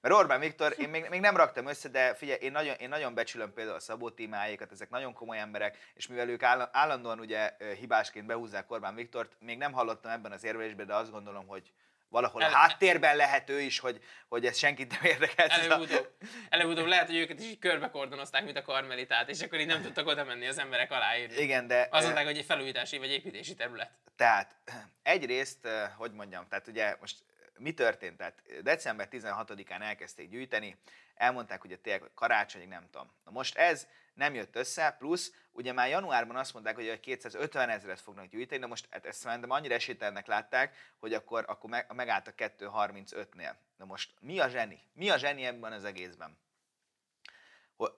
Mert 0.00 0.14
Orbán 0.14 0.40
Viktor, 0.40 0.74
én 0.78 0.88
még, 0.88 1.06
még 1.08 1.20
nem 1.20 1.36
raktam 1.36 1.66
össze, 1.66 1.88
de 1.88 2.14
figyelj, 2.14 2.38
én 2.40 2.52
nagyon, 2.52 2.74
én 2.74 2.88
nagyon 2.88 3.14
becsülöm 3.14 3.52
például 3.52 3.76
a 3.76 3.80
Szabó 3.80 4.10
témáikat, 4.10 4.72
ezek 4.72 4.90
nagyon 4.90 5.12
komoly 5.12 5.38
emberek, 5.38 5.92
és 5.94 6.06
mivel 6.06 6.28
ők 6.28 6.42
állandóan 6.72 7.20
ugye 7.20 7.56
hibásként 7.78 8.26
behúzzák 8.26 8.70
Orbán 8.70 8.94
Viktort, 8.94 9.36
még 9.40 9.58
nem 9.58 9.72
hallottam 9.72 10.10
ebben 10.10 10.32
az 10.32 10.44
érvelésben, 10.44 10.86
de 10.86 10.94
azt 10.94 11.10
gondolom, 11.10 11.46
hogy, 11.46 11.72
valahol 12.08 12.42
a 12.42 12.48
háttérben 12.48 13.16
lehet 13.16 13.50
ő 13.50 13.60
is, 13.60 13.78
hogy, 13.78 14.00
hogy 14.28 14.46
ez 14.46 14.58
senkit 14.58 14.90
nem 14.90 15.10
érdekel. 15.10 15.46
Előbb-utóbb, 15.46 16.10
előbb 16.48 16.86
lehet, 16.86 17.06
hogy 17.06 17.16
őket 17.16 17.40
is 17.40 17.46
így 17.46 17.58
körbekordonozták, 17.58 18.44
mint 18.44 18.56
a 18.56 18.62
karmelitát, 18.62 19.28
és 19.28 19.40
akkor 19.40 19.60
így 19.60 19.66
nem 19.66 19.82
tudtak 19.82 20.06
oda 20.06 20.24
menni 20.24 20.46
az 20.46 20.58
emberek 20.58 20.90
aláírni. 20.90 21.42
Igen, 21.42 21.66
de... 21.66 21.88
Azt 21.90 22.04
mondták, 22.04 22.26
hogy 22.26 22.38
egy 22.38 22.44
felújítási 22.44 22.98
vagy 22.98 23.10
építési 23.10 23.54
terület. 23.54 23.90
Tehát 24.16 24.56
egyrészt, 25.02 25.68
hogy 25.96 26.12
mondjam, 26.12 26.48
tehát 26.48 26.66
ugye 26.66 26.96
most 27.00 27.16
mi 27.58 27.72
történt? 27.72 28.16
Tehát 28.16 28.42
december 28.62 29.08
16-án 29.10 29.82
elkezdték 29.82 30.28
gyűjteni, 30.28 30.76
elmondták, 31.14 31.60
hogy 31.60 31.72
a 31.72 31.80
tényleg 31.80 32.10
karácsonyig 32.14 32.68
nem 32.68 32.88
tudom. 32.90 33.12
Na 33.24 33.30
most 33.30 33.56
ez 33.56 33.86
nem 34.14 34.34
jött 34.34 34.56
össze, 34.56 34.96
plusz 34.98 35.32
ugye 35.52 35.72
már 35.72 35.88
januárban 35.88 36.36
azt 36.36 36.52
mondták, 36.52 36.74
hogy 36.74 37.00
250 37.00 37.68
ezeret 37.68 38.00
fognak 38.00 38.26
gyűjteni, 38.26 38.60
de 38.60 38.66
most 38.66 38.86
hát 38.90 39.06
ezt 39.06 39.20
szerintem 39.20 39.50
annyira 39.50 39.74
esélytelnek 39.74 40.26
látták, 40.26 40.76
hogy 40.98 41.14
akkor, 41.14 41.44
akkor 41.48 41.70
meg, 41.70 41.92
megállt 41.94 42.26
a 42.26 42.34
235-nél. 42.34 43.54
Na 43.76 43.84
most 43.84 44.14
mi 44.20 44.38
a 44.38 44.48
zseni? 44.48 44.80
Mi 44.92 45.10
a 45.10 45.16
zseni 45.16 45.44
ebben 45.44 45.72
az 45.72 45.84
egészben? 45.84 46.38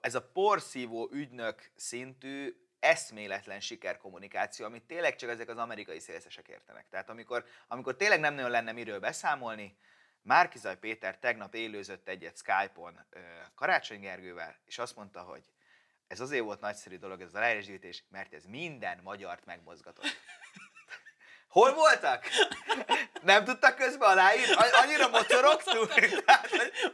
Ez 0.01 0.15
a 0.15 0.29
porszívó 0.31 1.09
ügynök 1.11 1.71
szintű 1.75 2.55
eszméletlen 2.81 3.59
sikerkommunikáció, 3.59 4.65
amit 4.65 4.83
tényleg 4.83 5.15
csak 5.15 5.29
ezek 5.29 5.49
az 5.49 5.57
amerikai 5.57 5.99
szélszesek 5.99 6.47
értenek. 6.47 6.89
Tehát 6.89 7.09
amikor, 7.09 7.45
amikor 7.67 7.95
tényleg 7.95 8.19
nem 8.19 8.33
nagyon 8.33 8.49
lenne 8.49 8.71
miről 8.71 8.99
beszámolni, 8.99 9.77
Márkizaj 10.23 10.77
Péter 10.77 11.19
tegnap 11.19 11.55
élőzött 11.55 12.07
egyet 12.07 12.37
Skype-on 12.37 13.05
Karácsony 13.55 13.99
Gergővel, 13.99 14.55
és 14.65 14.77
azt 14.77 14.95
mondta, 14.95 15.21
hogy 15.21 15.43
ez 16.07 16.19
azért 16.19 16.43
volt 16.43 16.59
nagyszerű 16.59 16.97
dolog, 16.97 17.21
ez 17.21 17.27
az 17.27 17.35
aláírásgyűjtés, 17.35 18.03
mert 18.09 18.33
ez 18.33 18.45
minden 18.45 18.99
magyart 19.03 19.45
megmozgatott. 19.45 20.05
Hol 21.51 21.73
voltak? 21.73 22.25
Nem 23.21 23.43
tudtak 23.43 23.75
közben 23.75 24.09
aláírni? 24.09 24.53
Annyira 24.81 25.09
mocorogtunk? 25.09 25.93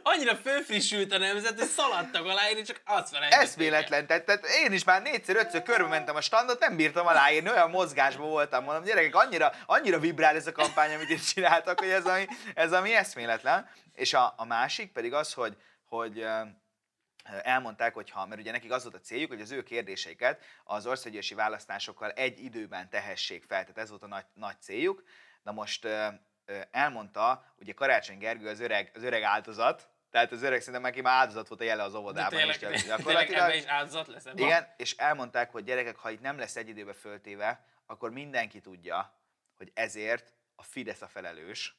Annyira 0.02 0.36
fölfrissült 0.36 1.12
a 1.12 1.18
nemzet, 1.18 1.58
hogy 1.58 1.68
szaladtak 1.68 2.24
aláírni, 2.24 2.62
csak 2.62 2.80
azt 2.84 3.14
Ez 3.14 3.56
véletlen. 3.56 4.06
Tehát, 4.06 4.24
tehát, 4.24 4.46
én 4.46 4.72
is 4.72 4.84
már 4.84 5.02
négyszer, 5.02 5.36
ötször 5.36 5.62
körbe 5.62 5.88
mentem 5.88 6.16
a 6.16 6.20
standot, 6.20 6.60
nem 6.60 6.76
bírtam 6.76 7.06
aláírni, 7.06 7.50
olyan 7.50 7.70
mozgásban 7.70 8.28
voltam. 8.28 8.64
Mondom, 8.64 8.84
gyerekek, 8.84 9.14
annyira, 9.14 9.52
annyira 9.66 9.98
vibrál 9.98 10.36
ez 10.36 10.46
a 10.46 10.52
kampány, 10.52 10.94
amit 10.94 11.10
itt 11.10 11.24
csináltak, 11.24 11.80
hogy 11.80 11.90
ez 11.90 12.06
ami, 12.06 12.26
ez 12.54 12.72
ami 12.72 12.94
eszméletlen. 12.94 13.70
És 13.94 14.14
a, 14.14 14.34
a 14.36 14.44
másik 14.44 14.92
pedig 14.92 15.12
az, 15.12 15.32
hogy, 15.32 15.56
hogy 15.88 16.26
elmondták, 17.42 17.94
hogy 17.94 18.10
ha, 18.10 18.26
mert 18.26 18.40
ugye 18.40 18.50
nekik 18.50 18.72
az 18.72 18.82
volt 18.82 18.94
a 18.94 19.00
céljuk, 19.00 19.30
hogy 19.30 19.40
az 19.40 19.50
ő 19.50 19.62
kérdéseiket 19.62 20.44
az 20.64 20.86
országgyűlési 20.86 21.34
választásokkal 21.34 22.10
egy 22.10 22.44
időben 22.44 22.90
tehessék 22.90 23.44
fel, 23.44 23.60
tehát 23.60 23.78
ez 23.78 23.88
volt 23.88 24.02
a 24.02 24.06
nagy, 24.06 24.24
nagy 24.34 24.60
céljuk. 24.60 25.04
Na 25.42 25.52
most 25.52 25.86
elmondta, 26.70 27.54
ugye 27.58 27.72
Karácsony 27.72 28.18
Gergő 28.18 28.48
az 28.48 28.60
öreg, 28.60 28.90
az 28.94 29.02
öreg 29.02 29.22
áldozat, 29.22 29.88
tehát 30.10 30.32
az 30.32 30.42
öreg 30.42 30.58
szerintem 30.58 30.82
neki 30.82 31.00
már 31.00 31.20
áldozat 31.20 31.48
volt 31.48 31.60
a 31.60 31.64
jele 31.64 31.82
az 31.82 31.94
óvodában. 31.94 32.30
De 32.30 32.36
tényleg, 32.36 32.74
is, 32.74 32.82
tényleg 33.04 33.56
is 33.56 33.64
áldozat 33.64 34.06
lesz 34.06 34.26
ebben. 34.26 34.44
Igen, 34.46 34.74
és 34.76 34.96
elmondták, 34.96 35.50
hogy 35.50 35.64
gyerekek, 35.64 35.96
ha 35.96 36.10
itt 36.10 36.20
nem 36.20 36.38
lesz 36.38 36.56
egy 36.56 36.68
időbe 36.68 36.92
föltéve, 36.92 37.64
akkor 37.86 38.10
mindenki 38.10 38.60
tudja, 38.60 39.14
hogy 39.56 39.70
ezért 39.74 40.32
a 40.54 40.62
Fidesz 40.62 41.02
a 41.02 41.08
felelős, 41.08 41.76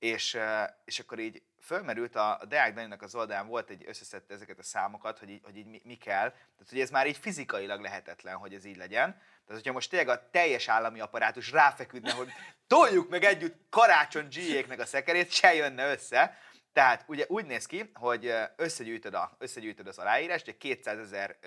és, 0.00 0.38
és 0.84 0.98
akkor 0.98 1.18
így 1.18 1.42
fölmerült 1.60 2.16
a, 2.16 2.38
a 2.40 2.44
Deák 2.44 2.74
Daninak 2.74 3.02
az 3.02 3.14
oldalán 3.14 3.46
volt 3.46 3.70
egy 3.70 3.84
összeszedte 3.86 4.34
ezeket 4.34 4.58
a 4.58 4.62
számokat, 4.62 5.18
hogy 5.18 5.30
így, 5.30 5.40
hogy 5.44 5.56
így 5.56 5.66
mi, 5.66 5.80
mi 5.84 5.94
kell. 5.94 6.30
Tehát, 6.30 6.68
hogy 6.68 6.80
ez 6.80 6.90
már 6.90 7.06
így 7.06 7.16
fizikailag 7.16 7.80
lehetetlen, 7.80 8.36
hogy 8.36 8.54
ez 8.54 8.64
így 8.64 8.76
legyen. 8.76 9.10
Tehát, 9.10 9.62
hogyha 9.62 9.72
most 9.72 9.90
tényleg 9.90 10.08
a 10.08 10.30
teljes 10.30 10.68
állami 10.68 11.00
apparátus 11.00 11.50
ráfeküdne, 11.50 12.12
hogy 12.12 12.28
toljuk 12.66 13.08
meg 13.08 13.24
együtt 13.24 13.56
karácsony 13.70 14.28
g 14.28 14.80
a 14.80 14.86
szekerét, 14.86 15.30
se 15.30 15.54
jönne 15.54 15.90
össze. 15.90 16.38
Tehát 16.72 17.04
ugye 17.06 17.24
úgy 17.28 17.44
néz 17.44 17.66
ki, 17.66 17.90
hogy 17.94 18.32
összegyűjtöd, 18.56 19.14
a, 19.14 19.36
összegyűjtöd 19.38 19.86
az 19.86 19.98
aláírást, 19.98 20.48
egy 20.48 20.56
200 20.56 20.98
ezer 20.98 21.38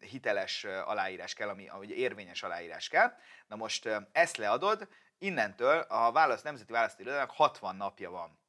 hiteles 0.00 0.64
aláírás 0.64 1.34
kell, 1.34 1.48
ami 1.48 1.70
ugye 1.78 1.94
érvényes 1.94 2.42
aláírás 2.42 2.88
kell. 2.88 3.12
Na 3.46 3.56
most 3.56 3.88
ezt 4.12 4.36
leadod, 4.36 4.88
innentől 5.22 5.78
a 5.78 6.12
válasz, 6.12 6.42
Nemzeti 6.42 6.72
Választóirodának 6.72 7.30
60 7.30 7.76
napja 7.76 8.10
van 8.10 8.40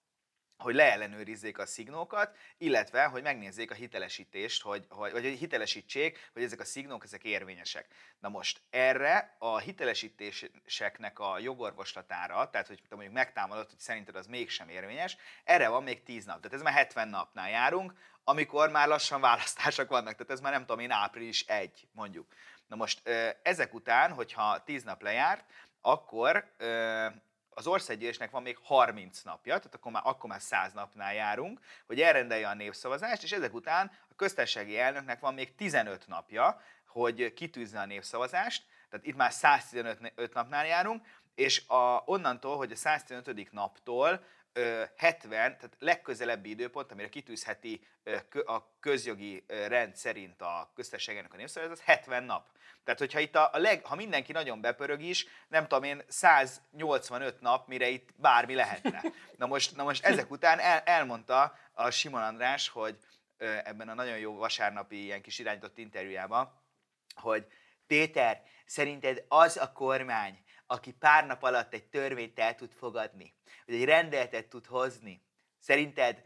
hogy 0.63 0.75
leellenőrizzék 0.75 1.57
a 1.57 1.65
szignókat, 1.65 2.37
illetve, 2.57 3.05
hogy 3.05 3.23
megnézzék 3.23 3.71
a 3.71 3.73
hitelesítést, 3.73 4.61
hogy, 4.61 4.85
hogy, 4.89 5.11
vagy 5.11 5.23
hogy 5.23 5.37
hitelesítsék, 5.37 6.29
hogy 6.33 6.43
ezek 6.43 6.59
a 6.59 6.65
szignók 6.65 7.03
ezek 7.03 7.23
érvényesek. 7.23 7.87
Na 8.19 8.29
most 8.29 8.61
erre 8.69 9.35
a 9.39 9.57
hitelesítéseknek 9.57 11.19
a 11.19 11.39
jogorvoslatára, 11.39 12.49
tehát 12.49 12.67
hogy 12.67 12.81
mondjuk 12.89 13.13
megtámadott, 13.13 13.69
hogy 13.69 13.79
szerinted 13.79 14.15
az 14.15 14.27
mégsem 14.27 14.69
érvényes, 14.69 15.17
erre 15.43 15.67
van 15.67 15.83
még 15.83 16.03
10 16.03 16.25
nap, 16.25 16.37
tehát 16.41 16.53
ez 16.53 16.61
már 16.61 16.73
70 16.73 17.07
napnál 17.07 17.49
járunk, 17.49 17.93
amikor 18.23 18.69
már 18.69 18.87
lassan 18.87 19.21
választások 19.21 19.89
vannak, 19.89 20.15
tehát 20.15 20.31
ez 20.31 20.39
már 20.39 20.51
nem 20.51 20.65
tudom 20.65 20.79
én 20.79 20.91
április 20.91 21.41
1 21.41 21.87
mondjuk. 21.91 22.33
Na 22.67 22.75
most 22.75 23.09
ezek 23.41 23.73
után, 23.73 24.11
hogyha 24.11 24.63
10 24.63 24.83
nap 24.83 25.01
lejárt, 25.01 25.45
akkor 25.85 26.53
az 27.49 27.67
országgyűlésnek 27.67 28.31
van 28.31 28.41
még 28.41 28.57
30 28.63 29.21
napja, 29.21 29.57
tehát 29.57 29.75
akkor 29.75 29.91
már, 29.91 30.01
akkor 30.05 30.29
már 30.29 30.41
100 30.41 30.73
napnál 30.73 31.13
járunk, 31.13 31.59
hogy 31.85 32.01
elrendelje 32.01 32.47
a 32.47 32.53
népszavazást, 32.53 33.23
és 33.23 33.31
ezek 33.31 33.53
után 33.53 33.91
a 34.09 34.15
köztársasági 34.15 34.79
elnöknek 34.79 35.19
van 35.19 35.33
még 35.33 35.55
15 35.55 36.07
napja, 36.07 36.61
hogy 36.87 37.33
kitűzze 37.33 37.79
a 37.79 37.85
népszavazást, 37.85 38.65
tehát 38.89 39.05
itt 39.05 39.15
már 39.15 39.31
115 39.31 40.33
napnál 40.33 40.65
járunk, 40.65 41.05
és 41.35 41.67
a, 41.67 42.03
onnantól, 42.05 42.57
hogy 42.57 42.71
a 42.71 42.75
115. 42.75 43.51
naptól 43.51 44.25
70, 44.95 45.29
tehát 45.29 45.75
legközelebbi 45.79 46.49
időpont, 46.49 46.91
amire 46.91 47.09
kitűzheti 47.09 47.87
a 48.45 48.79
közjogi 48.79 49.43
rend 49.47 49.95
szerint 49.95 50.41
a 50.41 50.71
köztársaságának 50.75 51.33
a 51.33 51.37
népszavazás, 51.37 51.77
az 51.77 51.83
70 51.85 52.23
nap. 52.23 52.47
Tehát, 52.83 52.99
hogyha 52.99 53.19
itt 53.19 53.35
a, 53.35 53.49
a 53.53 53.57
leg, 53.57 53.85
ha 53.85 53.95
mindenki 53.95 54.31
nagyon 54.31 54.61
bepörög 54.61 55.01
is, 55.01 55.27
nem 55.47 55.67
tudom 55.67 55.83
én, 55.83 56.03
185 56.07 57.41
nap, 57.41 57.67
mire 57.67 57.87
itt 57.87 58.09
bármi 58.15 58.53
lehetne. 58.53 59.01
Na 59.37 59.45
most, 59.45 59.75
na 59.75 59.83
most 59.83 60.05
ezek 60.05 60.31
után 60.31 60.59
el, 60.59 60.79
elmondta 60.79 61.55
a 61.71 61.89
Simon 61.89 62.21
András, 62.21 62.69
hogy 62.69 62.97
ebben 63.63 63.89
a 63.89 63.93
nagyon 63.93 64.17
jó 64.17 64.35
vasárnapi 64.35 65.03
ilyen 65.03 65.21
kis 65.21 65.39
irányított 65.39 65.77
interjújában, 65.77 66.61
hogy 67.15 67.47
Péter, 67.87 68.41
szerinted 68.65 69.25
az 69.27 69.57
a 69.57 69.71
kormány, 69.71 70.43
aki 70.67 70.91
pár 70.91 71.25
nap 71.25 71.43
alatt 71.43 71.73
egy 71.73 71.85
törvényt 71.85 72.39
el 72.39 72.55
tud 72.55 72.71
fogadni, 72.71 73.33
vagy 73.65 73.75
egy 73.75 73.85
rendeletet 73.85 74.47
tud 74.47 74.65
hozni, 74.65 75.25
szerinted 75.59 76.21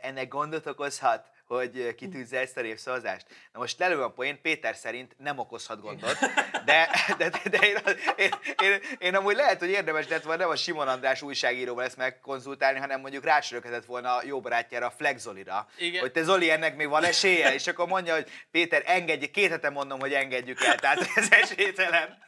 ennek 0.00 0.28
gondot 0.28 0.66
okozhat? 0.66 1.30
Hogy 1.46 1.94
kitűzze 1.94 2.38
ezt 2.38 2.56
a 2.56 2.60
népszavazást. 2.60 3.26
Na 3.52 3.58
most 3.58 3.78
lelő 3.78 4.02
a 4.02 4.10
poén, 4.10 4.40
Péter 4.40 4.76
szerint 4.76 5.14
nem 5.18 5.38
okozhat 5.38 5.80
gondot, 5.80 6.18
de, 6.64 6.88
de, 7.18 7.28
de, 7.28 7.40
de 7.50 7.58
én, 7.58 7.76
én, 8.16 8.30
én, 8.62 8.80
én, 8.98 9.14
amúgy 9.14 9.34
lehet, 9.34 9.58
hogy 9.58 9.70
érdemes 9.70 10.08
lett 10.08 10.22
volna 10.22 10.42
nem 10.42 10.50
a 10.50 10.56
Simon 10.56 10.88
András 10.88 11.22
újságíróval 11.22 11.84
ezt 11.84 11.96
megkonzultálni, 11.96 12.78
hanem 12.78 13.00
mondjuk 13.00 13.24
rácsörökhetett 13.24 13.84
volna 13.84 14.16
a 14.16 14.22
jó 14.24 14.40
barátjára, 14.40 14.86
a 14.86 14.90
Flex 14.90 15.22
Zolira, 15.22 15.68
Igen. 15.78 16.00
hogy 16.00 16.12
te 16.12 16.22
Zoli, 16.22 16.50
ennek 16.50 16.76
még 16.76 16.88
van 16.88 17.04
esélye, 17.04 17.54
és 17.54 17.66
akkor 17.66 17.86
mondja, 17.86 18.14
hogy 18.14 18.30
Péter, 18.50 18.82
engedj, 18.86 19.24
két 19.24 19.50
hete 19.50 19.70
mondom, 19.70 20.00
hogy 20.00 20.12
engedjük 20.12 20.62
el, 20.62 20.74
tehát 20.74 21.08
ez 21.14 21.28
esélytelen. 21.30 22.22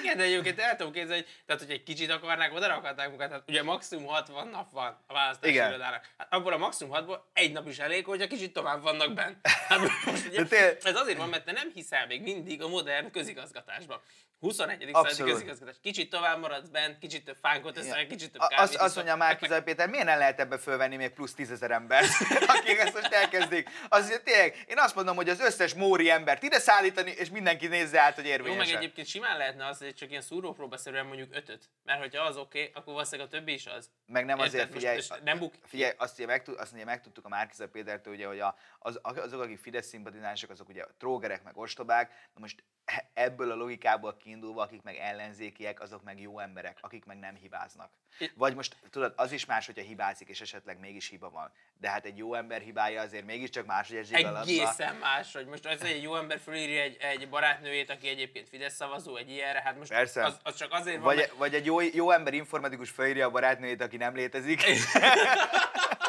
Igen, 0.00 0.16
de 0.16 0.22
egyébként 0.22 0.60
el 0.60 0.76
tudom 0.76 0.92
képzelni, 0.92 1.22
hogy, 1.22 1.42
tehát, 1.46 1.62
hogy 1.62 1.70
egy 1.70 1.82
kicsit 1.82 2.10
akarnák, 2.10 2.54
oda 2.54 2.66
rakhatnák 2.66 3.06
magukat, 3.06 3.30
hát 3.30 3.42
ugye 3.48 3.62
maximum 3.62 4.06
60 4.06 4.48
nap 4.48 4.72
van 4.72 5.04
a 5.06 5.12
választási 5.12 5.52
Igen. 5.52 5.68
irodának. 5.68 6.08
Hát 6.18 6.32
abból 6.32 6.52
a 6.52 6.58
maximum 6.58 6.96
6-ból 6.96 7.18
egy 7.32 7.52
nap 7.52 7.68
is 7.68 7.78
elég, 7.78 8.04
hogy 8.04 8.22
a 8.22 8.26
kicsit 8.26 8.52
tovább 8.52 8.82
vannak 8.82 9.14
bent. 9.14 9.36
Hát, 9.70 9.78
most, 9.78 10.26
ugye, 10.26 10.78
ez 10.82 10.96
azért 10.96 11.18
van, 11.18 11.28
mert 11.28 11.44
te 11.44 11.52
nem 11.52 11.70
hiszel 11.74 12.06
még 12.06 12.22
mindig 12.22 12.62
a 12.62 12.68
modern 12.68 13.10
közigazgatásban. 13.10 14.00
21. 14.40 14.90
századi 14.92 15.30
közigazgatás. 15.30 15.74
Kicsit 15.82 16.10
tovább 16.10 16.40
maradsz 16.40 16.68
bent, 16.68 16.98
kicsit 16.98 17.24
több 17.24 17.36
fánkot 17.42 17.78
eszel, 17.78 18.06
kicsit 18.06 18.32
több 18.32 18.40
kávét. 18.40 18.58
Azt, 18.58 18.74
azt 18.76 18.94
mondja 18.94 19.16
Márki 19.16 19.48
meg... 19.48 19.62
Péter, 19.62 19.88
miért 19.88 20.06
nem 20.06 20.18
lehet 20.18 20.40
ebbe 20.40 20.58
fölvenni 20.58 20.96
még 20.96 21.10
plusz 21.10 21.34
tízezer 21.34 21.70
embert, 21.70 22.08
akik 22.56 22.78
ezt 22.78 22.94
most 22.94 23.12
elkezdik. 23.12 23.68
Az, 23.88 24.20
tényleg, 24.24 24.64
én 24.66 24.78
azt 24.78 24.94
mondom, 24.94 25.16
hogy 25.16 25.28
az 25.28 25.40
összes 25.40 25.74
móri 25.74 26.10
embert 26.10 26.42
ide 26.42 26.58
szállítani, 26.58 27.10
és 27.10 27.30
mindenki 27.30 27.66
nézze 27.66 28.00
át, 28.00 28.14
hogy 28.14 28.26
érvényes. 28.26 28.66
Jó, 28.66 28.72
meg 28.72 28.82
egyébként 28.82 29.06
simán 29.06 29.36
lehetne 29.50 29.66
az, 29.66 29.78
hogy 29.78 29.94
csak 29.94 30.10
ilyen 30.10 30.22
szúrópróbaszerűen 30.22 31.06
mondjuk 31.06 31.28
ötöt. 31.34 31.70
Mert 31.82 32.00
hogyha 32.00 32.24
az 32.24 32.36
oké, 32.36 32.60
okay, 32.60 32.72
akkor 32.74 32.92
valószínűleg 32.92 33.26
a 33.32 33.36
többi 33.36 33.52
is 33.52 33.66
az. 33.66 33.90
Meg 34.06 34.24
nem 34.24 34.38
azért, 34.38 34.54
Érted, 34.54 34.72
figyelj, 34.72 34.96
most, 34.96 35.22
nem 35.22 35.38
buk... 35.38 35.54
figyelj, 35.62 35.92
azt 35.96 36.18
ugye, 36.18 36.26
meg, 36.26 36.48
azt 36.56 36.72
ugye 36.72 36.84
megtudtuk 36.84 37.24
a 37.24 37.28
Márki 37.28 37.66
Pétertől, 37.72 38.14
ugye, 38.14 38.26
hogy 38.26 38.40
a, 38.40 38.56
az, 38.78 39.00
azok, 39.02 39.42
akik 39.42 39.58
Fidesz 39.58 39.86
szimpatizánsok, 39.86 40.50
azok 40.50 40.68
ugye 40.68 40.84
trógerek, 40.98 41.42
meg 41.42 41.56
ostobák. 41.56 42.08
Na 42.34 42.40
most 42.40 42.64
ebből 43.14 43.50
a 43.50 43.54
logikából 43.54 44.16
kiindulva, 44.16 44.62
akik 44.62 44.82
meg 44.82 44.96
ellenzékiek, 44.96 45.80
azok 45.80 46.02
meg 46.02 46.20
jó 46.20 46.38
emberek, 46.38 46.78
akik 46.80 47.04
meg 47.04 47.18
nem 47.18 47.34
hibáznak. 47.34 47.90
Vagy 48.34 48.54
most 48.54 48.76
tudod, 48.90 49.12
az 49.16 49.32
is 49.32 49.44
más, 49.44 49.66
hogyha 49.66 49.82
hibázik, 49.82 50.28
és 50.28 50.40
esetleg 50.40 50.78
mégis 50.78 51.08
hiba 51.08 51.30
van. 51.30 51.52
De 51.78 51.90
hát 51.90 52.04
egy 52.04 52.18
jó 52.18 52.34
ember 52.34 52.60
hibája 52.60 53.00
azért 53.00 53.24
mégiscsak 53.24 53.66
más, 53.66 53.88
hogy 53.88 53.96
egy 53.96 54.12
Egészen 54.12 54.94
más, 54.94 55.32
hogy 55.32 55.46
most 55.46 55.66
az, 55.66 55.82
egy 55.82 56.02
jó 56.02 56.16
ember 56.16 56.38
fölírja 56.38 56.82
egy, 56.82 56.96
egy 57.00 57.28
barátnőjét, 57.28 57.90
aki 57.90 58.08
egyébként 58.08 58.48
Fidesz 58.48 58.74
szavazó, 58.74 59.16
egy 59.16 59.30
ilyenre, 59.30 59.60
hát 59.60 59.78
most 59.78 59.90
Persze. 59.90 60.24
Az, 60.24 60.38
az, 60.42 60.54
csak 60.56 60.72
azért 60.72 60.96
van, 60.96 61.04
vagy, 61.04 61.16
mert... 61.16 61.32
vagy 61.32 61.54
egy 61.54 61.64
jó, 61.64 61.80
jó 61.80 62.10
ember 62.10 62.34
informatikus 62.34 62.90
fölírja 62.90 63.26
a 63.26 63.30
barátnőjét, 63.30 63.80
aki 63.80 63.96
nem 63.96 64.14
létezik. 64.14 64.62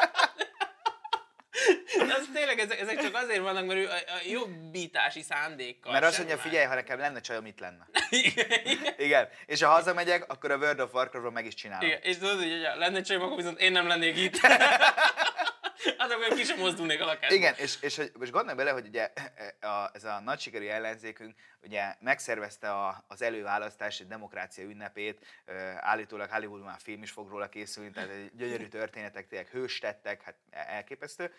tényleg, 2.54 2.78
ezek, 2.78 2.80
ezek 2.80 3.02
csak 3.04 3.22
azért 3.22 3.40
vannak, 3.40 3.66
mert 3.66 3.78
ő 3.78 3.88
a, 3.88 3.94
a 3.94 4.20
jobbítási 4.30 5.22
szándékkal. 5.22 5.92
Mert 5.92 6.04
azt 6.04 6.18
mondja, 6.18 6.38
figyelj, 6.38 6.66
ha 6.66 6.74
nekem 6.74 6.98
lenne 6.98 7.20
csajom, 7.20 7.42
mit 7.42 7.60
lenne. 7.60 7.86
Igen, 8.10 8.48
igen. 8.96 9.28
És 9.46 9.62
ha 9.62 9.70
hazamegyek, 9.70 10.30
akkor 10.32 10.50
a 10.50 10.56
World 10.56 10.80
of 10.80 10.94
Warcraft-ról 10.94 11.32
meg 11.32 11.46
is 11.46 11.54
csinálom. 11.54 11.88
Igen. 11.88 12.00
És 12.02 12.18
tudod, 12.18 12.38
hogy 12.38 12.60
lenne 12.78 13.00
csajom, 13.00 13.22
akkor 13.22 13.36
viszont 13.36 13.60
én 13.60 13.72
nem 13.72 13.86
lennék 13.86 14.16
itt. 14.16 14.36
Hát 15.98 16.10
akkor 16.10 16.36
ki 16.36 16.44
sem 16.44 16.58
mozdulnék 16.58 17.00
a 17.00 17.04
lakásba. 17.04 17.34
Igen, 17.34 17.54
és, 17.56 17.76
és 17.80 18.00
most 18.18 18.30
gondolj 18.30 18.56
bele, 18.56 18.70
hogy 18.70 18.86
ugye 18.86 19.12
a, 19.60 19.90
ez 19.92 20.04
a 20.04 20.20
nagy 20.20 20.40
sikerű 20.40 20.66
ellenzékünk 20.66 21.34
ugye 21.62 21.94
megszervezte 22.00 22.70
a, 22.70 23.04
az 23.08 23.22
előválasztás 23.22 24.00
egy 24.00 24.06
demokrácia 24.06 24.64
ünnepét, 24.64 25.26
állítólag 25.76 26.30
Hollywoodban 26.30 26.68
már 26.68 26.80
film 26.82 27.02
is 27.02 27.10
fog 27.10 27.28
róla 27.28 27.48
készülni, 27.48 27.90
tehát 27.90 28.10
egy 28.10 28.30
gyönyörű 28.36 28.66
történetek, 28.66 29.28
tényleg 29.28 29.48
hőstettek, 29.48 30.22
hát 30.22 30.34
elképesztő. 30.50 31.32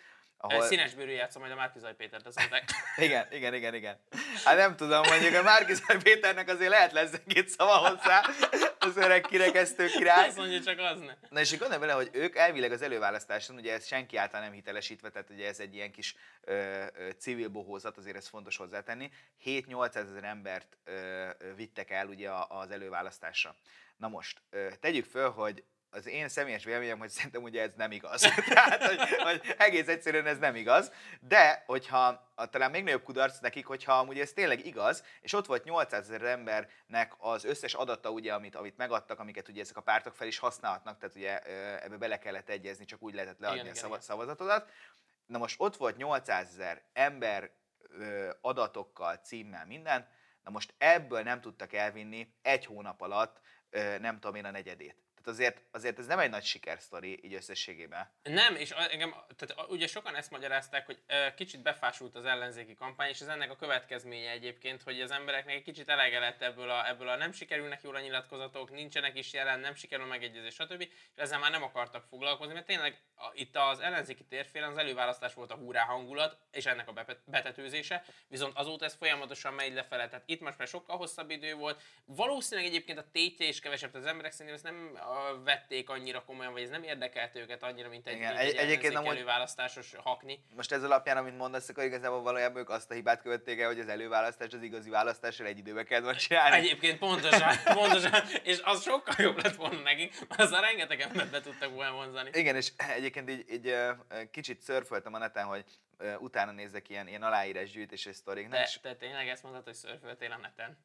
Ahol... 0.46 0.62
Színes 0.62 0.94
bőrű 0.94 1.12
játszom 1.12 1.42
majd 1.42 1.54
a 1.54 1.58
Márkizaj 1.58 1.96
Pétert, 1.96 2.26
azt 2.26 2.38
mondták. 2.38 2.64
igen, 3.06 3.28
igen, 3.32 3.54
igen, 3.54 3.74
igen. 3.74 4.00
Hát 4.44 4.58
nem 4.58 4.76
tudom, 4.76 5.02
mondjuk 5.08 5.36
a 5.36 5.42
Márkizaj 5.42 5.98
Péternek 6.04 6.48
azért 6.48 6.70
lehet 6.70 6.92
lesz 6.92 7.12
két 7.28 7.50
szava 7.50 7.72
hozzá, 7.72 8.22
az 8.80 8.98
öreg 8.98 9.22
kirekesztő 9.22 9.86
király. 9.88 10.28
Azt 10.28 10.38
mondja, 10.38 10.62
csak 10.62 10.80
az 10.80 11.00
ne. 11.00 11.14
Na 11.30 11.40
és 11.40 11.58
gondolj 11.58 11.80
bele, 11.80 11.94
hogy 11.94 12.10
ők 12.12 12.36
elvileg 12.36 12.72
az 12.72 12.82
előválasztáson, 12.82 13.56
ugye 13.56 13.74
ez 13.74 13.86
senki 13.86 14.18
által 14.18 14.42
nem 14.42 14.52
hitelesítve, 14.52 15.10
tehát 15.10 15.30
ugye 15.30 15.48
ez 15.48 15.60
egy 15.60 15.76
ilyen 15.76 15.92
kis 15.92 16.16
ö, 16.42 16.86
ö, 16.94 17.10
civil 17.18 17.50
bohózat, 17.50 17.98
azért 17.98 18.16
ez 18.16 18.28
fontos 18.28 18.58
hozzátenni. 18.58 19.12
7-800 19.46 19.96
ezer 19.96 20.24
embert 20.24 20.78
ö, 20.84 21.30
ö, 21.38 21.54
vittek 21.56 21.92
el 21.92 22.08
ugye 22.08 22.30
az 22.48 22.72
előválasztásra. 22.72 23.56
Na 23.98 24.08
most, 24.08 24.42
tegyük 24.80 25.06
föl, 25.06 25.30
hogy 25.30 25.64
az 25.94 26.08
én 26.08 26.30
személyes 26.30 26.64
véleményem, 26.64 27.00
hogy 27.00 27.10
szerintem 27.10 27.44
ugye 27.44 27.62
ez 27.62 27.74
nem 27.76 27.92
igaz. 27.92 28.22
Tehát, 28.54 28.84
hogy, 28.84 29.00
hogy 29.24 29.56
egész 29.58 29.88
egyszerűen 29.88 30.26
ez 30.26 30.38
nem 30.38 30.56
igaz. 30.56 30.92
De, 31.20 31.64
hogyha 31.66 32.32
a, 32.36 32.50
talán 32.50 32.72
még 32.72 32.84
nagyobb 32.84 33.04
kudarc 33.04 33.40
nekik, 33.40 33.66
hogyha 33.66 33.94
amúgy 33.94 34.20
ez 34.20 34.34
tényleg 34.34 34.66
igaz, 34.66 35.04
és 35.22 35.34
ott 35.34 35.46
volt 35.46 35.64
800 35.64 36.10
ezer 36.10 36.22
embernek 36.22 37.14
az 37.18 37.44
összes 37.44 37.74
adata, 37.74 38.10
ugye, 38.10 38.34
amit, 38.34 38.56
amit 38.56 38.78
megadtak, 38.78 39.20
amiket 39.20 39.48
ugye 39.48 39.62
ezek 39.62 39.78
a 39.78 39.82
pártok 39.82 40.16
fel 40.16 40.28
is 40.28 40.38
használhatnak, 40.38 40.98
tehát 41.00 41.16
ugye 41.16 41.40
ebbe 41.84 41.98
bele 41.98 42.20
kellett 42.20 42.50
egyezni, 42.50 42.86
csak 42.86 43.02
úgy 43.02 43.14
lehetett 43.14 43.40
leadni 43.40 43.60
igen, 43.60 43.72
a 43.72 43.76
szava, 43.76 44.02
szavazatodat. 44.02 44.72
Na 45.26 45.38
most 45.38 45.56
ott 45.58 45.78
volt 45.78 45.98
800 45.98 46.48
ezer 46.48 46.82
ember 46.94 47.52
adatokkal, 48.42 49.16
címmel, 49.16 49.66
minden, 49.66 50.08
na 50.44 50.52
most 50.52 50.74
ebből 50.78 51.22
nem 51.22 51.42
tudtak 51.42 51.74
elvinni 51.74 52.34
egy 52.42 52.66
hónap 52.66 53.02
alatt, 53.02 53.42
nem 54.00 54.20
tudom 54.20 54.36
én, 54.36 54.46
a 54.46 54.52
negyedét. 54.52 55.04
Tehát 55.24 55.40
azért, 55.40 55.62
azért 55.72 56.00
ez 56.00 56.06
nem 56.06 56.20
egy 56.20 56.30
nagy 56.30 56.44
sikersztori 56.44 57.20
így 57.24 57.34
összességében. 57.34 58.10
Nem, 58.24 58.56
és 58.56 58.72
engem, 58.72 59.16
tehát 59.36 59.70
ugye 59.70 59.88
sokan 59.88 60.16
ezt 60.16 60.32
magyarázták, 60.32 60.86
hogy 60.86 61.04
kicsit 61.36 61.62
befásult 61.62 62.16
az 62.16 62.26
ellenzéki 62.26 62.74
kampány, 62.74 63.10
és 63.10 63.20
ez 63.20 63.28
ennek 63.28 63.52
a 63.52 63.56
következménye 63.56 64.30
egyébként, 64.30 64.82
hogy 64.82 65.02
az 65.02 65.12
embereknek 65.12 65.56
egy 65.56 65.64
kicsit 65.64 65.90
elege 65.90 66.20
lett 66.20 66.42
ebből 66.42 66.70
a, 66.70 66.88
ebből 66.88 67.08
a 67.08 67.16
nem 67.16 67.32
sikerülnek 67.32 67.82
jól 67.84 67.96
a 67.96 68.00
nyilatkozatok, 68.00 68.72
nincsenek 68.72 69.18
is 69.18 69.34
jelen, 69.34 69.60
nem 69.60 69.76
sikerül 69.76 70.06
megegyezés, 70.06 70.54
stb. 70.54 70.82
És 70.82 70.90
ezzel 71.16 71.40
már 71.40 71.52
nem 71.52 71.64
akartak 71.64 72.06
foglalkozni, 72.10 72.54
mert 72.54 72.66
tényleg 72.66 73.02
a, 73.16 73.30
itt 73.34 73.56
az 73.56 73.80
ellenzéki 73.80 74.24
térfélen 74.24 74.70
az 74.70 74.78
előválasztás 74.78 75.34
volt 75.34 75.52
a 75.52 75.56
húrá 75.56 75.84
hangulat, 75.84 76.38
és 76.52 76.66
ennek 76.66 76.88
a 76.88 77.06
betetőzése, 77.26 78.04
viszont 78.28 78.58
azóta 78.58 78.86
ez 78.86 78.96
folyamatosan 78.96 79.54
megy 79.54 79.74
lefele. 79.74 80.08
Tehát 80.08 80.24
itt 80.26 80.42
most 80.42 80.58
már 80.58 80.68
sokkal 80.68 80.98
hosszabb 80.98 81.30
idő 81.30 81.54
volt. 81.54 81.82
Valószínűleg 82.06 82.70
egyébként 82.70 82.98
a 82.98 83.12
tétje 83.12 83.48
is 83.48 83.60
kevesebb, 83.60 83.94
az 83.94 84.06
emberek 84.06 84.32
szerintem 84.32 84.56
ezt 84.56 84.64
nem 84.64 85.12
vették 85.44 85.90
annyira 85.90 86.24
komolyan, 86.24 86.52
vagy 86.54 86.62
ez 86.62 86.70
nem 86.70 86.84
érdekelt 86.84 87.36
őket 87.36 87.64
annyira, 87.64 87.90
mint 87.90 88.08
egy, 88.08 88.16
Igen, 88.16 88.36
egy 88.36 88.48
egy- 88.50 88.56
egyébként 88.56 88.96
amúgy- 88.96 89.16
előválasztásos 89.16 89.94
hakni. 90.04 90.44
Most 90.56 90.72
ez 90.72 90.84
alapján, 90.84 91.18
amit 91.18 91.38
mondasz, 91.38 91.70
akkor 91.70 91.84
igazából 91.84 92.22
valójában 92.22 92.62
ők 92.62 92.70
azt 92.70 92.92
a 92.92 92.94
hibát 92.94 93.22
követték 93.22 93.60
el, 93.60 93.68
hogy 93.68 93.80
az 93.80 93.88
előválasztás 93.88 94.54
az 94.54 94.62
igazi 94.62 94.90
választással 94.90 95.46
egy 95.46 95.58
időbe 95.58 95.84
kellett 95.84 96.04
volna 96.04 96.20
csinálni. 96.20 96.56
Egyébként 96.56 96.98
pontosan, 97.00 97.54
pontosan, 97.80 98.22
és 98.44 98.62
az 98.64 98.84
sokkal 98.84 99.16
jobb 99.18 99.44
lett 99.44 99.56
volna 99.56 99.80
nekik, 99.82 100.28
mert 100.28 100.42
azzal 100.42 100.62
rengeteg 100.62 101.02
embert 101.02 101.32
be 101.32 101.42
tudtak 101.42 101.74
volna 101.74 101.92
vonzani. 101.92 102.30
Igen, 102.34 102.56
és 102.56 102.72
egyébként 102.78 103.30
így, 103.30 103.46
így 103.52 103.76
kicsit 104.32 104.62
szörföltem 104.62 105.14
a 105.14 105.18
neten, 105.18 105.46
hogy 105.46 105.64
utána 106.20 106.52
nézzek 106.52 106.90
ilyen, 106.90 107.08
ilyen 107.08 107.24
aláírás 107.24 107.72
gyűjtési 107.72 108.14
sztoriknak, 108.14 108.54
Te, 108.54 108.62
és 108.64 108.80
te 108.82 108.96
tényleg 108.96 109.28
ezt 109.28 109.44
mondtad, 109.44 109.64
hogy 109.64 109.74
szörföltél 109.74 110.32
a 110.32 110.38
neten? 110.38 110.78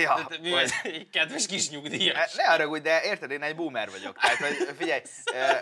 Ja, 0.00 0.14
De 0.16 0.24
te, 0.36 0.42
mi 0.42 0.50
hogy- 0.50 0.70
vagy 0.82 0.92
egy 0.92 1.10
kedves 1.10 1.46
kis 1.46 1.70
nyugdíjas. 1.70 2.34
ne 2.34 2.44
haragudj, 2.44 2.82
de 2.82 3.02
érted, 3.02 3.30
én 3.30 3.42
egy 3.42 3.56
boomer 3.56 3.90
vagyok. 3.90 4.18
Tehát, 4.18 4.36
hogy 4.36 4.76
figyelj, 4.76 5.02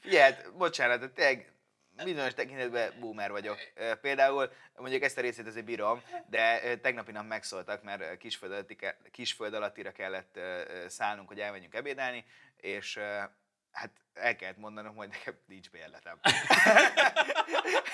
figyelj, 0.00 0.32
hát, 0.32 0.52
bocsánat, 0.56 1.00
de 1.00 1.08
tényleg 1.08 1.52
bizonyos 2.04 2.34
tekintetben 2.34 2.92
boomer 3.00 3.30
vagyok. 3.30 3.58
Például 4.00 4.52
mondjuk 4.76 5.02
ezt 5.02 5.18
a 5.18 5.20
részét 5.20 5.46
azért 5.46 5.64
bírom, 5.64 6.02
de 6.26 6.76
tegnapi 6.76 7.12
nap 7.12 7.26
megszóltak, 7.26 7.82
mert 7.82 8.16
kisföld, 8.16 8.52
alatti, 8.52 8.76
ke- 8.76 8.98
kisföld 9.10 9.54
alattira 9.54 9.92
kellett 9.92 10.38
szállnunk, 10.86 11.28
hogy 11.28 11.40
elmenjünk 11.40 11.74
ebédelni, 11.74 12.24
és 12.56 12.98
hát 13.72 13.90
el 14.14 14.36
kellett 14.36 14.58
mondanom, 14.58 14.96
hogy 14.96 15.08
nekem 15.08 15.34
nincs 15.46 15.70
bérletem. 15.70 16.18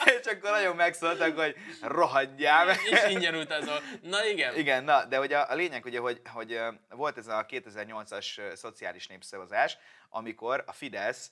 és 0.21 0.27
akkor 0.27 0.51
nagyon 0.51 0.77
megszóltak, 0.77 1.39
hogy 1.39 1.57
rohadjál. 1.81 2.69
És 2.91 3.05
ingyen 3.09 3.35
utazol. 3.35 3.81
Na 4.03 4.27
igen. 4.27 4.57
Igen, 4.57 4.85
na, 4.85 5.05
de 5.05 5.21
ugye 5.21 5.39
a, 5.39 5.51
a 5.51 5.55
lényeg 5.55 5.85
ugye, 5.85 5.99
hogy, 5.99 6.21
hogy 6.25 6.61
volt 6.89 7.19
ez 7.19 7.27
a 7.27 7.47
2008-as 7.49 8.39
ö, 8.39 8.55
szociális 8.55 9.07
népszavazás, 9.07 9.79
amikor 10.09 10.65
a 10.67 10.73
Fidesz 10.73 11.31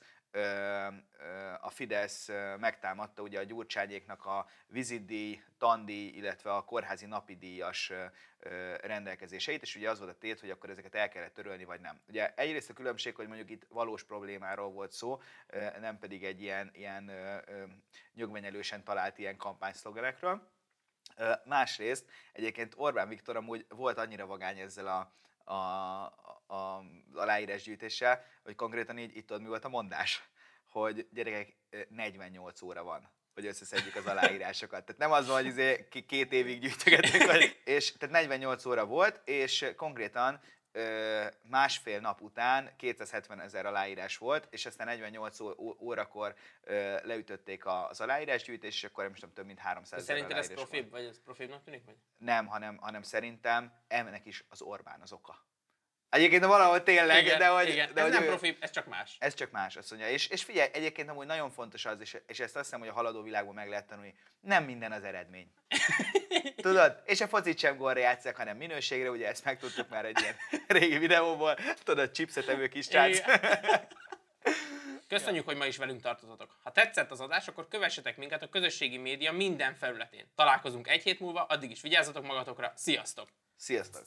a 1.61 1.70
Fidesz 1.70 2.28
megtámadta 2.59 3.22
ugye 3.22 3.39
a 3.39 3.43
Gyurcsányéknak 3.43 4.24
a 4.24 4.47
vizitdíj, 4.66 5.43
tandíj, 5.59 6.09
illetve 6.09 6.55
a 6.55 6.64
kórházi 6.64 7.07
napidíjas 7.07 7.93
rendelkezéseit, 8.80 9.62
és 9.62 9.76
ugye 9.76 9.91
az 9.91 9.99
volt 9.99 10.11
a 10.11 10.18
tét, 10.18 10.41
hogy 10.41 10.51
akkor 10.51 10.70
ezeket 10.70 10.95
el 10.95 11.09
kellett 11.09 11.35
törölni, 11.35 11.64
vagy 11.64 11.80
nem. 11.80 12.01
Ugye 12.09 12.35
egyrészt 12.35 12.70
a 12.70 12.74
különbség, 12.74 13.14
hogy 13.14 13.26
mondjuk 13.26 13.51
itt 13.51 13.66
valós 13.68 14.05
problémáról 14.05 14.70
volt 14.70 14.93
szó, 14.93 15.20
nem 15.80 15.99
pedig 15.99 16.24
egy 16.24 16.43
ilyen, 16.43 16.70
ilyen 16.74 17.11
nyögvenyelősen 18.14 18.85
talált 18.85 19.18
ilyen 19.18 19.37
kampányszlogenekről. 19.37 20.51
Másrészt 21.45 22.11
egyébként 22.33 22.74
Orbán 22.76 23.09
Viktor 23.09 23.37
amúgy 23.37 23.66
volt 23.68 23.99
annyira 23.99 24.26
vagány 24.26 24.59
ezzel 24.59 24.87
a, 24.87 25.12
a, 25.53 25.57
a, 26.55 26.85
aláírásgyűjtéssel, 27.15 28.25
hogy 28.45 28.55
konkrétan 28.55 28.99
így 28.99 29.17
itt 29.17 29.27
tudod, 29.27 29.43
mi 29.43 29.49
volt 29.49 29.65
a 29.65 29.69
mondás, 29.69 30.23
hogy 30.73 31.09
gyerekek, 31.13 31.57
ö, 31.71 31.81
48 31.89 32.63
óra 32.63 32.83
van 32.83 33.11
hogy 33.35 33.47
összeszedjük 33.47 33.95
az 33.95 34.07
aláírásokat. 34.07 34.85
Tehát 34.85 35.01
nem 35.01 35.13
az 35.13 35.27
van, 35.27 35.37
hogy 35.37 35.47
izé 35.47 35.89
két 36.07 36.33
évig 36.33 36.61
gyűjtögetünk, 36.61 37.25
vagy- 37.25 37.61
és 37.65 37.93
tehát 37.93 38.15
48 38.15 38.65
óra 38.65 38.85
volt, 38.87 39.21
és 39.29 39.73
konkrétan 39.77 40.41
ö, 40.73 41.27
másfél 41.43 42.01
nap 42.01 42.21
után 42.21 42.77
270 42.77 43.41
ezer 43.41 43.67
aláírás 43.67 44.17
volt, 44.17 44.47
és 44.51 44.67
aztán 44.67 44.87
48 44.87 45.41
ó- 45.41 45.59
ó- 45.59 45.81
órakor 45.81 46.35
ö, 46.63 46.97
leütötték 47.07 47.67
az 47.67 48.01
aláírásgyűjtés, 48.01 48.75
és 48.77 48.85
akkor 48.85 49.05
nem 49.05 49.15
tudom, 49.15 49.33
több 49.33 49.47
mint 49.47 49.59
300 49.59 50.01
ezer 50.01 50.15
Szerinted 50.17 50.37
ez 50.39 50.55
volt. 50.55 50.91
vagy 50.91 51.05
ez 51.05 51.23
profibbnak 51.25 51.65
tűnik? 51.65 51.85
Vagy? 51.85 51.97
Nem, 52.17 52.47
hanem, 52.47 52.77
hanem 52.77 53.03
szerintem 53.03 53.73
ennek 53.89 54.27
is 54.27 54.45
az 54.49 54.63
Orbán 54.63 55.01
az 55.01 55.13
oka. 55.13 55.47
Egyébként 56.13 56.45
valahol 56.45 56.83
tényleg, 56.83 57.25
igen, 57.25 57.39
de 57.39 57.47
hogy... 57.47 57.69
igen. 57.69 57.91
De 57.95 58.01
ez 58.01 58.07
hogy 58.07 58.15
nem 58.15 58.23
ő- 58.23 58.27
profibb, 58.27 58.57
ez 58.61 58.71
csak 58.71 58.87
más. 58.87 59.17
ez 59.19 59.35
csak 59.35 59.51
más, 59.51 59.77
azt 59.77 59.91
mondja. 59.91 60.09
És, 60.09 60.27
és 60.27 60.43
figyelj, 60.43 60.69
egyébként 60.73 61.09
amúgy 61.09 61.27
nagyon 61.27 61.51
fontos 61.51 61.85
az, 61.85 62.01
és, 62.01 62.17
és 62.27 62.41
ezt 62.41 62.57
azt 62.57 62.65
hiszem, 62.65 62.81
hogy 62.81 62.89
a 62.89 62.93
haladó 62.93 63.23
világban 63.23 63.55
meg 63.55 63.69
lehet 63.69 63.87
tanulni, 63.87 64.15
nem 64.41 64.65
minden 64.65 64.93
az 64.93 65.05
eredmény. 65.05 65.47
Tudod? 66.57 67.03
És 67.05 67.21
a 67.21 67.29
focit 67.29 67.59
sem 67.59 67.77
gólra 67.77 67.99
játszák, 67.99 68.37
hanem 68.37 68.57
minőségre, 68.57 69.11
ugye 69.11 69.29
ezt 69.29 69.45
megtudtuk 69.45 69.89
már 69.89 70.05
egy 70.05 70.21
ilyen 70.21 70.37
régi 70.79 70.99
videóból, 70.99 71.57
tudod, 71.83 72.11
chipset 72.11 72.49
evő 72.49 72.69
kis 72.69 72.89
csác. 72.89 73.21
Köszönjük, 75.09 75.45
hogy 75.45 75.57
ma 75.57 75.67
is 75.67 75.77
velünk 75.77 76.03
tartozatok. 76.03 76.57
Ha 76.63 76.73
tetszett 76.73 77.11
az 77.11 77.21
adás, 77.21 77.49
akkor 77.49 77.69
kövessetek 77.69 78.17
minket 78.17 78.43
a 78.43 78.49
közösségi 78.49 78.97
média 78.97 79.33
minden 79.33 79.75
felületén. 79.75 80.27
Találkozunk 80.35 80.89
egy 80.89 81.03
hét 81.03 81.21
múlva, 81.21 81.45
addig 81.45 81.71
is 81.71 81.81
vigyázzatok 81.81 82.27
magatokra, 82.27 82.73
sziasztok! 82.77 83.29
Sziasztok! 83.57 84.03